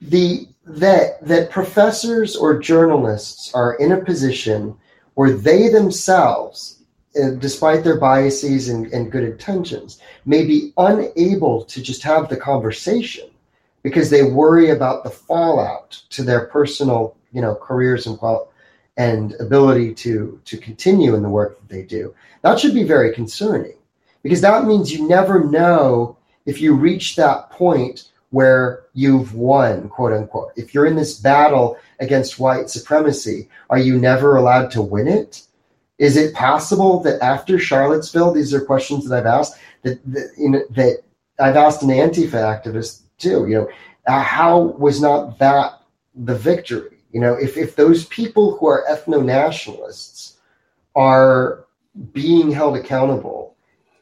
[0.00, 4.74] the that that professors or journalists are in a position
[5.14, 6.82] where they themselves
[7.22, 12.36] uh, despite their biases and, and good intentions may be unable to just have the
[12.36, 13.28] conversation
[13.82, 18.50] because they worry about the fallout to their personal you know careers and well
[18.96, 23.12] and ability to to continue in the work that they do that should be very
[23.12, 23.74] concerning
[24.22, 26.16] because that means you never know
[26.46, 30.50] if you reach that point where you've won, quote unquote.
[30.56, 35.42] If you're in this battle against white supremacy, are you never allowed to win it?
[35.98, 41.02] Is it possible that after Charlottesville, these are questions that I've asked that that, that
[41.38, 43.46] I've asked an Antifa activist too.
[43.46, 43.68] You know,
[44.08, 45.80] uh, how was not that
[46.16, 46.93] the victory?
[47.14, 50.36] You know, if if those people who are ethno nationalists
[50.96, 51.64] are
[52.12, 53.56] being held accountable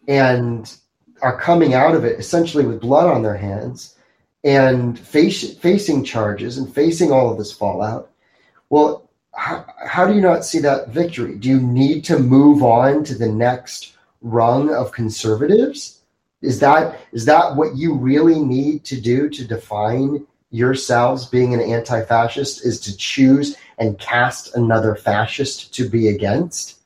[0.09, 0.74] and
[1.20, 3.97] are coming out of it essentially with blood on their hands
[4.44, 8.10] and face, facing charges and facing all of this fallout.
[8.70, 11.36] Well, how, how do you not see that victory?
[11.36, 16.01] Do you need to move on to the next rung of conservatives?
[16.40, 21.61] Is that is that what you really need to do to define yourselves being an
[21.61, 22.65] anti-fascist?
[22.65, 26.79] Is to choose and cast another fascist to be against?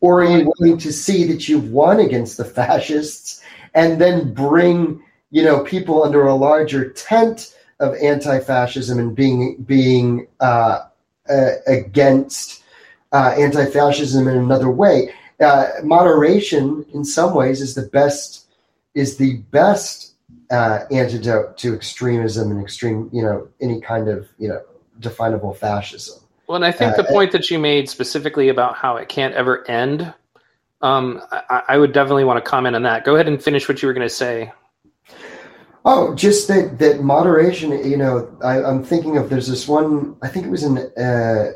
[0.00, 3.42] Or are you willing to see that you've won against the fascists
[3.74, 10.26] and then bring you know people under a larger tent of anti-fascism and being being
[10.40, 10.80] uh,
[11.28, 12.62] uh, against
[13.12, 15.12] uh, anti-fascism in another way.
[15.40, 18.46] Uh, moderation, in some ways, is the best
[18.94, 20.09] is the best
[20.50, 24.62] uh, antidote to extremism and extreme, you know, any kind of you know
[24.98, 26.20] definable fascism.
[26.46, 29.34] Well, and I think the uh, point that you made specifically about how it can't
[29.34, 30.12] ever end,
[30.82, 33.04] um, I, I would definitely want to comment on that.
[33.04, 34.52] Go ahead and finish what you were going to say.
[35.84, 37.70] Oh, just that that moderation.
[37.70, 40.16] You know, I, am thinking of there's this one.
[40.22, 41.52] I think it was in uh,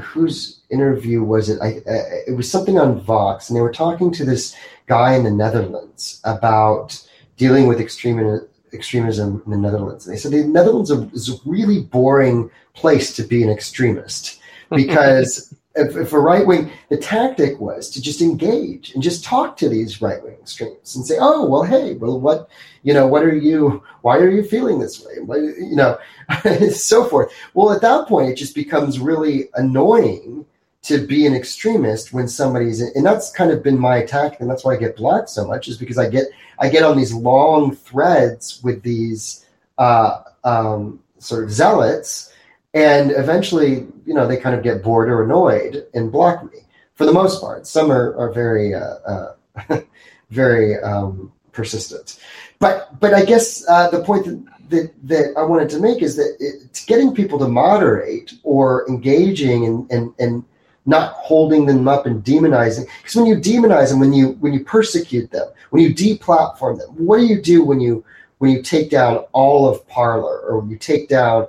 [0.00, 1.58] whose interview was it?
[1.60, 4.54] I uh, it was something on Vox, and they were talking to this
[4.86, 7.04] guy in the Netherlands about
[7.38, 8.40] dealing with extreme
[8.74, 10.06] extremism in the Netherlands.
[10.06, 14.40] And they said the Netherlands is a really boring place to be an extremist
[14.70, 19.56] because if, if a right wing, the tactic was to just engage and just talk
[19.58, 22.48] to these right wing extremists and say, "Oh, well, hey, well, what,
[22.82, 23.82] you know, what are you?
[24.02, 25.20] Why are you feeling this way?
[25.20, 25.98] What, you know,
[26.72, 30.44] so forth." Well, at that point, it just becomes really annoying
[30.82, 34.64] to be an extremist when somebody's, and that's kind of been my attack, and that's
[34.64, 36.26] why I get blocked so much, is because I get
[36.58, 39.46] I get on these long threads with these
[39.76, 42.32] uh, um, sort of zealots
[42.74, 46.60] and eventually, you know, they kind of get bored or annoyed and block me
[46.94, 47.66] for the most part.
[47.66, 49.34] Some are, are very, uh,
[49.68, 49.80] uh,
[50.30, 52.20] very um, persistent.
[52.58, 56.16] But, but I guess uh, the point that, that, that I wanted to make is
[56.16, 60.44] that it's getting people to moderate or engaging and, and, and
[60.88, 62.88] not holding them up and demonizing.
[63.02, 66.88] Because when you demonize them, when you when you persecute them, when you deplatform them,
[66.96, 68.02] what do you do when you
[68.38, 71.46] when you take down all of Parler or when you take down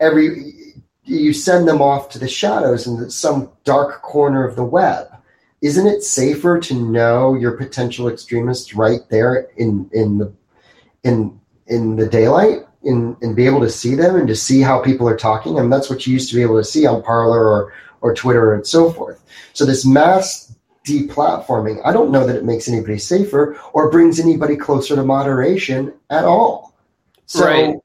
[0.00, 0.52] every
[1.04, 5.08] you send them off to the shadows in some dark corner of the web.
[5.62, 10.30] Isn't it safer to know your potential extremists right there in in the
[11.04, 14.82] in in the daylight and, and be able to see them and to see how
[14.82, 15.56] people are talking?
[15.56, 17.72] I mean, that's what you used to be able to see on Parler or
[18.04, 19.24] or Twitter and so forth.
[19.54, 20.54] So this mass
[20.86, 25.94] deplatforming, I don't know that it makes anybody safer or brings anybody closer to moderation
[26.10, 26.74] at all.
[27.24, 27.76] So, right.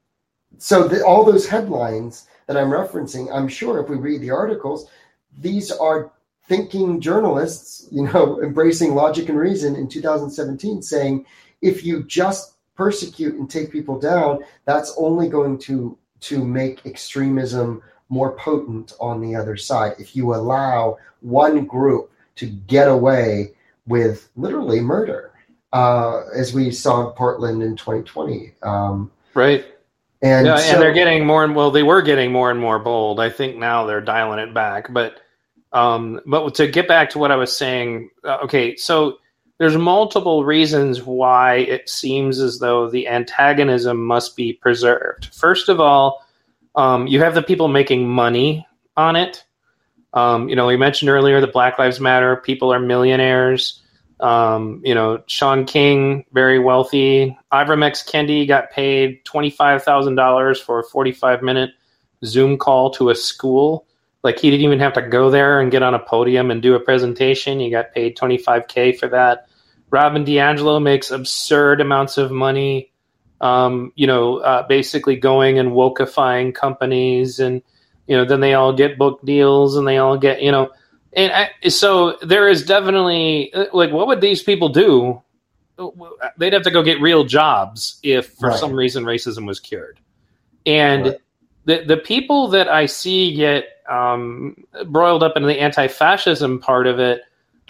[0.58, 4.90] so the, all those headlines that I'm referencing, I'm sure if we read the articles,
[5.38, 6.12] these are
[6.46, 11.24] thinking journalists, you know, embracing logic and reason in 2017, saying
[11.62, 17.82] if you just persecute and take people down, that's only going to to make extremism
[18.10, 19.94] more potent on the other side.
[19.98, 23.52] If you allow one group to get away
[23.86, 25.32] with literally murder,
[25.72, 28.52] uh, as we saw in Portland in 2020.
[28.62, 29.64] Um, right.
[30.22, 32.78] And, yeah, so, and they're getting more and well, they were getting more and more
[32.78, 33.20] bold.
[33.20, 34.92] I think now they're dialing it back.
[34.92, 35.20] But
[35.72, 39.18] um, but to get back to what I was saying, uh, okay, so
[39.58, 45.34] there's multiple reasons why it seems as though the antagonism must be preserved.
[45.34, 46.26] First of all,
[46.74, 48.66] um, you have the people making money
[48.96, 49.44] on it.
[50.12, 52.36] Um, you know, we mentioned earlier that Black Lives Matter.
[52.36, 53.82] People are millionaires.
[54.18, 57.36] Um, you know, Shaun King, very wealthy.
[57.52, 58.02] Ibram X.
[58.02, 61.70] Kendi got paid $25,000 for a 45 minute
[62.24, 63.86] Zoom call to a school.
[64.22, 66.74] Like he didn't even have to go there and get on a podium and do
[66.74, 67.58] a presentation.
[67.58, 69.48] He got paid 25K for that.
[69.90, 72.92] Robin DiAngelo makes absurd amounts of money,
[73.40, 77.40] um, you know, uh, basically going and wokeifying companies.
[77.40, 77.62] And,
[78.06, 80.70] you know, then they all get book deals and they all get, you know,
[81.12, 85.20] and I, so there is definitely uh, like what would these people do
[86.36, 88.58] they'd have to go get real jobs if for Right.
[88.58, 89.98] some reason racism was cured
[90.66, 91.18] and Right.
[91.64, 94.56] the the people that i see get um,
[94.86, 97.22] broiled up into the anti-fascism part of it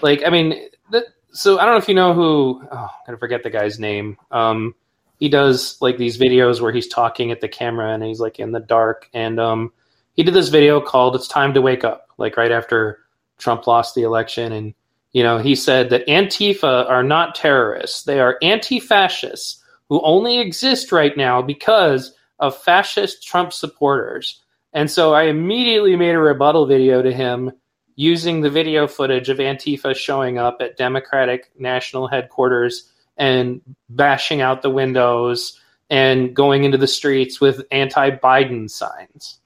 [0.03, 3.19] like i mean the, so i don't know if you know who oh, i'm gonna
[3.19, 4.75] forget the guy's name um,
[5.21, 8.51] he does like these videos where he's talking at the camera and he's like in
[8.51, 9.73] the dark and um,
[10.15, 12.99] he did this video called it's time to wake up like right after
[13.41, 14.53] Trump lost the election.
[14.53, 14.75] And,
[15.13, 18.05] you know, he said that Antifa are not terrorists.
[18.05, 24.41] They are anti fascists who only exist right now because of fascist Trump supporters.
[24.73, 27.51] And so I immediately made a rebuttal video to him
[27.97, 32.90] using the video footage of Antifa showing up at Democratic National Headquarters
[33.21, 39.41] and bashing out the windows and going into the streets with anti Biden signs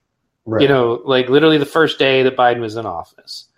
[0.46, 0.62] right.
[0.62, 3.48] you know, like literally the first day that Biden was in office.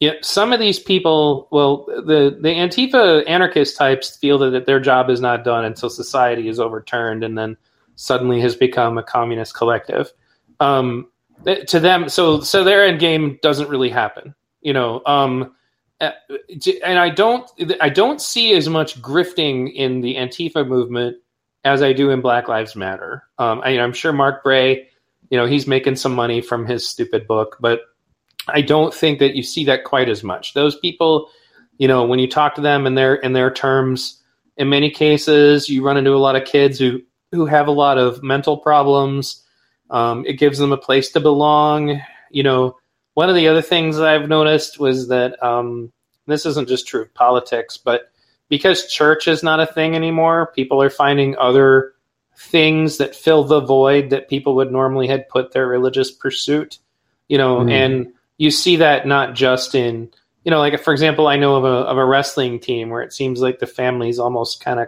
[0.00, 4.78] Yeah, some of these people, well, the the Antifa anarchist types feel that, that their
[4.78, 7.56] job is not done until society is overturned, and then
[7.96, 10.12] suddenly has become a communist collective.
[10.60, 11.08] Um,
[11.66, 15.02] to them, so so their end game doesn't really happen, you know.
[15.04, 15.56] Um,
[16.00, 17.50] and I don't
[17.80, 21.16] I don't see as much grifting in the Antifa movement
[21.64, 23.24] as I do in Black Lives Matter.
[23.38, 24.88] Um, I, I'm sure Mark Bray
[25.30, 27.80] you know he's making some money from his stupid book but
[28.48, 30.54] i don't think that you see that quite as much.
[30.54, 31.28] Those people
[31.78, 34.22] you know when you talk to them in their in their terms
[34.56, 37.00] in many cases you run into a lot of kids who
[37.30, 39.44] who have a lot of mental problems.
[39.90, 42.00] Um, it gives them a place to belong
[42.30, 42.76] you know
[43.18, 45.90] one of the other things i've noticed was that um,
[46.26, 48.12] this isn't just true of politics but
[48.48, 51.94] because church is not a thing anymore people are finding other
[52.36, 56.78] things that fill the void that people would normally had put their religious pursuit
[57.26, 57.72] you know Mhm.
[57.72, 60.08] and you see that not just in
[60.44, 63.12] you know like for example i know of a, of a wrestling team where it
[63.12, 64.86] seems like the family's almost kind of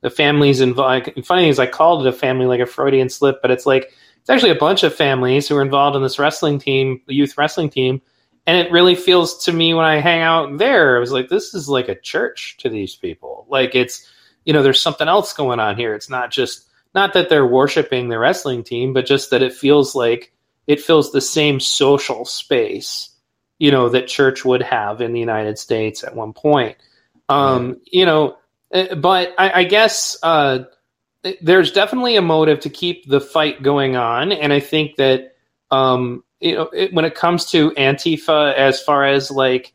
[0.00, 3.50] the family's involved funny is i called it a family like a freudian slip but
[3.50, 3.92] it's like
[4.24, 7.38] it's actually a bunch of families who are involved in this wrestling team the youth
[7.38, 8.00] wrestling team
[8.46, 11.54] and it really feels to me when i hang out there i was like this
[11.54, 13.46] is like a church to these people.
[13.48, 14.10] Like it's
[14.44, 15.94] you know there's something else going on here.
[15.94, 19.94] It's not just not that they're worshiping the wrestling team, but just that it feels
[19.94, 20.32] like
[20.66, 23.10] it fills the same social space,
[23.58, 26.76] you know, that church would have in the United States at one point.
[27.28, 28.38] Um, You know,
[28.72, 30.64] eh, but I, I guess uh,
[31.40, 35.36] there's definitely a motive to keep the fight going on, and I think that
[35.70, 39.72] um, you know it, when it comes to Antifa, as far as like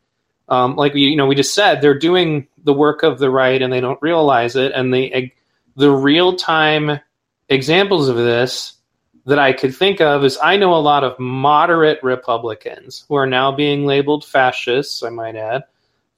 [0.48, 3.60] um, like we, you know we just said, they're doing the work of the right,
[3.60, 5.32] and they don't realize it, and they
[5.76, 7.00] the real time
[7.48, 8.74] examples of this
[9.26, 13.26] that I could think of is I know a lot of moderate Republicans who are
[13.26, 15.64] now being labeled fascists, I might add.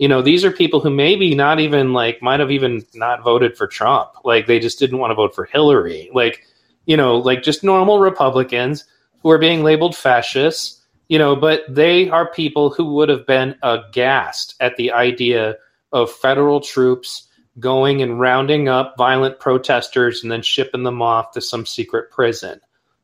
[0.02, 3.56] You know, these are people who maybe not even like might have even not voted
[3.56, 4.10] for Trump.
[4.24, 6.10] Like they just didn't want to vote for Hillary.
[6.12, 6.44] Like,
[6.86, 8.84] you know, like just normal Republicans
[9.20, 13.54] who are being labeled fascists, you know, but they are people who would have been
[13.62, 15.54] aghast at the idea
[15.92, 17.28] of federal troops
[17.60, 22.60] going and rounding up violent protesters and then shipping them off to some secret prison,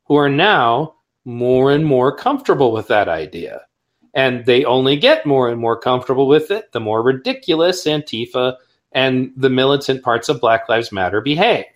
[0.07, 3.61] who are now more and more comfortable with that idea.
[4.19, 8.57] And they only get more and more comfortable with it the more ridiculous Antifa
[8.91, 11.67] and the militant parts of Black Lives Matter behave.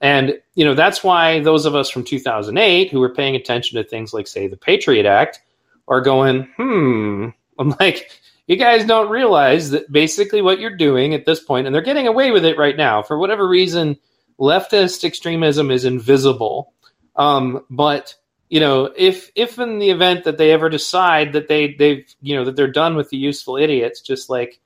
[0.00, 3.86] And, you know, that's why those of us from 2008 who were paying attention to
[3.86, 5.42] things like, say, the Patriot Act
[5.86, 7.28] are going, hmm.
[7.58, 8.10] I'm like,
[8.46, 12.06] you guys don't realize that basically what you're doing at this point, and they're getting
[12.06, 13.02] away with it right now.
[13.02, 13.98] For whatever reason,
[14.40, 16.72] leftist extremism is invisible.
[17.14, 18.14] Um, but
[18.50, 22.36] you know, if if in the event that they ever decide that they they've you
[22.36, 24.60] know that they're done with the useful idiots, just like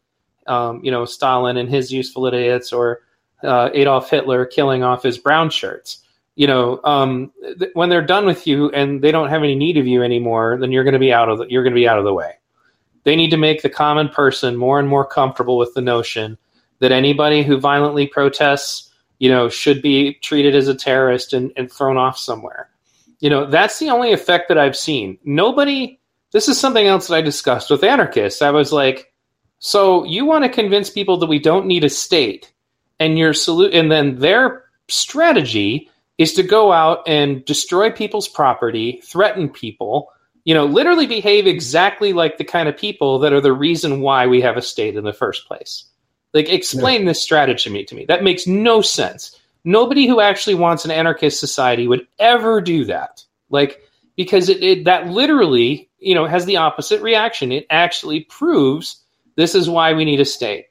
[0.46, 3.00] um, you know Stalin and his useful idiots, or
[3.42, 6.02] uh, Adolf Hitler killing off his brown shirts.
[6.34, 9.76] You know, um, th- when they're done with you and they don't have any need
[9.76, 11.88] of you anymore, then you're going to be out of the, you're going to be
[11.88, 12.34] out of the way.
[13.04, 16.38] They need to make the common person more and more comfortable with the notion
[16.78, 21.72] that anybody who violently protests, you know, should be treated as a terrorist and, and
[21.72, 22.67] thrown off somewhere.
[23.20, 25.18] You know, that's the only effect that I've seen.
[25.24, 26.00] Nobody.
[26.32, 28.42] This is something else that I discussed with anarchists.
[28.42, 29.12] I was like,
[29.58, 32.52] so you want to convince people that we don't need a state,
[33.00, 39.00] and your salute, and then their strategy is to go out and destroy people's property,
[39.04, 40.12] threaten people,
[40.44, 44.26] you know, literally behave exactly like the kind of people that are the reason why
[44.26, 45.84] we have a state in the first place.
[46.34, 47.08] Like, explain yeah.
[47.08, 47.84] this strategy to me.
[47.84, 49.38] To me, that makes no sense.
[49.68, 53.22] Nobody who actually wants an anarchist society would ever do that.
[53.50, 53.82] Like,
[54.16, 57.52] because it, it that literally, you know, has the opposite reaction.
[57.52, 59.04] It actually proves
[59.36, 60.68] this is why we need a state.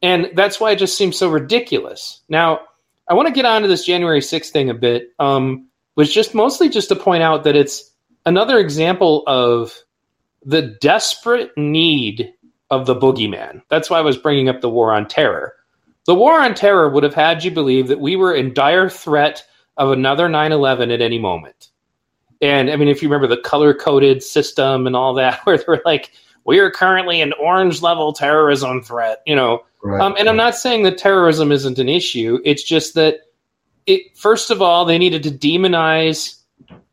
[0.00, 2.22] And that's why it just seems so ridiculous.
[2.30, 2.60] Now,
[3.06, 6.70] I want to get onto this January 6th thing a bit, um, was just mostly
[6.70, 7.92] just to point out that it's
[8.24, 9.78] another example of
[10.42, 12.32] the desperate need
[12.70, 13.60] of the boogeyman.
[13.68, 15.54] That's why I was bringing up the war on terror.
[16.08, 19.44] The war on terror would have had you believe that we were in dire threat
[19.76, 21.68] of another 9 11 at any moment.
[22.40, 25.82] And I mean, if you remember the color coded system and all that, where they're
[25.84, 26.12] like,
[26.46, 29.66] we are currently an orange level terrorism threat, you know.
[29.82, 30.28] Right, um, and right.
[30.28, 32.38] I'm not saying that terrorism isn't an issue.
[32.42, 33.16] It's just that
[33.84, 36.40] it first of all they needed to demonize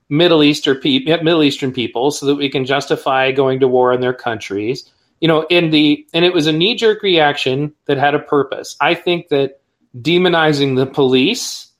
[0.10, 4.02] Middle Eastern people, Middle Eastern people, so that we can justify going to war in
[4.02, 4.92] their countries.
[5.20, 8.76] You know, in the and it was a knee jerk reaction that had a purpose.
[8.82, 9.62] I think that
[10.00, 11.72] demonizing the police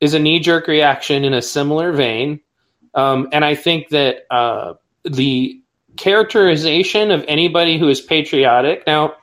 [0.00, 2.40] is a knee jerk reaction in a similar vein,
[2.94, 4.74] um, and I think that uh,
[5.04, 5.60] the
[5.96, 8.86] characterization of anybody who is patriotic.
[8.86, 9.16] Now,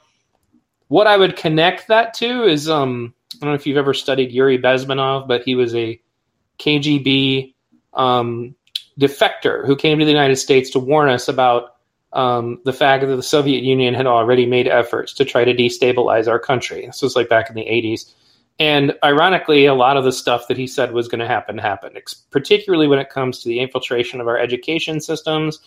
[0.88, 4.32] what I would connect that to is um, I don't know if you've ever studied
[4.32, 6.00] Yuri Bezmenov, but he was a
[6.60, 7.54] KGB
[7.94, 8.56] um,
[9.00, 11.75] defector who came to the United States to warn us about
[12.16, 16.28] um, the fact that the Soviet Union had already made efforts to try to destabilize
[16.28, 16.86] our country.
[16.86, 18.12] This was like back in the 80s.
[18.58, 22.00] And ironically, a lot of the stuff that he said was going to happen happened,
[22.32, 25.60] particularly when it comes to the infiltration of our education systems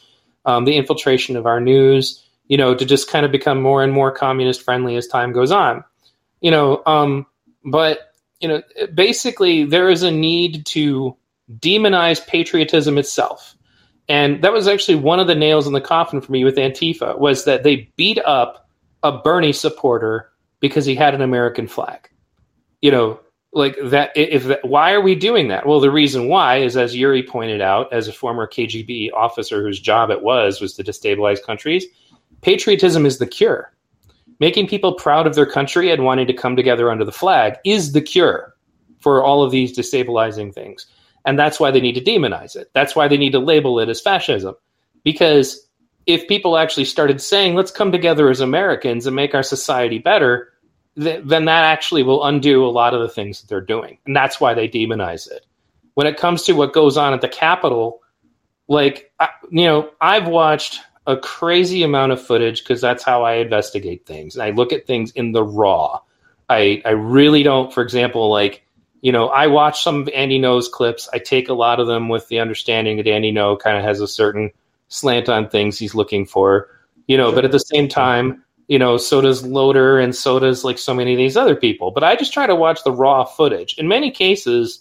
[0.49, 3.93] um, the infiltration of our news, you know, to just kind of become more and
[3.93, 5.85] more communist friendly as time goes on.
[6.41, 7.27] You know, um,
[7.65, 8.62] but you know,
[8.95, 11.16] basically there is a need to
[11.53, 13.57] demonize patriotism itself.
[14.09, 17.19] And that was actually one of the nails in the coffin for me with Antifa
[17.19, 18.69] was that they beat up
[19.03, 20.31] a Bernie supporter
[20.61, 22.09] because he had an American flag.
[22.81, 23.21] You know,
[23.53, 25.67] like that if that, why are we doing that?
[25.67, 29.81] Well the reason why is as yuri pointed out as a former kgb officer whose
[29.81, 31.87] job it was was to destabilize countries
[32.43, 33.73] patriotism is the cure.
[34.39, 37.93] Making people proud of their country and wanting to come together under the flag is
[37.93, 38.55] the cure
[39.01, 40.87] for all of these destabilizing things
[41.24, 43.89] and that's why they need to demonize it that's why they need to label it
[43.89, 44.55] as fascism
[45.05, 45.66] because
[46.07, 50.53] if people actually started saying let's come together as americans and make our society better
[50.99, 53.99] th- then that actually will undo a lot of the things that they're doing.
[54.07, 55.47] And that's why they demonize it.
[55.95, 58.03] When it comes to what goes on at the Capitol,
[58.69, 63.35] like, I, you know, I've watched a crazy amount of footage because that's how I
[63.35, 64.35] investigate things.
[64.35, 66.01] And I look at things in the raw.
[66.49, 68.65] I, I really don't, for example, like,
[69.01, 71.09] you know, I watch some of Andy Ngo's clips.
[71.12, 74.01] I take a lot of them with the understanding that Andy Ngo kind of has
[74.01, 74.51] a certain
[74.89, 76.69] slant on things he's looking for,
[77.07, 80.65] you know, but at the same time, you know, so does Loder and so does
[80.65, 81.91] like so many of these other people.
[81.91, 83.75] But I just try to watch the raw footage.
[83.79, 84.81] In many cases,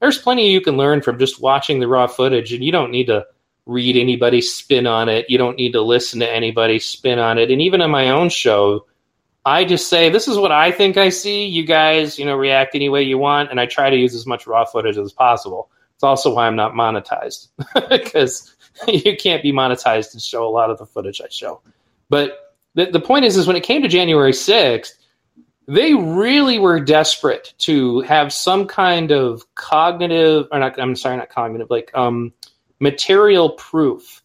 [0.00, 3.06] there's plenty you can learn from just watching the raw footage, and you don't need
[3.06, 3.26] to
[3.66, 5.28] read anybody's spin on it.
[5.28, 7.50] You don't need to listen to anybody's spin on it.
[7.50, 8.86] And even on my own show,
[9.44, 11.46] I just say, this is what I think I see.
[11.46, 13.50] You guys, you know, react any way you want.
[13.50, 15.70] And I try to use as much raw footage as possible.
[15.94, 17.48] It's also why I'm not monetized
[17.88, 18.54] because
[18.88, 21.60] you can't be monetized to show a lot of the footage I show.
[22.08, 24.92] But the, the point is, is when it came to January 6th,
[25.66, 31.28] they really were desperate to have some kind of cognitive, or not, I'm sorry, not
[31.28, 32.32] cognitive, like um,
[32.80, 34.22] material proof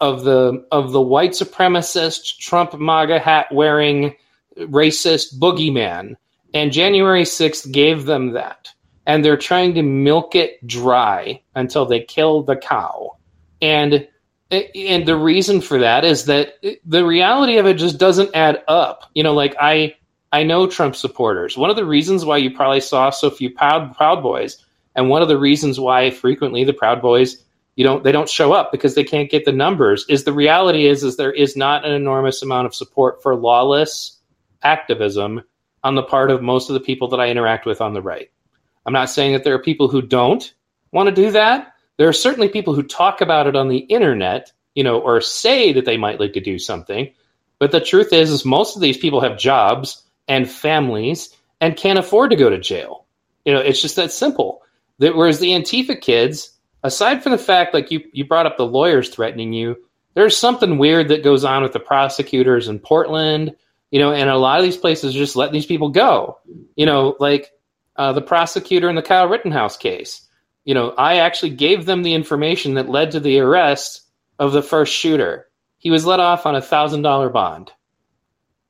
[0.00, 4.14] of the of the white supremacist Trump MAGA hat wearing
[4.58, 6.16] racist boogeyman.
[6.52, 8.70] And January 6th gave them that.
[9.06, 13.16] And they're trying to milk it dry until they kill the cow.
[13.60, 14.08] And
[14.50, 16.54] and the reason for that is that
[16.84, 19.10] the reality of it just doesn't add up.
[19.14, 19.94] You know, like I
[20.32, 21.56] I know Trump supporters.
[21.56, 24.64] One of the reasons why you probably saw so few Proud Proud Boys,
[24.94, 27.42] and one of the reasons why frequently the Proud Boys
[27.76, 30.86] you don't they don't show up because they can't get the numbers is the reality
[30.86, 34.13] is is there is not an enormous amount of support for lawless
[34.64, 35.42] activism
[35.82, 38.30] on the part of most of the people that I interact with on the right.
[38.86, 40.52] I'm not saying that there are people who don't
[40.92, 41.74] want to do that.
[41.96, 45.72] There are certainly people who talk about it on the internet, you know, or say
[45.72, 47.12] that they might like to do something.
[47.58, 51.30] But the truth is, is most of these people have jobs and families
[51.60, 53.06] and can't afford to go to jail.
[53.44, 54.62] You know, it's just that simple.
[54.98, 56.50] That whereas the Antifa kids,
[56.82, 59.76] aside from the fact like you you brought up the lawyers threatening you,
[60.14, 63.54] there's something weird that goes on with the prosecutors in Portland,
[63.94, 66.40] you know, and a lot of these places just let these people go.
[66.74, 67.52] You know, like
[67.94, 70.26] uh, the prosecutor in the Kyle Rittenhouse case.
[70.64, 74.02] You know, I actually gave them the information that led to the arrest
[74.40, 75.46] of the first shooter.
[75.78, 77.70] He was let off on a thousand dollar bond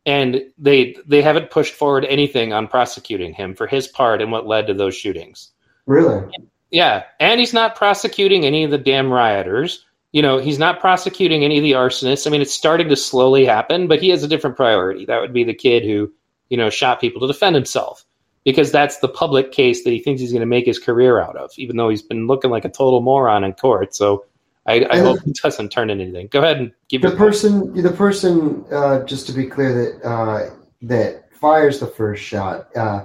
[0.05, 4.47] and they they haven't pushed forward anything on prosecuting him for his part in what
[4.47, 5.53] led to those shootings.
[5.87, 6.31] Really?
[6.71, 9.87] Yeah, and he's not prosecuting any of the damn rioters.
[10.15, 12.25] You know, he's not prosecuting any of the arsonists.
[12.25, 15.07] I mean, it's starting to slowly happen, but he has a different priority.
[15.07, 16.13] That would be the kid who,
[16.49, 18.05] you know, shot people to defend himself
[18.45, 21.35] because that's the public case that he thinks he's going to make his career out
[21.35, 23.93] of, even though he's been looking like a total moron in court.
[23.93, 24.25] So
[24.67, 26.29] I, I hope it doesn't turn into anything.
[26.29, 27.73] Go ahead and give the person.
[27.73, 27.83] Point.
[27.83, 30.51] The person, uh, just to be clear, that uh,
[30.83, 32.69] that fires the first shot.
[32.77, 33.05] Uh,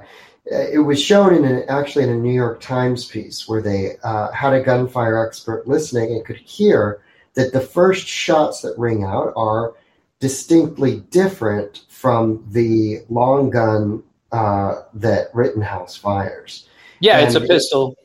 [0.51, 4.31] it was shown in an, actually in a New York Times piece where they uh,
[4.31, 7.01] had a gunfire expert listening and could hear
[7.35, 9.73] that the first shots that ring out are
[10.19, 16.67] distinctly different from the long gun uh, that Rittenhouse fires.
[16.99, 17.95] Yeah, and it's a pistol.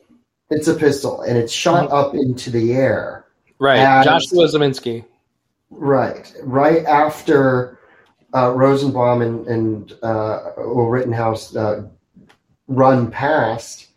[0.49, 3.25] It, it's a pistol, and it's shot up into the air
[3.59, 5.05] Right, Joshua Ziminski.
[5.69, 7.79] Right, right after
[8.33, 11.87] uh, Rosenbaum and, and uh, Rittenhouse uh,
[12.67, 13.87] run past,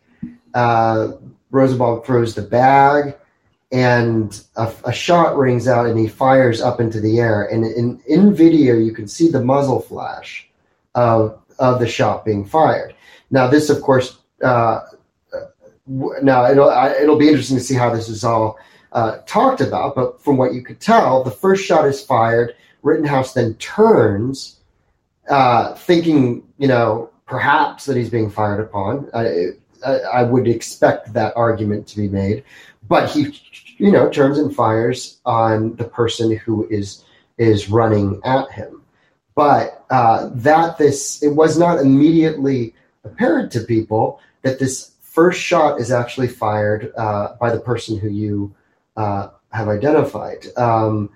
[0.53, 1.13] uh,
[1.51, 3.15] Rosenbaum throws the bag,
[3.71, 7.43] and a, a, shot rings out, and he fires up into the air.
[7.43, 10.47] And in, in video, you can see the muzzle flash
[10.95, 12.95] of of the shot being fired.
[13.29, 14.81] Now, this, of course, uh,
[15.87, 18.57] now it'll it'll be interesting to see how this is all
[18.91, 22.55] uh, talked about, but from what you could tell, the first shot is fired.
[22.81, 24.59] Rittenhouse then turns,
[25.29, 29.09] uh, thinking, you know, perhaps that he's being fired upon.
[29.13, 29.49] I,
[29.85, 32.43] I, I, would expect that argument to be made,
[32.87, 33.39] but he,
[33.77, 37.05] you know, turns and fires on the person who is
[37.37, 38.81] is running at him.
[39.35, 42.75] But uh, that this it was not immediately
[43.05, 48.09] apparent to people that this first shot is actually fired uh, by the person who
[48.09, 48.53] you
[48.97, 50.45] uh, have identified.
[50.57, 51.09] Um,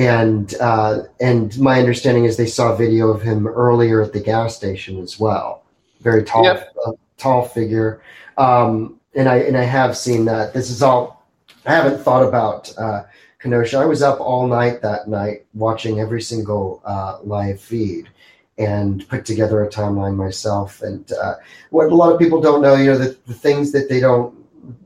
[0.00, 4.56] and uh, and my understanding is they saw video of him earlier at the gas
[4.56, 5.62] station as well.
[6.00, 6.74] Very tall, yep.
[6.86, 8.02] uh, tall figure.
[8.38, 10.54] Um, and I and I have seen that.
[10.54, 11.26] This is all.
[11.66, 13.02] I haven't thought about uh,
[13.40, 13.76] Kenosha.
[13.76, 18.08] I was up all night that night watching every single uh, live feed
[18.56, 20.80] and put together a timeline myself.
[20.80, 21.34] And uh,
[21.68, 24.34] what a lot of people don't know, you know, the, the things that they don't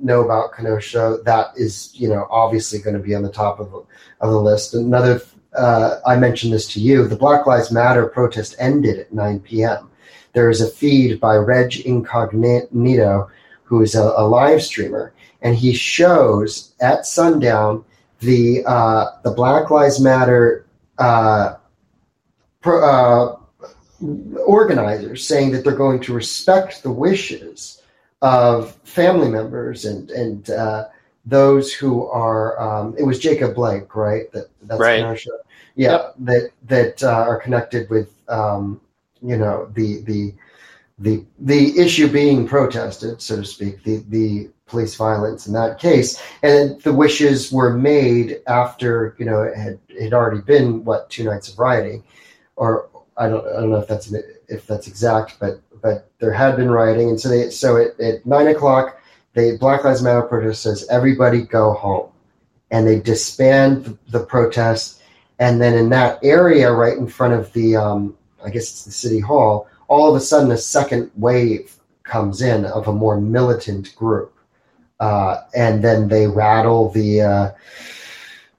[0.00, 3.72] know about Kenosha, that is, you know, obviously going to be on the top of,
[3.72, 4.74] of the list.
[4.74, 5.20] Another,
[5.56, 9.90] uh, I mentioned this to you, the Black Lives Matter protest ended at 9 p.m.
[10.32, 13.30] There is a feed by Reg Incognito,
[13.62, 17.84] who is a, a live streamer, and he shows at sundown
[18.20, 20.66] the uh, the Black Lives Matter
[20.98, 21.54] uh,
[22.60, 23.36] pro, uh,
[24.46, 27.82] organizers saying that they're going to respect the wishes
[28.24, 30.88] of family members and and uh,
[31.26, 32.58] those who are.
[32.58, 34.32] Um, it was Jacob Blake, right?
[34.32, 35.02] That that's right.
[35.02, 35.38] our show.
[35.76, 36.14] Yeah, yep.
[36.20, 38.80] that that uh, are connected with um,
[39.22, 40.34] you know the the
[40.98, 46.22] the the issue being protested, so to speak, the the police violence in that case,
[46.42, 51.10] and the wishes were made after you know it had it had already been what
[51.10, 52.02] two nights of rioting,
[52.56, 52.88] or
[53.18, 54.14] I don't I don't know if that's
[54.48, 58.24] if that's exact, but but there had been rioting, and so they so at, at
[58.24, 58.98] nine o'clock,
[59.34, 62.08] the Black Lives Matter protest says everybody go home,
[62.70, 65.02] and they disband the, protest,
[65.38, 68.92] and then in that area right in front of the um, I guess it's the
[68.92, 73.94] city hall, all of a sudden a second wave comes in of a more militant
[73.94, 74.34] group,
[75.00, 77.50] uh, and then they rattle the uh,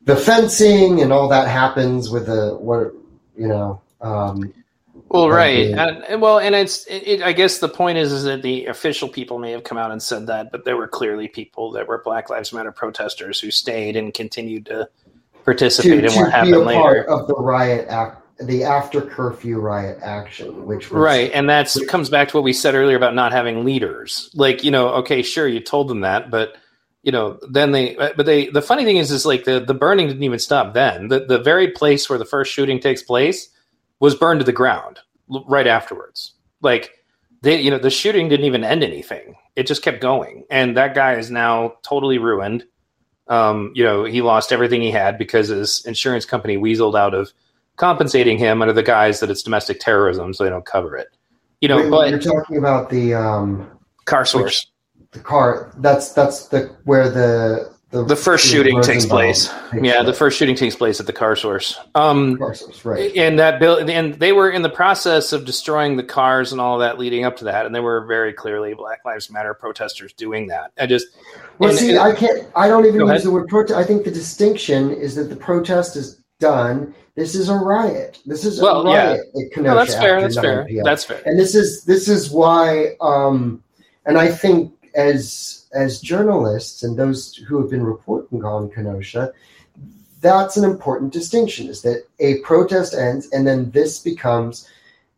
[0.04, 2.94] the fencing and all that happens with the what
[3.36, 3.82] you know.
[4.00, 4.54] Um,
[5.16, 5.72] well, right.
[5.72, 9.10] And, well, and it's, it, it, I guess the point is, is that the official
[9.10, 12.02] people may have come out and said that, but there were clearly people that were
[12.04, 14.90] Black Lives Matter protesters who stayed and continued to
[15.46, 17.04] participate to, in what happened later.
[17.10, 22.10] of the riot act, the after curfew riot action, which was, right, and that's comes
[22.10, 24.30] back to what we said earlier about not having leaders.
[24.34, 26.58] Like you know, okay, sure, you told them that, but
[27.04, 28.48] you know, then they, but they.
[28.48, 30.74] The funny thing is, is like the the burning didn't even stop.
[30.74, 33.50] Then the the very place where the first shooting takes place
[34.00, 36.34] was burned to the ground right afterwards.
[36.62, 36.92] Like
[37.42, 39.36] they, you know, the shooting didn't even end anything.
[39.56, 42.66] It just kept going, and that guy is now totally ruined.
[43.28, 47.32] Um, you know, he lost everything he had because his insurance company weaseled out of
[47.78, 51.08] compensating him under the guise that it's domestic terrorism, so they don't cover it.
[51.62, 53.70] You know, Wait, but you're talking about the um,
[54.06, 54.68] car source,
[55.12, 55.72] the car.
[55.78, 59.48] That's that's the where the the, the first shooting takes place.
[59.72, 61.78] takes Yeah, the first shooting takes place at the car source.
[61.96, 63.16] Um, car source, right?
[63.16, 66.78] and that bill, and they were in the process of destroying the cars and all
[66.80, 70.48] that leading up to that, and they were very clearly Black Lives Matter protesters doing
[70.48, 70.72] that.
[70.78, 71.08] I just,
[71.60, 72.48] Well, and- see, and- I can't.
[72.56, 73.24] I don't even use ahead.
[73.24, 73.78] the word protest.
[73.80, 76.94] I think the distinction is that the protest is done.
[77.16, 78.20] This is a riot.
[78.26, 79.06] This is Well, a yeah.
[79.12, 79.22] riot
[79.54, 79.62] Kenosha.
[79.62, 80.20] no, that's fair.
[80.22, 80.66] That's fair.
[80.66, 80.84] p.m.
[80.84, 81.22] That's fair.
[81.26, 83.64] and this is this is why um
[84.06, 89.32] and i think as as journalists and those who have been reporting on kenosha
[90.22, 94.70] that's an important distinction is that a protest ends and then this becomes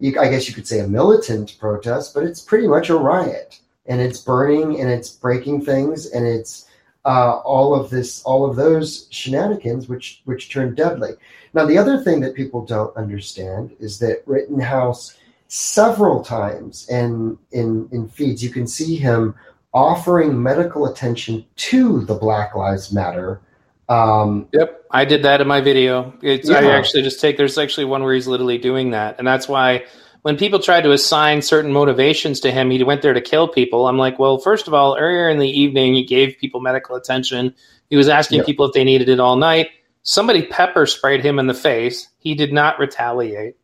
[0.01, 3.59] i guess you could say a militant protest but it's pretty much a riot.
[3.87, 6.65] And it's burning and it's breaking things and it's
[7.05, 11.11] uh, all of this all of those shenanigans which which turn deadly.
[11.53, 15.17] Now the other thing that people don't understand is that rittenhouse
[15.47, 19.33] several times in in in feeds you can see him
[19.77, 23.41] offering medical attention to the black lives matter
[23.89, 26.13] um Yep, I did that in my video.
[26.21, 27.37] It's, I actually just take.
[27.37, 29.85] There's actually one where he's literally doing that, and that's why
[30.23, 33.87] when people tried to assign certain motivations to him, he went there to kill people.
[33.87, 37.55] I'm like, well, first of all, earlier in the evening, he gave people medical attention.
[37.89, 38.45] He was asking Yeah.
[38.45, 39.69] people if they needed it all night.
[40.03, 42.09] Somebody pepper sprayed him in the face.
[42.19, 43.55] He did not retaliate.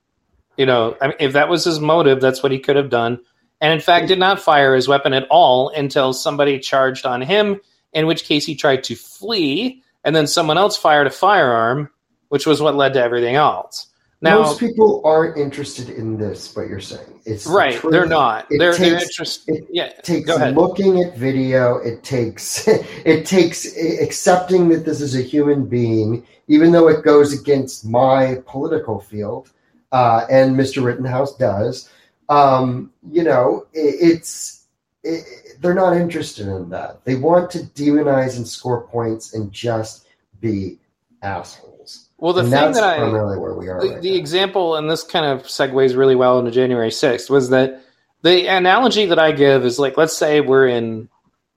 [0.55, 3.19] You know, I mean, if that was his motive, that's what he could have done.
[3.63, 7.61] And in fact, did not fire his weapon at all until somebody charged on him,
[7.93, 11.89] in which case he tried to flee, and then someone else fired a firearm,
[12.27, 13.87] which was what led to everything else.
[14.21, 17.91] Now, most people aren't interested in this what you're saying it's right, truth.
[17.93, 18.45] they're not.
[18.51, 19.55] It they're they're takes- interested.
[19.55, 23.65] it Yeah, takes looking at video it takes it takes
[24.01, 29.51] accepting that this is a human being even though it goes against my political field
[29.91, 31.89] uh, and mr rittenhouse does
[32.29, 34.65] um, you know it, it's
[35.03, 35.23] it,
[35.61, 40.07] they're not interested in that they want to demonize and score points and just
[40.39, 40.77] be
[41.21, 44.15] assholes Well, the and thing that's that I primarily where we are the, right the
[44.15, 47.81] example, and this kind of segues really well into January 6th, was that
[48.23, 51.09] the analogy that I give is like, let's say we're in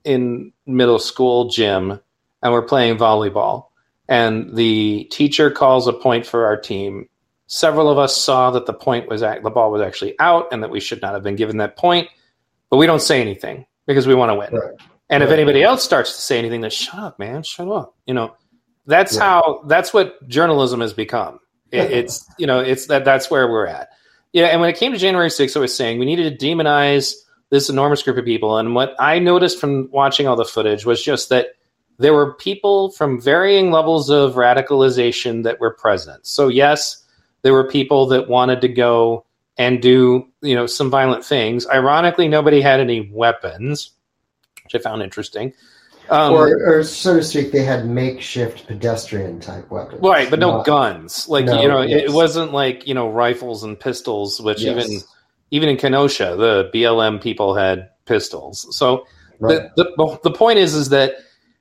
[0.05, 2.01] in middle school gym
[2.43, 3.67] and we're playing volleyball,
[4.09, 7.09] and the teacher calls a point for our team.
[7.47, 10.63] Several of us saw that the point was act- the ball was actually out, and
[10.63, 12.09] that we should not have been given that point,
[12.71, 14.53] but we don't say anything because we want to win.
[14.53, 14.75] Right.
[15.09, 17.95] And if anybody else starts to say anything, then shut up, man, shut up.
[18.07, 18.35] You know,
[18.87, 19.21] that's Yeah.
[19.21, 21.39] how that's what journalism has become.
[21.71, 23.89] It, it's you know, it's that that's where we're at.
[24.33, 27.15] Yeah, and when it came to January 6th, I was saying we needed to demonize
[27.51, 28.59] this enormous group of people.
[28.59, 31.51] And what I noticed from watching all the footage was just that
[31.99, 36.27] there were people from varying levels of radicalization that were present.
[36.27, 37.03] So yes,
[37.43, 39.25] there were people that wanted to go
[39.59, 41.67] and do you know some violent things.
[41.67, 43.91] Ironically, nobody had any weapons,
[44.65, 45.53] which I found interesting.
[46.09, 50.01] Um, or, or so to speak, they had makeshift pedestrian type weapons.
[50.03, 51.29] right, but no Not- guns.
[51.29, 52.03] Like No, you know, it, yes.
[52.05, 54.87] it wasn't like you know rifles and pistols, which Yes.
[54.89, 55.01] even
[55.51, 58.67] even in Kenosha, the BLM people had pistols.
[58.77, 59.07] So
[59.41, 59.69] Right.
[59.77, 61.21] the, the the point is is that th-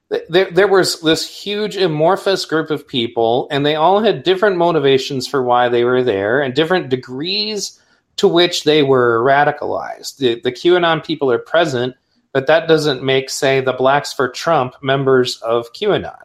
[0.10, 5.28] there there was this huge amorphous group of people, and they all had different motivations
[5.28, 7.80] for why they were there, and different degrees
[8.18, 10.18] to which they were radicalized.
[10.18, 11.96] The the QAnon people are present,
[12.34, 16.22] but that doesn't make say the Blacks for Trump members of QAnon.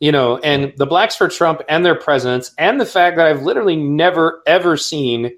[0.00, 3.42] You know, and the Blacks for Trump and their presence, and the fact that I've
[3.42, 5.30] literally never ever seen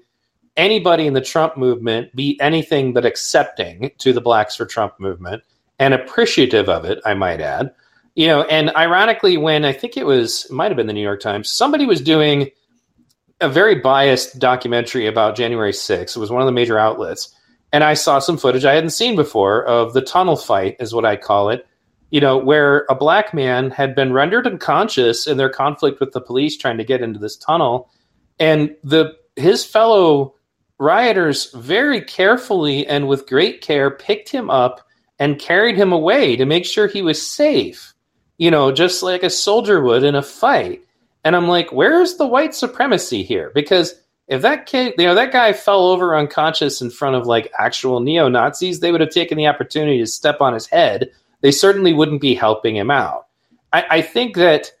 [0.57, 5.43] anybody in the Trump movement be anything but accepting to the Blacks for Trump movement
[5.79, 7.73] and appreciative of it, I might add.
[8.15, 11.01] You know, and ironically, when I think it was, it might have been the New
[11.01, 12.49] York Times, somebody was doing
[13.41, 16.15] a very biased documentary about January 6th.
[16.15, 17.35] It was one of the major outlets.
[17.73, 21.03] And I saw some footage I hadn't seen before of the tunnel fight, is what
[21.03, 21.67] I call it,
[22.09, 26.21] you know, where a black man had been rendered unconscious in their conflict with the
[26.21, 27.89] police trying to get into this tunnel.
[28.39, 30.35] And the his fellow
[30.77, 34.87] rioters very carefully and with great care picked him up
[35.19, 37.93] and carried him away to make sure he was safe,
[38.37, 40.83] you know, just like a soldier would in a fight.
[41.23, 43.51] And I'm like, where's the white supremacy here?
[43.55, 43.95] Because
[44.27, 47.99] if that kid, you know, that guy fell over unconscious in front of like actual
[47.99, 51.11] neo Nazis, they would have taken the opportunity to step on his head.
[51.41, 53.27] They certainly wouldn't be helping him out.
[53.71, 54.71] I, I think that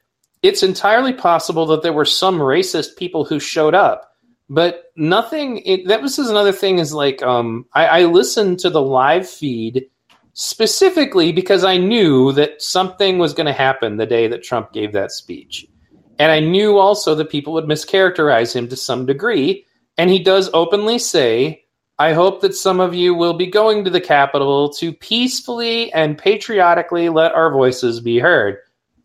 [0.43, 4.15] it's entirely possible that there were some racist people who showed up
[4.49, 8.81] but nothing it, that was another thing is like um, I, I listened to the
[8.81, 9.89] live feed
[10.35, 14.91] specifically because i knew that something was going to happen the day that trump gave
[14.93, 15.65] that speech
[16.19, 19.65] and i knew also that people would mischaracterize him to some degree
[19.97, 21.63] and he does openly say
[21.99, 26.17] i hope that some of you will be going to the capitol to peacefully and
[26.17, 28.57] patriotically let our voices be heard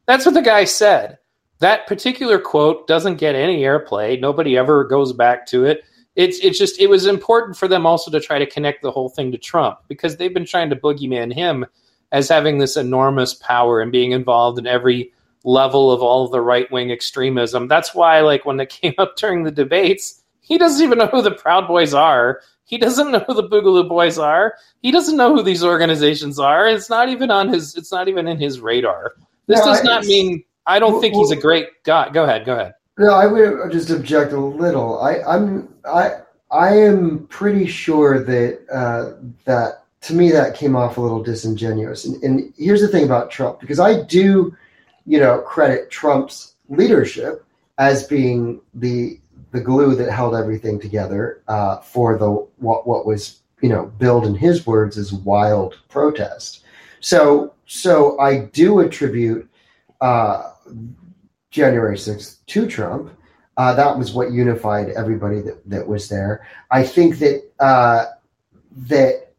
[0.06, 1.16] that's what the guy said
[1.60, 4.18] that particular quote doesn't get any airplay.
[4.18, 5.84] Nobody ever goes back to it.
[6.16, 9.08] It's it's just it was important for them also to try to connect the whole
[9.08, 11.66] thing to Trump because they've been trying to boogeyman him
[12.12, 15.12] as having this enormous power and being involved in every
[15.44, 17.68] level of all of the right wing extremism.
[17.68, 21.22] That's why, like when it came up during the debates, he doesn't even know who
[21.22, 22.40] the Proud Boys are.
[22.64, 24.54] He doesn't know who the Boogaloo Boys are.
[24.80, 26.68] He doesn't know who these organizations are.
[26.68, 27.76] It's not even on his.
[27.76, 29.14] It's not even in his radar.
[29.46, 32.10] This no, does not mean I don't think he's a great guy.
[32.10, 32.44] Go ahead.
[32.46, 32.74] Go ahead.
[32.98, 35.00] No, I would just object a little.
[35.00, 36.18] I, I'm I
[36.50, 39.12] I am pretty sure that uh,
[39.44, 42.04] that to me that came off a little disingenuous.
[42.04, 44.56] And, and here's the thing about Trump, because I do,
[45.06, 47.44] you know, credit Trump's leadership
[47.78, 49.18] as being the
[49.52, 54.26] the glue that held everything together uh, for the what what was you know billed
[54.26, 56.64] in his words as wild protest.
[57.00, 59.48] So so I do attribute
[60.00, 60.52] uh,
[61.50, 63.12] January 6th to Trump.
[63.56, 66.46] Uh, that was what unified everybody that, that was there.
[66.70, 68.06] I think that uh,
[68.88, 69.32] that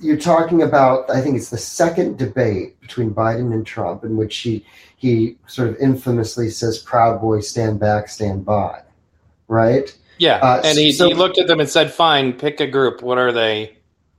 [0.00, 1.08] you're talking about.
[1.10, 4.64] I think it's the second debate between Biden and Trump, in which he
[4.96, 8.82] he sort of infamously says, "Proud Boy, stand back, stand by,"
[9.48, 9.96] right?
[10.18, 13.00] Yeah, uh, and he, so, he looked at them and said, "Fine, pick a group.
[13.00, 13.75] What are they?"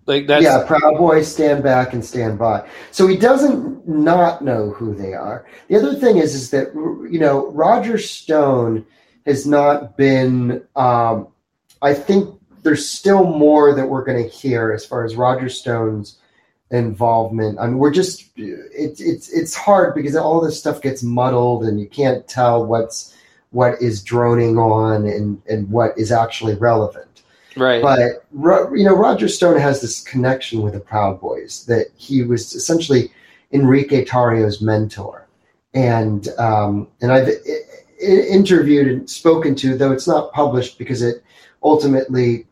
[0.07, 2.67] Like that's yeah, Proud Boys stand back and stand by.
[2.91, 5.45] So he doesn't not know who they are.
[5.67, 8.85] The other thing is, is that you know Roger Stone
[9.25, 10.63] has not been.
[10.77, 11.27] Um,
[11.81, 16.17] I think there's still more that we're going to hear as far as Roger Stone's
[16.71, 17.59] involvement.
[17.59, 21.81] I mean, we're just it's it's it's hard because all this stuff gets muddled and
[21.81, 23.13] you can't tell what's
[23.51, 27.06] what is droning on and and what is actually relevant.
[27.57, 27.81] Right.
[27.81, 28.21] But
[28.77, 33.11] you know, Roger Stone has this connection with the Proud Boys that he was essentially
[33.51, 35.27] Enrique Tarrio's mentor,
[35.73, 37.29] and um, and I've
[37.99, 41.23] interviewed and spoken to, though it's not published because it
[41.63, 42.45] ultimately,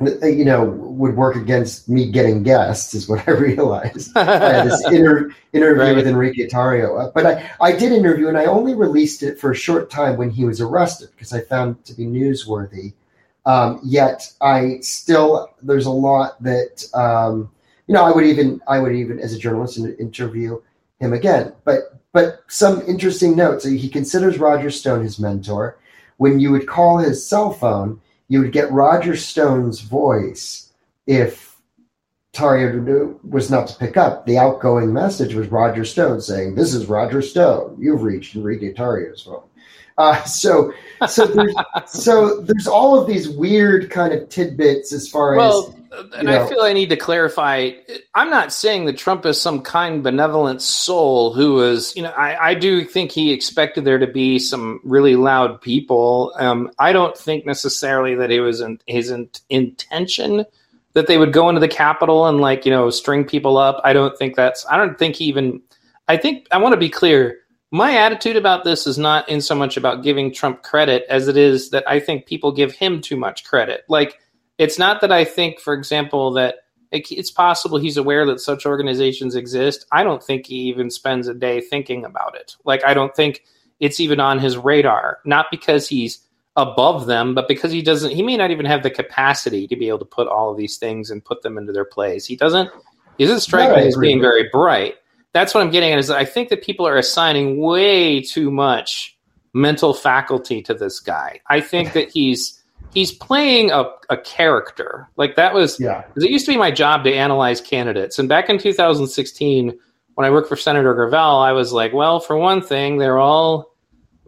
[0.00, 4.16] you know, would work against me getting guests, is what I realized.
[4.16, 5.96] I had this inter- interview right.
[5.96, 9.56] with Enrique Tarrio, but I, I did interview and I only released it for a
[9.56, 12.92] short time when he was arrested because I found it to be newsworthy
[13.46, 17.50] um, yet I still there's a lot that um,
[17.86, 20.60] you know I would even I would even as a journalist interview
[21.00, 21.52] him again.
[21.64, 23.64] But but some interesting notes.
[23.64, 25.78] He considers Roger Stone his mentor.
[26.16, 30.72] When you would call his cell phone, you would get Roger Stone's voice
[31.06, 31.56] if
[32.32, 34.26] Tarrio was not to pick up.
[34.26, 37.76] The outgoing message was Roger Stone saying, "This is Roger Stone.
[37.78, 39.42] You've reached Enrique Tarrio's phone."
[39.96, 40.72] Uh, so,
[41.08, 41.54] so there's,
[41.86, 46.04] so there's all of these weird kind of tidbits as far well, as.
[46.16, 46.44] and know.
[46.44, 47.70] I feel I need to clarify.
[48.14, 52.50] I'm not saying that Trump is some kind benevolent soul who is, you know, I,
[52.50, 56.32] I do think he expected there to be some really loud people.
[56.38, 60.44] Um, I don't think necessarily that it was in, his in, intention
[60.94, 63.80] that they would go into the Capitol and like you know string people up.
[63.84, 64.66] I don't think that's.
[64.66, 65.60] I don't think he even.
[66.08, 67.38] I think I want to be clear
[67.74, 71.36] my attitude about this is not in so much about giving Trump credit as it
[71.36, 73.82] is that I think people give him too much credit.
[73.88, 74.20] Like,
[74.58, 76.58] it's not that I think, for example, that
[76.92, 79.86] it's possible he's aware that such organizations exist.
[79.90, 82.54] I don't think he even spends a day thinking about it.
[82.64, 83.42] Like, I don't think
[83.80, 86.20] it's even on his radar, not because he's
[86.54, 89.88] above them, but because he doesn't, he may not even have the capacity to be
[89.88, 92.24] able to put all of these things and put them into their place.
[92.24, 92.70] He doesn't,
[93.18, 94.94] he doesn't strike me as being very bright
[95.34, 95.98] that's what I'm getting at.
[95.98, 99.18] Is I think that people are assigning way too much
[99.52, 101.40] mental faculty to this guy.
[101.50, 102.62] I think that he's
[102.94, 105.08] he's playing a, a character.
[105.16, 106.04] Like that was yeah.
[106.16, 109.78] It used to be my job to analyze candidates, and back in 2016,
[110.14, 113.74] when I worked for Senator Gravel, I was like, well, for one thing, they're all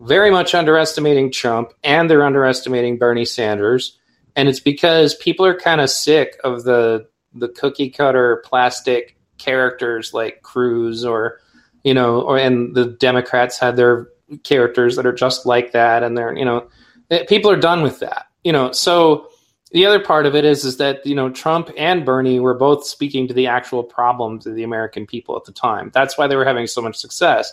[0.01, 3.97] very much underestimating Trump, and they're underestimating Bernie Sanders,
[4.35, 10.15] and it's because people are kind of sick of the the cookie cutter plastic characters
[10.15, 11.41] like Cruz or
[11.85, 14.09] you know, or and the Democrats had their
[14.43, 16.69] characters that are just like that, and they're you know,
[17.11, 18.27] eh, people are done with that.
[18.43, 19.29] you know, so
[19.71, 22.85] the other part of it is is that you know Trump and Bernie were both
[22.85, 25.91] speaking to the actual problems of the American people at the time.
[25.95, 27.53] That's why they were having so much success.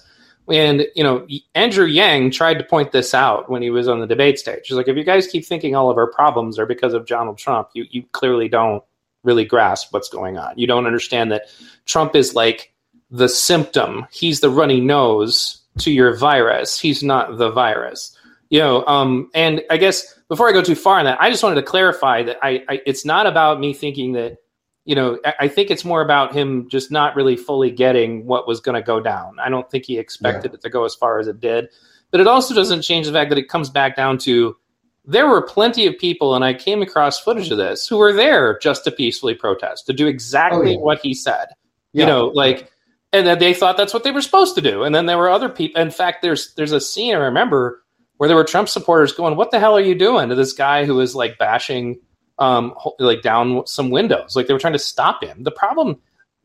[0.50, 4.08] And you know, Andrew Yang tried to point this out when he was on the
[4.08, 4.68] debate stage.
[4.68, 7.38] He's like, if you guys keep thinking all of our problems are because of Donald
[7.38, 8.84] Trump, you you clearly don't
[9.24, 10.58] really grasp what's going on.
[10.58, 11.44] You don't understand that
[11.86, 12.74] Trump is like
[13.10, 14.08] the symptom.
[14.12, 16.80] He's the runny nose to your virus.
[16.80, 18.18] He's not the virus.
[18.50, 21.44] You know, um, and I guess before I go too far on that, I just
[21.44, 24.38] wanted to clarify that I, I it's not about me thinking that
[24.86, 28.60] you know, I, think it's more about him just not really fully getting what was
[28.60, 29.40] going to go down.
[29.40, 30.56] I don't think he expected yeah.
[30.56, 31.70] it to go as far as it did.
[32.12, 34.58] But it also doesn't change the fact that it comes back down to
[35.06, 38.58] there were plenty of people, and I came across footage of this, who were there
[38.60, 40.78] just to peacefully protest, to do exactly oh, yeah.
[40.78, 41.48] what he said.
[41.92, 42.04] Yeah.
[42.04, 42.72] You know, like,
[43.12, 44.84] and then they thought that's what they were supposed to do.
[44.84, 45.82] And then there were other people.
[45.82, 47.84] In fact, there's there's a scene I remember
[48.18, 50.86] where there were Trump supporters going, "What the hell are you doing?" to this guy
[50.86, 52.00] who was like bashing
[52.40, 54.36] um, like down some windows.
[54.36, 55.44] Like they were trying to stop him.
[55.44, 56.00] The problem,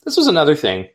[0.04, 0.88] this was another thing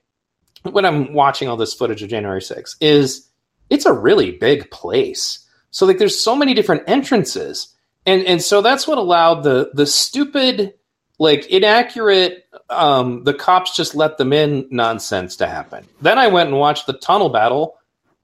[0.64, 3.30] when I'm watching all this footage of January 6th, is
[3.70, 5.43] it's a really big place.
[5.74, 7.76] So like there's so many different entrances.
[8.06, 10.76] And and so that's what allowed the the stupid,
[11.20, 15.86] like inaccurate um the cops just let them in nonsense to happen.
[16.02, 17.76] Then I went and watched the tunnel battle.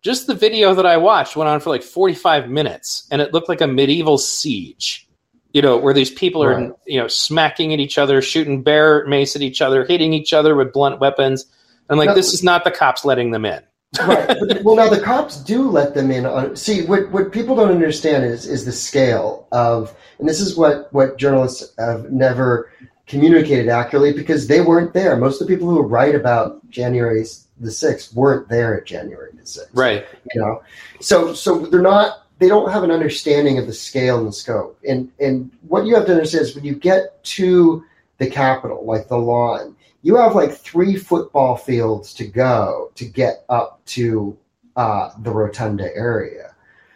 [0.01, 3.49] Just the video that I watched went on for like 45 minutes and it looked
[3.49, 5.09] like a medieval siege
[5.53, 6.71] you know, where these people are, right.
[6.85, 10.55] you know, smacking at each other, shooting bear mace at each other, hitting each other
[10.55, 11.45] with blunt weapons.
[11.89, 13.63] I'm like, this is not the cops letting them in.
[13.99, 14.27] Right.
[14.47, 16.25] But, well, now the cops do let them in.
[16.25, 20.55] On see what what people don't understand is is the scale of, and this is
[20.55, 22.71] what what journalists have never
[23.07, 25.17] communicated accurately because they weren't there.
[25.17, 27.25] Most of the people who write about January
[27.59, 29.71] the sixth weren't there at January the sixth.
[29.73, 30.05] Right.
[30.33, 30.63] You know,
[31.01, 34.79] so so they're not they don't have an understanding of the scale and the scope.
[34.87, 37.83] And and what you have to understand is when you get to
[38.17, 43.43] the Capitol, like the lawn, you have like three football fields to go to get
[43.49, 44.37] up to
[44.75, 46.55] uh, the rotunda area.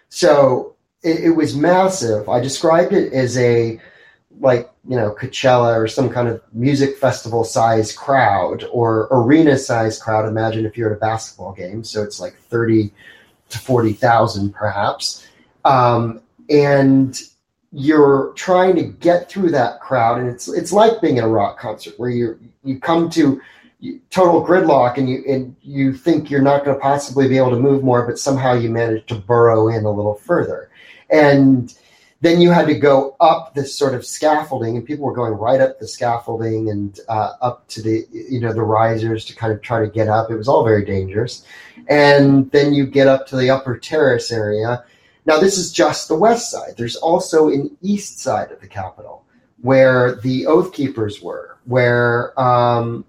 [0.09, 2.29] So it, it was massive.
[2.29, 3.79] I described it as a
[4.39, 10.01] like you know Coachella or some kind of music festival size crowd or arena size
[10.01, 10.27] crowd.
[10.27, 12.91] Imagine if you're at a basketball game, so it's like thirty
[13.49, 15.27] to forty thousand perhaps,
[15.65, 17.21] um, and
[17.73, 21.59] you're trying to get through that crowd, and it's it's like being at a rock
[21.59, 23.41] concert where you you come to
[24.11, 27.59] total gridlock and you and you think you're not going to possibly be able to
[27.59, 30.69] move more, but somehow you manage to burrow in a little further,
[31.09, 31.75] and
[32.21, 35.59] then you had to go up this sort of scaffolding, and people were going right
[35.59, 39.63] up the scaffolding and uh, up to the you know the risers to kind of
[39.63, 40.29] try to get up.
[40.29, 41.43] It was all very dangerous,
[41.87, 44.85] and then you get up to the upper terrace area
[45.25, 46.73] now, this is just the west side.
[46.77, 49.25] There's also an east side of the Capitol
[49.61, 53.05] where the Oath Keepers were, where, um,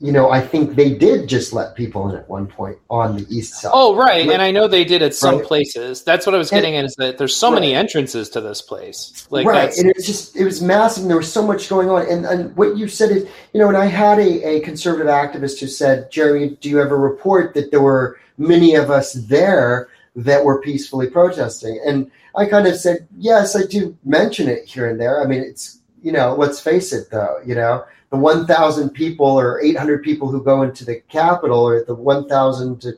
[0.00, 3.26] you know, I think they did just let people in at one point on the
[3.34, 3.72] east side.
[3.74, 4.28] Oh, right.
[4.28, 5.44] and I know they did at some right.
[5.44, 6.04] places.
[6.04, 7.54] That's what I was getting and, at is that there's so right.
[7.54, 9.26] many entrances to this place.
[9.30, 9.76] Like right.
[9.76, 11.04] And it's just, it was massive.
[11.04, 12.06] And there was so much going on.
[12.08, 15.58] And, and what you said is, you know, and I had a, a conservative activist
[15.60, 20.44] who said, Jerry, do you ever report that there were many of us there that
[20.44, 21.78] were peacefully protesting.
[21.86, 25.22] And I kind of said, yes, I do mention it here and there.
[25.22, 29.60] I mean, it's, you know, let's face it though, you know, the 1,000 people or
[29.60, 32.92] 800 people who go into the Capitol or the 1,000 to,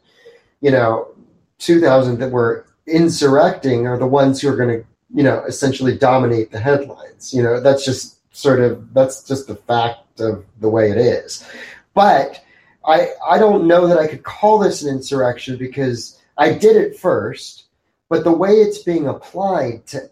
[0.61, 1.09] you know,
[1.59, 6.53] 2,000 that were insurrecting are the ones who are going to, you know, essentially dominate
[6.53, 7.35] the headlines.
[7.35, 11.45] You know, that's just sort of, that's just the fact of the way it is.
[11.95, 12.45] But
[12.85, 16.97] I, I don't know that I could call this an insurrection because I did it
[16.97, 17.65] first,
[18.09, 20.09] but the way it's being applied to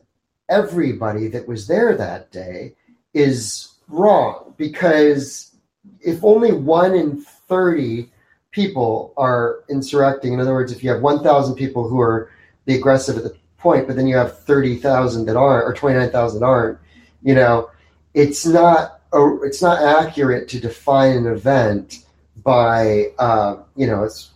[0.48, 2.74] everybody that was there that day
[3.14, 5.56] is wrong because
[6.00, 8.10] if only one in 30
[8.50, 12.30] people are insurrecting, in other words, if you have 1,000 people who are
[12.64, 16.78] the aggressive at the point, but then you have 30,000 that aren't, or 29,000 aren't,
[17.22, 17.70] you know,
[18.14, 22.04] it's not, it's not accurate to define an event
[22.42, 24.32] by, uh, you know, it's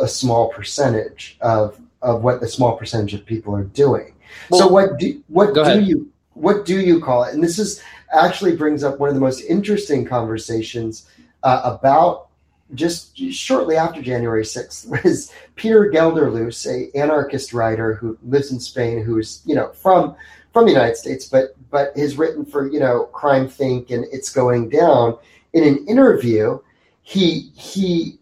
[0.00, 4.14] a small percentage of of what the small percentage of people are doing.
[4.50, 5.86] Well, so what do what do ahead.
[5.86, 7.34] you what do you call it?
[7.34, 7.82] And this is
[8.12, 11.08] actually brings up one of the most interesting conversations
[11.42, 12.28] uh, about
[12.74, 19.02] just shortly after January 6th was Peter Gelderloos, a anarchist writer who lives in Spain,
[19.02, 20.14] who's you know from
[20.52, 24.68] from the United States, but but has written for you know CrimethInc and It's Going
[24.68, 25.18] Down.
[25.52, 26.58] In an interview,
[27.02, 28.18] he he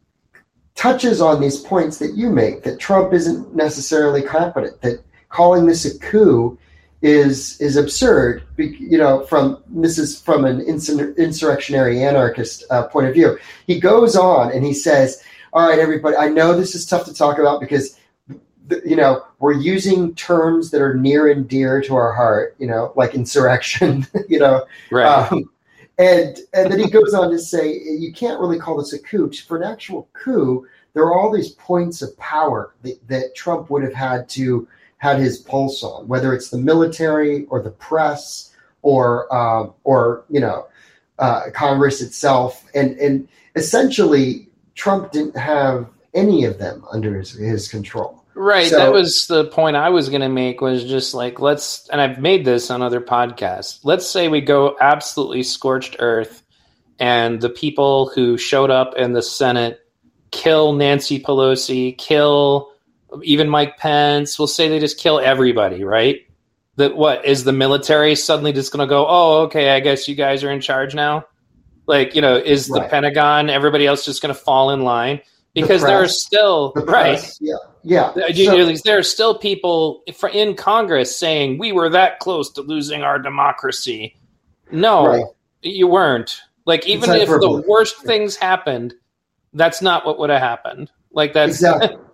[0.75, 5.85] touches on these points that you make that Trump isn't necessarily competent, that calling this
[5.85, 6.59] a coup
[7.03, 8.45] is is absurd.
[8.57, 13.39] You know, from this is from an insurrectionary anarchist uh, point of view.
[13.67, 15.23] He goes on and he says,
[15.53, 16.17] "All right, everybody.
[16.17, 17.99] I know this is tough to talk about because."
[18.87, 22.55] You know, we're using terms that are near and dear to our heart.
[22.59, 24.07] You know, like insurrection.
[24.29, 25.31] You know, right?
[25.31, 25.51] Um,
[25.99, 29.31] and and then he goes on to say, you can't really call this a coup.
[29.47, 33.83] For an actual coup, there are all these points of power that, that Trump would
[33.83, 34.67] have had to
[34.99, 40.41] had his pulse on, whether it's the military or the press or uh, or you
[40.41, 40.67] know
[41.19, 47.69] uh, Congress itself, and and essentially Trump didn't have any of them under his, his
[47.69, 48.22] control.
[48.35, 48.67] Right.
[48.67, 52.01] So, that was the point I was going to make was just like, let's, and
[52.01, 53.81] I've made this on other podcasts.
[53.83, 56.43] Let's say we go absolutely scorched earth
[56.99, 59.81] and the people who showed up in the Senate
[60.31, 62.73] kill Nancy Pelosi, kill
[63.23, 66.21] even Mike Pence We'll say they just kill everybody, right?
[66.77, 69.07] That what is the military suddenly just going to go?
[69.07, 71.27] Oh, okay, I guess you guys are in charge now.
[71.87, 72.83] Like you know, is right.
[72.83, 75.21] the Pentagon everybody else just going to fall in line?
[75.55, 78.13] Because the there are still the right, yeah, yeah.
[78.15, 80.03] So, there are still people
[80.33, 84.17] in Congress saying we were that close to losing our democracy.
[84.71, 85.25] No, right.
[85.63, 86.41] you weren't.
[86.65, 88.95] Like even if the worst things happened,
[89.53, 90.91] that's not what would have happened.
[91.13, 91.97] Like that's exactly.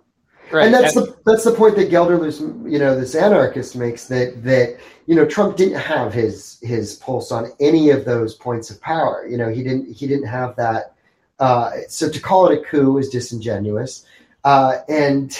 [0.51, 0.65] Right.
[0.65, 4.43] And that's and, the that's the point that Gelderloos, you know, this anarchist makes that
[4.43, 8.81] that you know Trump didn't have his his pulse on any of those points of
[8.81, 9.27] power.
[9.29, 10.95] You know, he didn't he didn't have that.
[11.37, 14.07] Uh, so to call it a coup is disingenuous.
[14.43, 15.37] Uh, and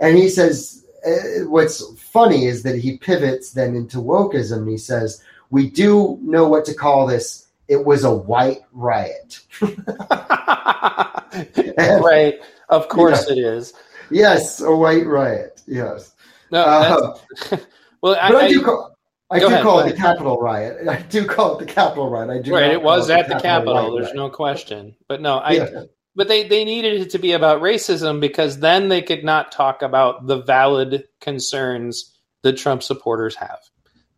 [0.00, 4.68] and he says uh, what's funny is that he pivots then into wokeism.
[4.68, 7.46] He says we do know what to call this.
[7.68, 9.40] It was a white riot.
[9.60, 9.76] and,
[12.04, 12.34] right.
[12.68, 13.36] Of course yeah.
[13.36, 13.74] it is
[14.10, 15.62] yes, a white riot.
[15.66, 16.14] Yes.
[16.50, 17.18] No, uh,
[18.00, 18.94] well, I, but I, do call.
[19.30, 20.88] I do ahead, call it the Capitol riot.
[20.88, 22.30] I do call it the Capitol riot.
[22.30, 22.54] I do.
[22.54, 23.94] Right, it was at the, the Capitol.
[23.94, 24.16] There's riot.
[24.16, 24.96] no question.
[25.08, 25.52] But no, I.
[25.52, 25.82] Yeah.
[26.18, 29.82] But they, they needed it to be about racism because then they could not talk
[29.82, 32.12] about the valid concerns
[32.42, 33.60] that Trump supporters have.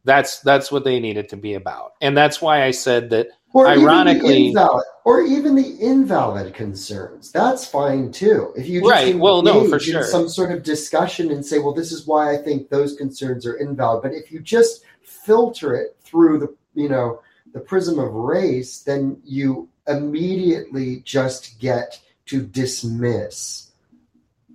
[0.05, 3.67] That's that's what they needed to be about, and that's why I said that or
[3.67, 8.55] Ironically, even invalid, or even the invalid concerns, that's fine too.
[8.57, 11.91] If you right, well, no, for sure, some sort of discussion and say, well, this
[11.91, 14.03] is why I think those concerns are invalid.
[14.03, 17.21] But if you just filter it through the, you know,
[17.53, 23.71] the prism of race, then you immediately just get to dismiss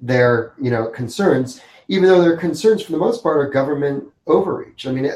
[0.02, 4.88] their, you know, concerns, even though their concerns, for the most part, are government overreach.
[4.88, 5.10] I mean, a,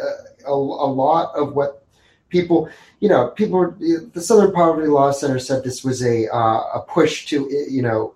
[0.48, 1.86] a, a lot of what
[2.30, 2.70] people
[3.00, 7.26] you know, people the Southern Poverty Law Center said this was a uh, a push
[7.28, 8.14] to you know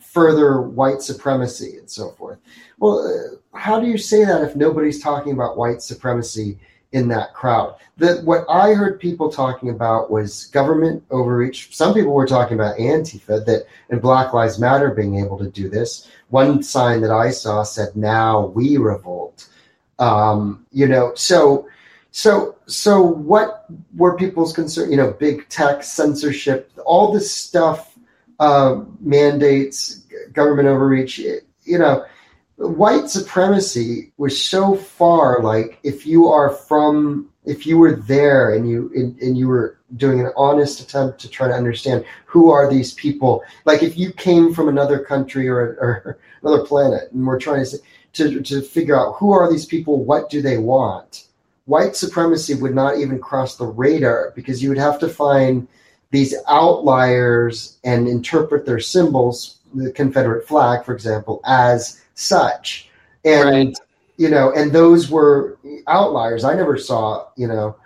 [0.00, 2.38] further white supremacy and so forth.
[2.78, 6.58] Well, uh, how do you say that if nobody's talking about white supremacy
[6.92, 7.76] in that crowd?
[7.98, 11.74] That what I heard people talking about was government overreach.
[11.74, 15.68] Some people were talking about Antifa that and Black Lives Matter being able to do
[15.68, 16.08] this.
[16.28, 19.48] One sign that I saw said, "Now we revolt."
[19.98, 21.66] Um, you know, so
[22.12, 24.90] so, so what were people's concern?
[24.90, 27.96] You know, big tech, censorship, all this stuff,
[28.40, 31.18] uh, mandates, government overreach.
[31.18, 32.04] You know,
[32.68, 35.42] white supremacy was so far.
[35.42, 39.78] Like, if you are from, if you were there and you and, and you were
[39.96, 44.12] doing an honest attempt to try to understand who are these people, like if you
[44.12, 47.78] came from another country or, or another planet, and we're trying to
[48.12, 51.26] to to figure out who are these people, what do they want
[51.70, 55.68] white supremacy would not even cross the radar because you would have to find
[56.10, 62.88] these outliers and interpret their symbols, the Confederate flag, for example, as such.
[63.24, 63.78] And right.
[64.16, 66.44] you know, and those were outliers.
[66.44, 67.76] I never saw, you know,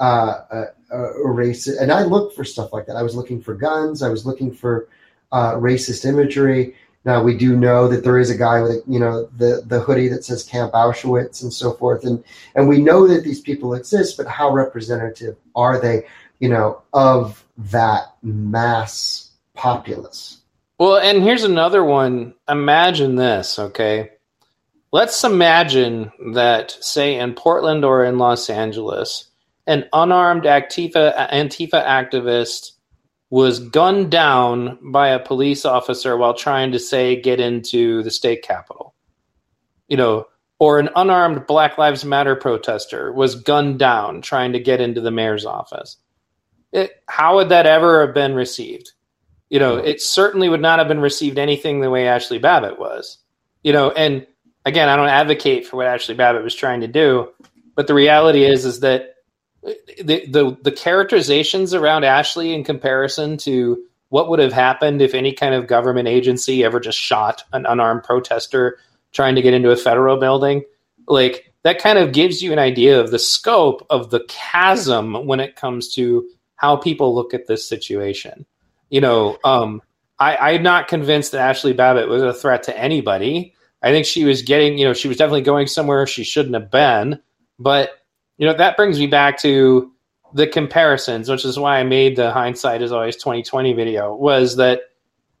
[0.00, 1.80] uh, a, a racist.
[1.80, 2.96] And I looked for stuff like that.
[2.96, 4.02] I was looking for guns.
[4.02, 4.88] I was looking for
[5.32, 6.76] uh, racist imagery.
[7.04, 10.08] Now we do know that there is a guy with you know the the hoodie
[10.08, 14.16] that says Camp Auschwitz and so forth, and and we know that these people exist,
[14.16, 16.06] but how representative are they,
[16.38, 20.38] you know, of that mass populace?
[20.78, 22.34] Well, and here's another one.
[22.48, 24.10] Imagine this, okay?
[24.92, 29.28] Let's imagine that, say, in Portland or in Los Angeles,
[29.66, 32.72] an unarmed Antifa activist
[33.30, 38.42] was gunned down by a police officer while trying to say get into the state
[38.42, 38.94] capitol.
[39.88, 40.26] You know,
[40.58, 45.10] or an unarmed Black Lives Matter protester was gunned down trying to get into the
[45.10, 45.96] mayor's office.
[46.72, 48.92] It, how would that ever have been received?
[49.54, 53.18] You know, it certainly would not have been received anything the way Ashley Babbitt was.
[53.62, 54.26] You know, and
[54.64, 57.28] again, I don't advocate for what Ashley Babbitt was trying to do,
[57.76, 59.14] but the reality is is that
[59.62, 65.32] the the, the characterizations around Ashley in comparison to what would have happened if any
[65.32, 68.80] kind of government agency ever just shot an unarmed protester
[69.12, 70.64] trying to get into a federal building
[71.06, 75.38] like that kind of gives you an idea of the scope of the chasm when
[75.38, 78.46] it comes to how people look at this situation.
[78.94, 79.82] You know, um,
[80.20, 83.52] I, I'm not convinced that Ashley Babbitt was a threat to anybody.
[83.82, 86.70] I think she was getting, you know, she was definitely going somewhere she shouldn't have
[86.70, 87.20] been.
[87.58, 87.90] But,
[88.38, 89.90] you know, that brings me back to
[90.32, 94.82] the comparisons, which is why I made the hindsight is always 2020 video, was that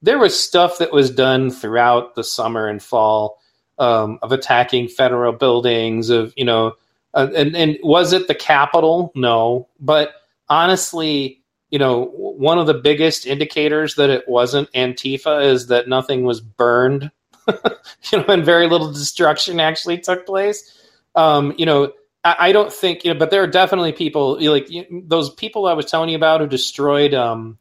[0.02, 3.38] there was stuff that was done throughout the summer and fall
[3.78, 6.72] um, of attacking federal buildings, of you know,
[7.14, 9.12] uh, and and was it the Capitol?
[9.14, 10.10] No, but
[10.48, 11.43] honestly,
[11.74, 16.40] you know, one of the biggest indicators that it wasn't Antifa is that nothing was
[16.40, 17.10] burned,
[17.48, 20.72] you know, and very little destruction actually took place.
[21.16, 21.92] Um, you know,
[22.22, 25.66] I, I, don't think, you know, but there are definitely people like you, those people
[25.66, 27.58] I was telling you about who destroyed um,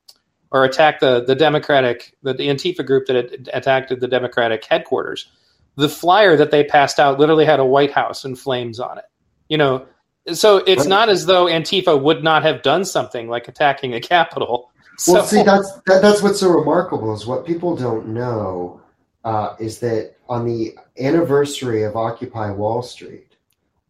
[0.51, 5.27] or attacked the the Democratic, the, the Antifa group that attacked the Democratic headquarters
[5.75, 9.05] the flyer that they passed out literally had a White House in flames on it.
[9.49, 9.87] You know,
[10.31, 14.71] so it's not as though Antifa would not have done something like attacking a Capitol.
[14.97, 18.81] So, well, see, that's that, that's what's so remarkable is what people don't know
[19.23, 23.35] uh, is that on the anniversary of Occupy Wall Street,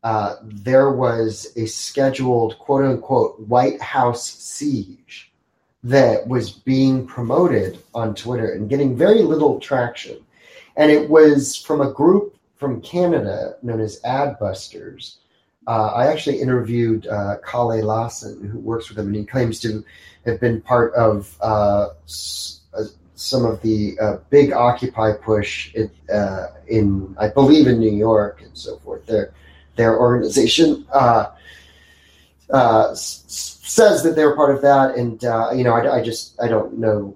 [0.04, 5.32] uh, there was a scheduled quote unquote White House siege
[5.84, 10.18] that was being promoted on Twitter and getting very little traction
[10.76, 15.18] and it was from a group from Canada known as Adbusters.
[15.66, 19.84] Uh, I actually interviewed uh, Kalle Lasn, who works with them, and he claims to
[20.26, 22.84] have been part of uh, s- uh,
[23.16, 28.42] some of the uh, big Occupy push in, uh, in, I believe, in New York
[28.42, 29.06] and so forth.
[29.06, 29.34] Their
[29.76, 30.86] their organization
[32.54, 35.22] s- says that they're part of that, and
[35.58, 37.16] you know, I, I, just I don't know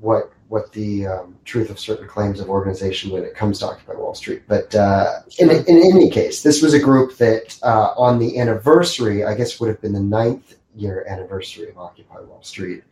[0.00, 3.94] what what the um, truth of certain claims of organization when it comes to Occupy
[3.94, 4.42] Wall Street.
[4.48, 9.24] But uh, in, in any case, this was a group that uh, on the anniversary,
[9.24, 12.82] I guess would have been the ninth year anniversary of Occupy Wall Street,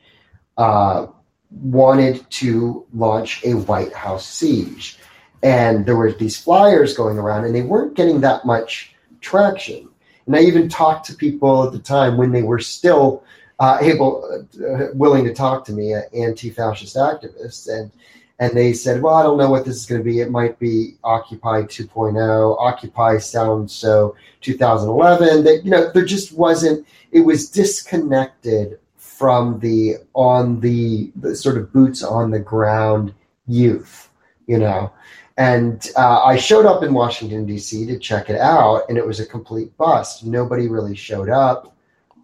[0.58, 1.06] uh,
[1.50, 4.98] wanted to launch a White House siege.
[5.42, 9.88] And there were these flyers going around, and they weren't getting that much traction.
[10.26, 13.24] And I even talked to people at the time when they were still
[13.58, 17.90] uh, able, uh, willing to talk to me, uh, anti-fascist activists, and
[18.38, 20.20] and they said, well, I don't know what this is going to be.
[20.20, 22.56] It might be Occupy 2.0.
[22.60, 25.42] Occupy sounds so 2011.
[25.44, 26.86] That you know, there just wasn't.
[27.12, 33.14] It was disconnected from the on the, the sort of boots on the ground
[33.46, 34.10] youth,
[34.46, 34.92] you know.
[35.38, 37.86] And uh, I showed up in Washington D.C.
[37.86, 40.26] to check it out, and it was a complete bust.
[40.26, 41.74] Nobody really showed up.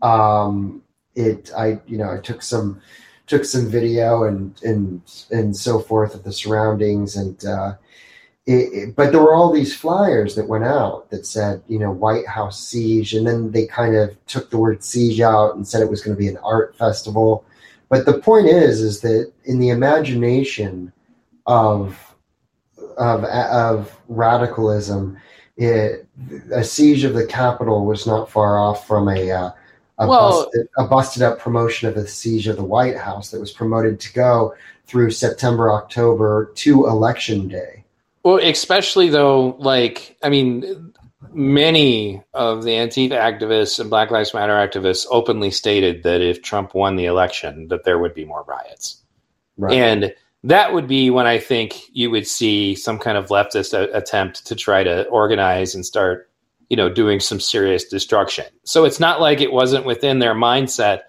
[0.03, 0.83] Um,
[1.15, 2.81] it I you know I took some
[3.27, 7.75] took some video and and and so forth of the surroundings and uh,
[8.45, 11.91] it, it, but there were all these flyers that went out that said you know
[11.91, 15.83] White House siege and then they kind of took the word siege out and said
[15.83, 17.45] it was going to be an art festival.
[17.89, 20.93] But the point is is that in the imagination
[21.47, 21.99] of
[22.99, 25.19] of of radicalism
[25.57, 26.07] it,
[26.53, 29.51] a siege of the Capitol was not far off from a uh,
[29.99, 33.41] a, well, busted, a busted up promotion of the siege of the White House that
[33.41, 34.55] was promoted to go
[34.87, 37.85] through September, October to election day.
[38.25, 40.93] Well, especially though, like, I mean,
[41.33, 46.75] many of the Antifa activists and Black Lives Matter activists openly stated that if Trump
[46.75, 49.03] won the election, that there would be more riots.
[49.57, 49.75] Right.
[49.75, 50.15] And
[50.45, 54.47] that would be when I think you would see some kind of leftist a- attempt
[54.47, 56.29] to try to organize and start
[56.73, 58.47] you know, doing some serious destruction.
[58.65, 61.01] So it's not like it wasn't within their mindset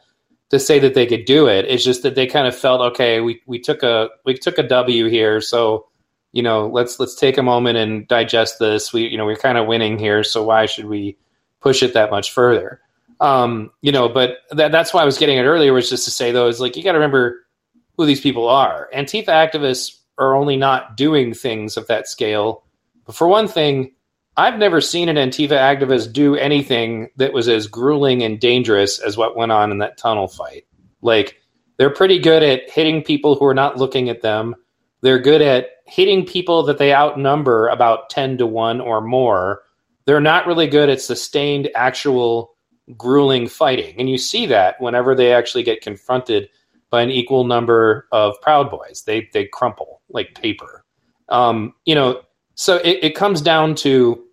[0.50, 1.64] to say that they could do it.
[1.70, 4.68] It's just that they kind of felt, okay, we, we took a we took a
[4.68, 5.88] W here, so
[6.34, 8.92] you know, let's let's take a moment and digest this.
[8.92, 11.16] We you know we're kind of winning here, so why should we
[11.62, 12.82] push it that much further?
[13.22, 16.12] Um, you know, but that, that's why I was getting it earlier was just to
[16.12, 17.48] say though is like you got to remember
[17.96, 18.90] who these people are.
[18.94, 22.66] Antifa activists are only not doing things of that scale.
[23.06, 23.94] But for one thing,
[24.36, 29.16] I've never seen an Antifa activist do anything that was as grueling and dangerous as
[29.16, 30.66] what went on in that tunnel fight.
[31.02, 31.40] Like,
[31.78, 34.56] they're pretty good at hitting people who are not looking at them.
[35.02, 39.64] They're good at hitting people that they outnumber about 10 to 1 or more.
[40.06, 42.56] They're not really good at sustained, actual,
[42.98, 43.96] grueling fighting.
[44.00, 46.50] And you see that whenever they actually get confronted
[46.90, 49.04] by an equal number of Proud Boys.
[49.06, 50.86] They, they crumple like paper.
[51.30, 52.22] Um, you know,
[52.56, 54.24] so it, it comes down to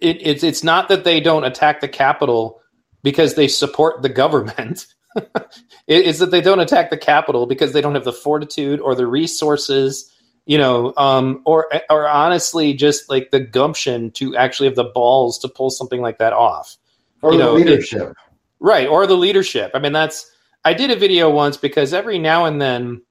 [0.00, 2.60] it, it's it's not that they don't attack the capital
[3.02, 4.86] because they support the government.
[5.88, 9.06] it's that they don't attack the capital because they don't have the fortitude or the
[9.06, 10.12] resources,
[10.46, 15.38] you know, um, or or honestly just like the gumption to actually have the balls
[15.38, 16.76] to pull something like that off,
[17.22, 18.16] or you the know, leadership, it,
[18.60, 18.86] right?
[18.88, 19.72] Or the leadership.
[19.74, 20.30] I mean, that's
[20.64, 23.02] I did a video once because every now and then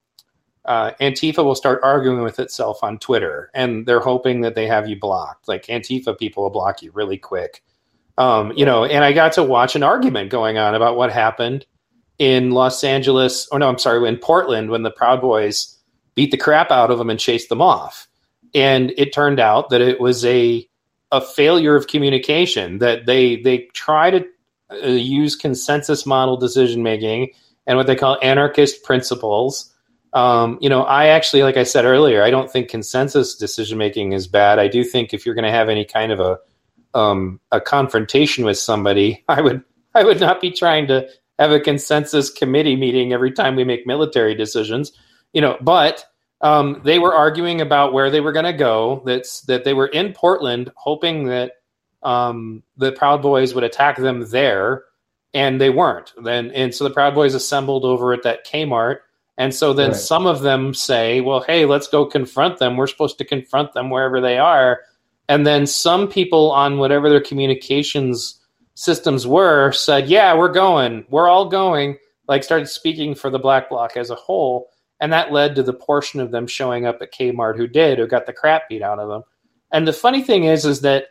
[0.67, 4.87] uh, Antifa will start arguing with itself on Twitter, and they're hoping that they have
[4.87, 5.47] you blocked.
[5.47, 7.63] Like Antifa people will block you really quick,
[8.17, 8.83] um, you know.
[8.83, 11.65] And I got to watch an argument going on about what happened
[12.19, 15.77] in Los Angeles, or no, I'm sorry, in Portland when the Proud Boys
[16.15, 18.07] beat the crap out of them and chased them off.
[18.53, 20.67] And it turned out that it was a
[21.11, 24.25] a failure of communication that they they try to
[24.69, 27.31] uh, use consensus model decision making
[27.65, 29.73] and what they call anarchist principles
[30.13, 34.13] um, you know, I actually, like I said earlier, I don't think consensus decision making
[34.13, 34.59] is bad.
[34.59, 36.39] I do think if you're going to have any kind of a
[36.97, 39.63] um, a confrontation with somebody, I would
[39.93, 41.07] I would not be trying to
[41.37, 44.91] have a consensus committee meeting every time we make military decisions.
[45.33, 46.05] You know, but
[46.41, 49.03] um, they were arguing about where they were going to go.
[49.05, 51.53] That's that they were in Portland, hoping that
[52.01, 54.85] um, the Proud Boys would attack them there,
[55.33, 56.13] and they weren't.
[56.23, 58.99] Then and so the Proud Boys assembled over at that Kmart
[59.37, 59.99] and so then right.
[59.99, 62.75] some of them say, well, hey, let's go confront them.
[62.75, 64.81] We're supposed to confront them wherever they are.
[65.29, 68.41] And then some people on whatever their communications
[68.73, 71.05] systems were said, yeah, we're going.
[71.09, 71.97] We're all going.
[72.27, 74.69] Like started speaking for the Black Bloc as a whole.
[74.99, 78.07] And that led to the portion of them showing up at Kmart who did, who
[78.07, 79.21] got the crap beat out of them.
[79.71, 81.07] And the funny thing is, is that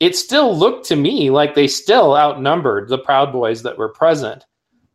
[0.00, 4.46] it still looked to me like they still outnumbered the Proud Boys that were present,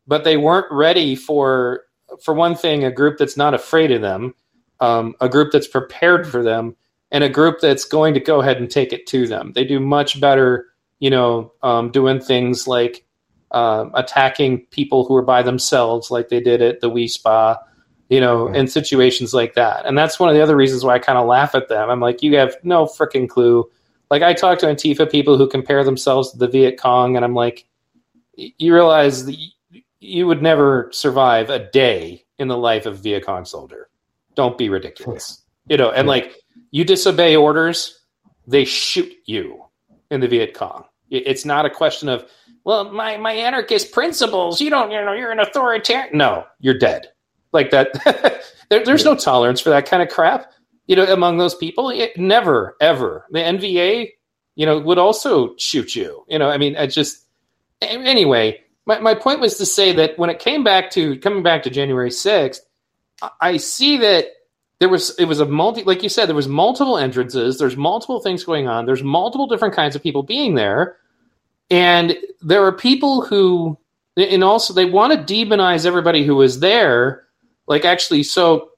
[0.07, 1.81] but they weren't ready for
[2.21, 4.33] for one thing, a group that's not afraid of them,
[4.79, 6.75] um, a group that's prepared for them,
[7.11, 9.51] and a group that's going to go ahead and take it to them.
[9.53, 10.67] They do much better,
[10.99, 13.05] you know, um, doing things like
[13.51, 17.59] uh, attacking people who are by themselves, like they did at the Wi Spa,
[18.09, 19.85] you know, in situations like that.
[19.85, 21.89] And that's one of the other reasons why I kind of laugh at them.
[21.89, 23.69] I'm like, you have no freaking clue.
[24.09, 27.35] Like I talk to Antifa people who compare themselves to the Viet Cong, and I'm
[27.35, 27.65] like,
[28.35, 29.29] you realize
[30.03, 33.89] you would never survive a day in the life of a Viet Cong soldier.
[34.35, 35.39] Don't be ridiculous.
[35.69, 36.35] You know, and like
[36.71, 37.97] you disobey orders,
[38.45, 39.63] they shoot you
[40.11, 40.83] in the Viet Cong.
[41.09, 42.25] It's not a question of,
[42.65, 46.17] well, my, my anarchist principles, you don't, you know, you're an authoritarian.
[46.17, 47.07] No, you're dead.
[47.53, 47.93] Like that.
[48.69, 50.51] there, there's no tolerance for that kind of crap,
[50.85, 51.89] you know, among those people.
[51.89, 53.25] It, never, ever.
[53.31, 54.09] The NVA,
[54.55, 56.25] you know, would also shoot you.
[56.27, 57.25] You know, I mean, I just,
[57.81, 61.63] anyway, my, my point was to say that when it came back to coming back
[61.63, 62.59] to January 6th,
[63.39, 64.27] I see that
[64.79, 68.19] there was it was a multi like you said there was multiple entrances there's multiple
[68.19, 70.97] things going on there's multiple different kinds of people being there
[71.71, 73.77] and there are people who
[74.17, 77.23] and also they want to demonize everybody who was there
[77.67, 78.71] like actually so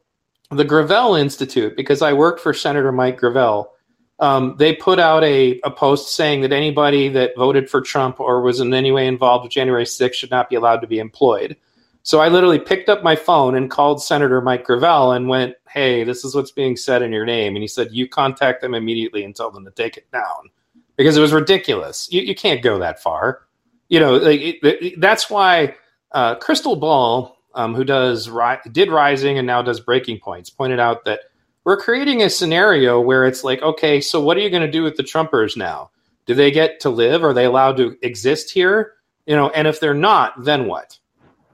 [0.52, 3.72] the Gravel Institute because I worked for Senator Mike Gravel
[4.20, 8.42] um, they put out a, a post saying that anybody that voted for Trump or
[8.42, 11.58] was in any way involved with January 6th should not be allowed to be employed.
[12.04, 16.04] So I literally picked up my phone and called Senator Mike Gravel and went, Hey,
[16.04, 17.56] this is what's being said in your name.
[17.56, 20.50] And he said, You contact them immediately and tell them to take it down
[20.98, 22.08] because it was ridiculous.
[22.12, 23.42] You, you can't go that far.
[23.90, 25.76] You know, like, it, it, that's why
[26.12, 28.30] uh, Krystal Ball, um, who does
[28.72, 31.22] did Rising and now does Breaking Points, pointed out that
[31.66, 34.84] we're creating a scenario where it's like, okay, so what are you going to do
[34.84, 35.90] with the Trumpers now?
[36.28, 37.24] Do they get to live?
[37.24, 38.94] Are they allowed to exist here?
[39.26, 40.98] You know, and if they're not, then what?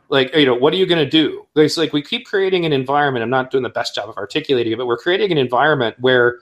[0.10, 1.48] Like, you know, what are you going to do?
[1.56, 3.24] It's like we keep creating an environment.
[3.24, 6.40] I'm not doing the best job of articulating it, but we're creating an environment where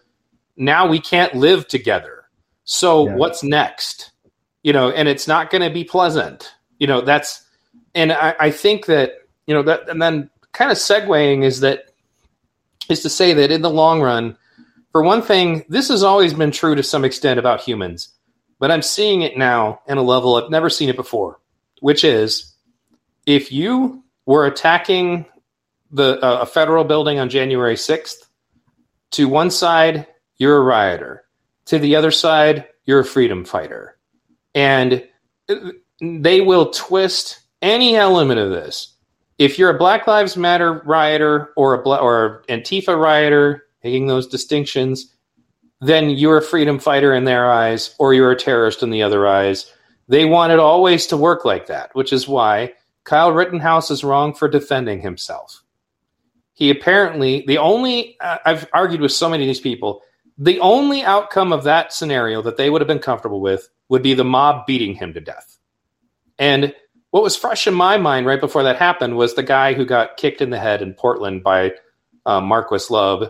[0.58, 2.26] now we can't live together.
[2.64, 3.16] So yeah.
[3.16, 4.12] what's next?
[4.64, 6.52] You know, and it's not going to be pleasant.
[6.80, 7.46] You know, that's,
[7.94, 9.14] and I, I think that,
[9.46, 11.89] you know, that, and then kind of segueing is that
[12.90, 14.38] is to say that in the long run,
[14.92, 18.10] for one thing, this has always been true to some extent about humans,
[18.58, 21.40] but I'm seeing it now in a level I've never seen it before,
[21.82, 22.56] which is
[23.26, 25.26] if you were attacking
[25.92, 28.28] the uh, a federal building on January 6th,
[29.12, 31.24] to one side you're a rioter,
[31.66, 33.98] to the other side you're a freedom fighter,
[34.56, 35.08] and
[36.02, 38.96] they will twist any element of this
[39.40, 45.16] if you're a Black Lives Matter rioter or a or Antifa rioter, making those distinctions,
[45.82, 49.26] then you're a freedom fighter in their eyes, or you're a terrorist in the other
[49.26, 49.74] eyes.
[50.10, 52.74] They want it always to work like that, which is why
[53.06, 55.64] Kyle Rittenhouse is wrong for defending himself.
[56.54, 60.02] He apparently the only uh, I've argued with so many of these people.
[60.40, 64.14] the only outcome of that scenario that they would have been comfortable with would be
[64.14, 65.58] the mob beating him to death.
[66.40, 66.74] And
[67.12, 70.18] what was fresh in my mind right before that happened was the guy who got
[70.18, 71.74] kicked in the head in Portland by
[72.26, 73.30] uh, Marquis Love,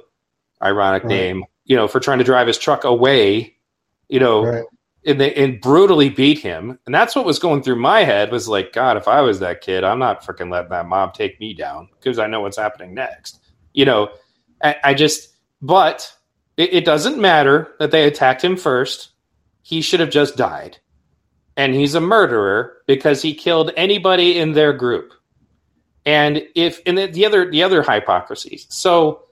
[0.61, 1.09] ironic right.
[1.09, 3.55] name, you know, for trying to drive his truck away,
[4.09, 4.65] you know, right.
[5.05, 6.77] and they and brutally beat him.
[6.85, 9.61] And that's what was going through my head was like, God, if I was that
[9.61, 12.93] kid, I'm not freaking letting that mob take me down because I know what's happening
[12.93, 13.39] next.
[13.73, 14.09] You know,
[14.61, 15.29] I, I just,
[15.61, 16.11] but
[16.57, 19.11] it, it doesn't matter that they attacked him first.
[19.61, 20.79] He should have just died
[21.59, 25.11] and he's a murderer because he killed anybody in their group.
[26.05, 28.65] And if and the, the other the other hypocrisies.
[28.69, 29.25] So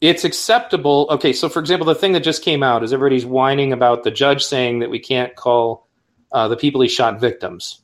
[0.00, 1.08] it's acceptable.
[1.10, 4.12] Okay, so for example, the thing that just came out is everybody's whining about the
[4.12, 5.88] judge saying that we can't call
[6.30, 7.82] uh, the people he shot victims.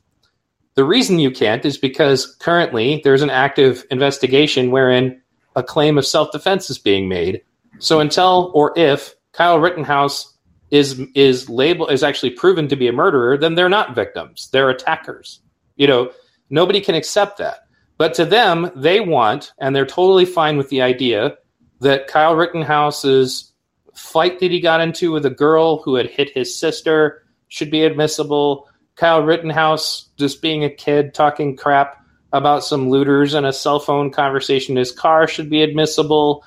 [0.75, 5.21] The reason you can't is because currently there's an active investigation wherein
[5.57, 7.41] a claim of self defense is being made.
[7.79, 10.32] So until or if Kyle Rittenhouse
[10.73, 14.49] is is label is actually proven to be a murderer, then they're not victims.
[14.51, 15.39] They're attackers.
[15.75, 16.11] You know,
[16.49, 17.59] nobody can accept that.
[17.99, 21.37] But to them, they want, and they're totally fine with the idea
[21.81, 23.53] that Kyle Rittenhouse's
[23.93, 27.83] fight that he got into with a girl who had hit his sister should be
[27.83, 28.67] admissible.
[28.95, 34.09] Kyle Rittenhouse just being a kid talking crap about some looters and a cell phone
[34.09, 36.43] conversation in his car should be admissible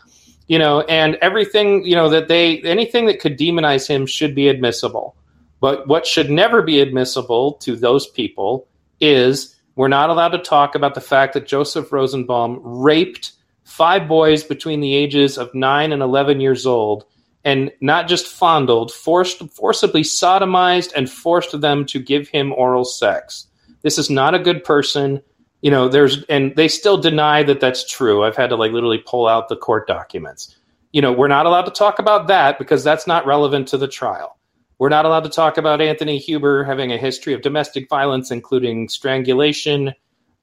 [0.46, 4.48] you know, and everything, you know, that they, anything that could demonize him should be
[4.48, 5.16] admissible.
[5.60, 8.68] But what should never be admissible to those people
[9.00, 13.32] is we're not allowed to talk about the fact that Joseph Rosenbaum raped
[13.64, 17.04] five boys between the ages of nine and 11 years old
[17.44, 23.46] and not just fondled, forced, forcibly sodomized and forced them to give him oral sex.
[23.82, 25.22] This is not a good person
[25.66, 28.22] you know there's and they still deny that that's true.
[28.22, 30.56] I've had to like literally pull out the court documents.
[30.92, 33.88] You know we're not allowed to talk about that because that's not relevant to the
[33.88, 34.38] trial.
[34.78, 38.88] We're not allowed to talk about anthony huber having a history of domestic violence including
[38.88, 39.92] strangulation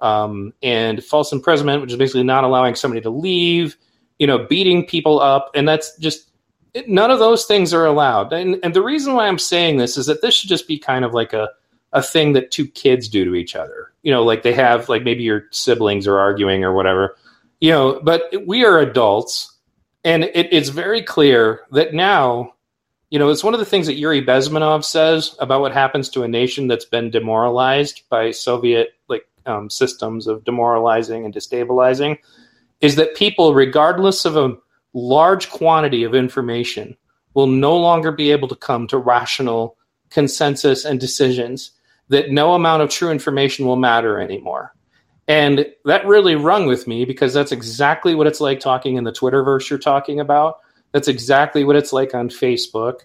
[0.01, 3.77] um, and false imprisonment which is basically not allowing somebody to leave
[4.19, 6.31] you know beating people up and that's just
[6.85, 8.33] none of those things are allowed.
[8.33, 11.05] And, and the reason why i'm saying this is that this should just be kind
[11.05, 11.47] of like a
[11.93, 13.93] a thing that two kids do to each other.
[14.01, 17.15] You know, like they have like maybe your siblings are arguing or whatever.
[17.61, 19.55] You know, but we are adults,
[20.03, 22.55] and it, it's very clear that now,
[23.09, 26.23] you know, it's one of the things that Yuri Bezmenov says about what happens to
[26.23, 32.17] a nation that's been demoralized by Soviet like um, systems of demoralizing and destabilizing,
[32.81, 34.57] is that people, regardless of a
[34.93, 36.97] large quantity of information,
[37.33, 39.77] will no longer be able to come to rational
[40.09, 41.71] consensus and decisions
[42.13, 44.73] that no amount of true information will matter anymore.
[45.27, 49.11] And that really rung with me because that's exactly what it's like talking in the
[49.11, 50.59] Twitterverse you're talking about.
[50.91, 52.99] That's exactly what it's like on Facebook.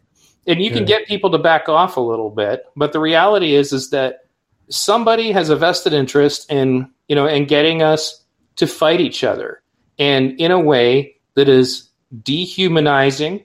[0.46, 3.72] And you can get people to back off a little bit, but the reality is
[3.72, 4.26] is that
[4.68, 8.24] somebody has a vested interest in, you know, in getting us
[8.56, 9.62] to fight each other
[9.98, 11.88] and in a way that is
[12.22, 13.44] dehumanizing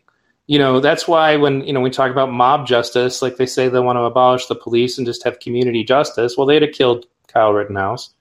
[0.54, 3.70] you know that's why when you know we talk about mob justice like they say
[3.70, 6.38] they want to abolish the police and just have community justice.
[6.38, 8.14] Well they'd have killed kyle rittenhouse.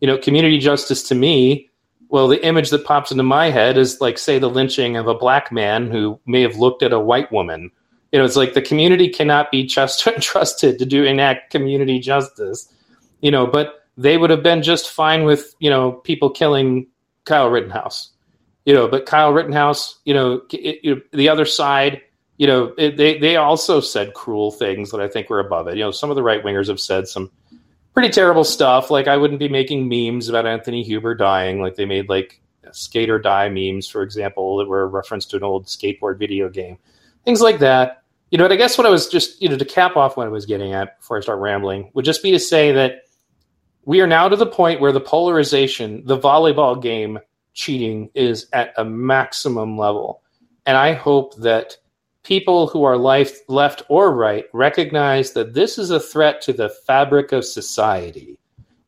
[0.00, 1.68] You know community justice to me
[2.08, 5.14] well the image that pops into my head is like say the lynching of a
[5.14, 7.70] black man who may have looked at a white woman.
[8.12, 12.66] You know it's like the community cannot be just trusted to do enact community justice.
[13.20, 16.86] You know but they would have been just fine with you know people killing
[17.26, 18.13] kyle rittenhouse
[18.64, 22.00] you know, but Kyle Rittenhouse, you know, it, it, the other side,
[22.38, 25.76] you know, it, they they also said cruel things that I think were above it.
[25.76, 27.30] You know, some of the right wingers have said some
[27.92, 28.90] pretty terrible stuff.
[28.90, 31.60] Like I wouldn't be making memes about Anthony Huber dying.
[31.60, 32.40] Like they made like
[32.72, 36.48] skate or die memes, for example, that were a reference to an old skateboard video
[36.48, 36.78] game,
[37.24, 38.02] things like that.
[38.30, 40.26] You know, and I guess what I was just, you know, to cap off what
[40.26, 43.02] I was getting at before I start rambling would just be to say that
[43.84, 47.20] we are now to the point where the polarization, the volleyball game
[47.54, 50.22] cheating is at a maximum level.
[50.66, 51.76] And I hope that
[52.22, 56.68] people who are life, left or right recognize that this is a threat to the
[56.68, 58.38] fabric of society.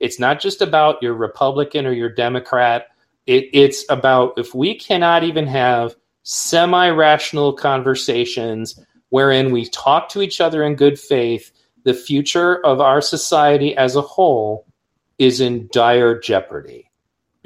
[0.01, 2.89] It's not just about your Republican or your Democrat.
[3.27, 8.81] It, it's about if we cannot even have semi rational conversations
[9.11, 11.53] wherein we talk to each other in good faith,
[11.85, 14.67] the future of our society as a whole
[15.19, 16.86] is in dire jeopardy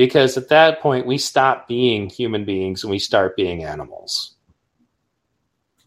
[0.01, 4.35] because at that point we stop being human beings and we start being animals.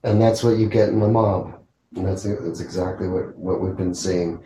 [0.04, 1.60] And that's what you get in the mob.
[1.96, 4.40] And that's that's exactly what, what we've been seeing.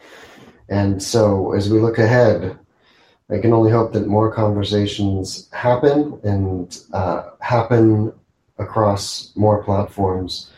[0.69, 2.57] And so as we look ahead,
[3.29, 8.13] I can only hope that more conversations happen and uh, happen
[8.59, 10.49] across more platforms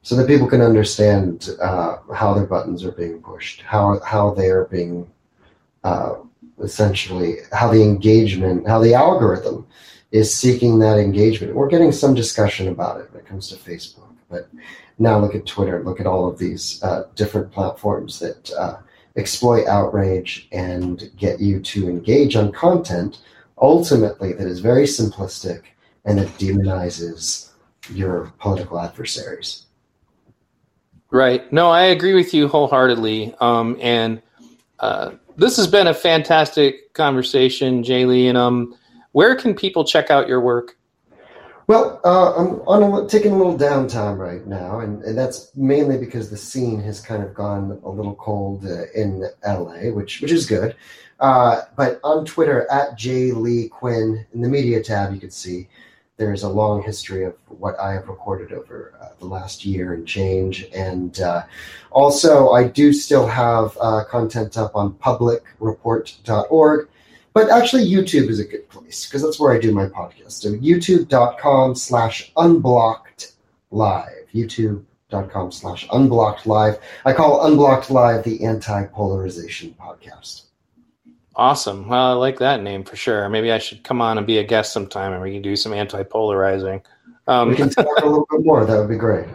[0.00, 4.48] so that people can understand uh, how their buttons are being pushed, how how they
[4.48, 5.06] are being
[5.82, 6.14] uh,
[6.62, 9.66] essentially how the engagement, how the algorithm
[10.12, 11.54] is seeking that engagement.
[11.54, 14.48] We're getting some discussion about it when it comes to Facebook, but
[14.98, 18.76] now look at Twitter, look at all of these uh, different platforms that uh,
[19.16, 23.18] exploit outrage and get you to engage on content
[23.58, 25.62] ultimately that is very simplistic
[26.04, 27.50] and that demonizes
[27.90, 29.66] your political adversaries.
[31.10, 31.50] Right.
[31.52, 33.34] No, I agree with you wholeheartedly.
[33.40, 34.20] Um, and
[34.80, 38.28] uh, this has been a fantastic conversation, Jay Lee.
[38.28, 38.76] And um,
[39.12, 40.76] where can people check out your work?
[41.66, 45.96] Well, uh, I'm on a, taking a little downtime right now, and, and, that's mainly
[45.96, 50.30] because the scene has kind of gone a little cold uh, in LA, which which
[50.30, 50.76] is good.
[51.20, 55.66] Uh, but on Twitter at J Lee Quinn in the media tab, you can see
[56.16, 60.06] there's a long history of what I have recorded over uh, the last year and
[60.06, 60.66] change.
[60.74, 61.42] And uh,
[61.90, 66.88] also, I do still have uh, content up on publicreport.org.
[67.32, 70.32] But actually, YouTube is a good place because that's where I do my podcast.
[70.32, 73.32] So youtube.com slash unblocked
[73.72, 74.28] live.
[74.32, 76.78] YouTube.com slash unblocked live.
[77.04, 80.43] I call Unblocked Live the anti polarization podcast.
[81.36, 81.88] Awesome.
[81.88, 83.28] Well, I like that name for sure.
[83.28, 85.72] Maybe I should come on and be a guest sometime, and we can do some
[85.72, 86.82] anti-polarizing.
[87.26, 88.64] Um, we can talk a little bit more.
[88.64, 89.26] That would be great.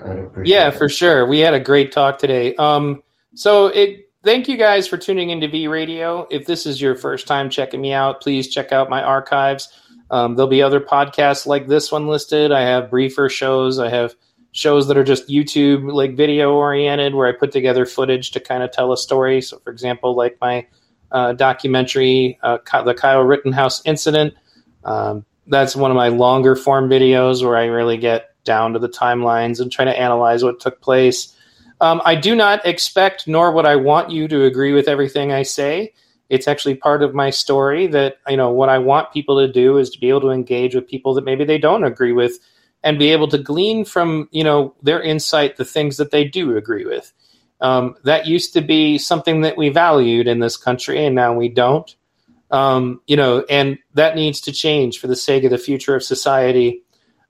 [0.45, 1.25] yeah, for sure.
[1.27, 2.55] We had a great talk today.
[2.55, 3.03] Um,
[3.33, 4.05] so it.
[4.21, 6.27] Thank you guys for tuning into V Radio.
[6.29, 9.69] If this is your first time checking me out, please check out my archives.
[10.11, 12.51] Um, there'll be other podcasts like this one listed.
[12.51, 13.79] I have briefer shows.
[13.79, 14.15] I have
[14.51, 18.61] shows that are just YouTube like video oriented, where I put together footage to kind
[18.61, 19.41] of tell a story.
[19.41, 20.67] So, for example, like my
[21.11, 24.33] uh, documentary, uh, the Kyle Rittenhouse incident.
[24.83, 28.89] Um, that's one of my longer form videos where I really get down to the
[28.89, 31.35] timelines and try to analyze what took place.
[31.81, 35.43] Um, I do not expect, nor would I want you to agree with everything I
[35.43, 35.93] say.
[36.29, 39.77] It's actually part of my story that you know what I want people to do
[39.77, 42.39] is to be able to engage with people that maybe they don't agree with,
[42.83, 46.55] and be able to glean from you know their insight the things that they do
[46.55, 47.11] agree with.
[47.61, 51.49] Um, that used to be something that we valued in this country, and now we
[51.49, 51.93] don't.
[52.51, 56.03] Um, you know, and that needs to change for the sake of the future of
[56.03, 56.83] society.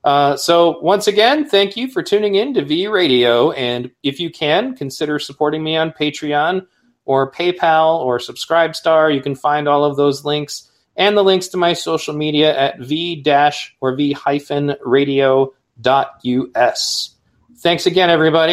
[0.04, 3.52] Uh, so, once again, thank you for tuning in to V Radio.
[3.52, 6.66] And if you can, consider supporting me on Patreon
[7.04, 9.14] or PayPal or Subscribestar.
[9.14, 12.80] You can find all of those links and the links to my social media at
[12.80, 15.52] v dash or v hyphen radio
[15.82, 17.16] dot us.
[17.58, 18.48] Thanks again, everybody.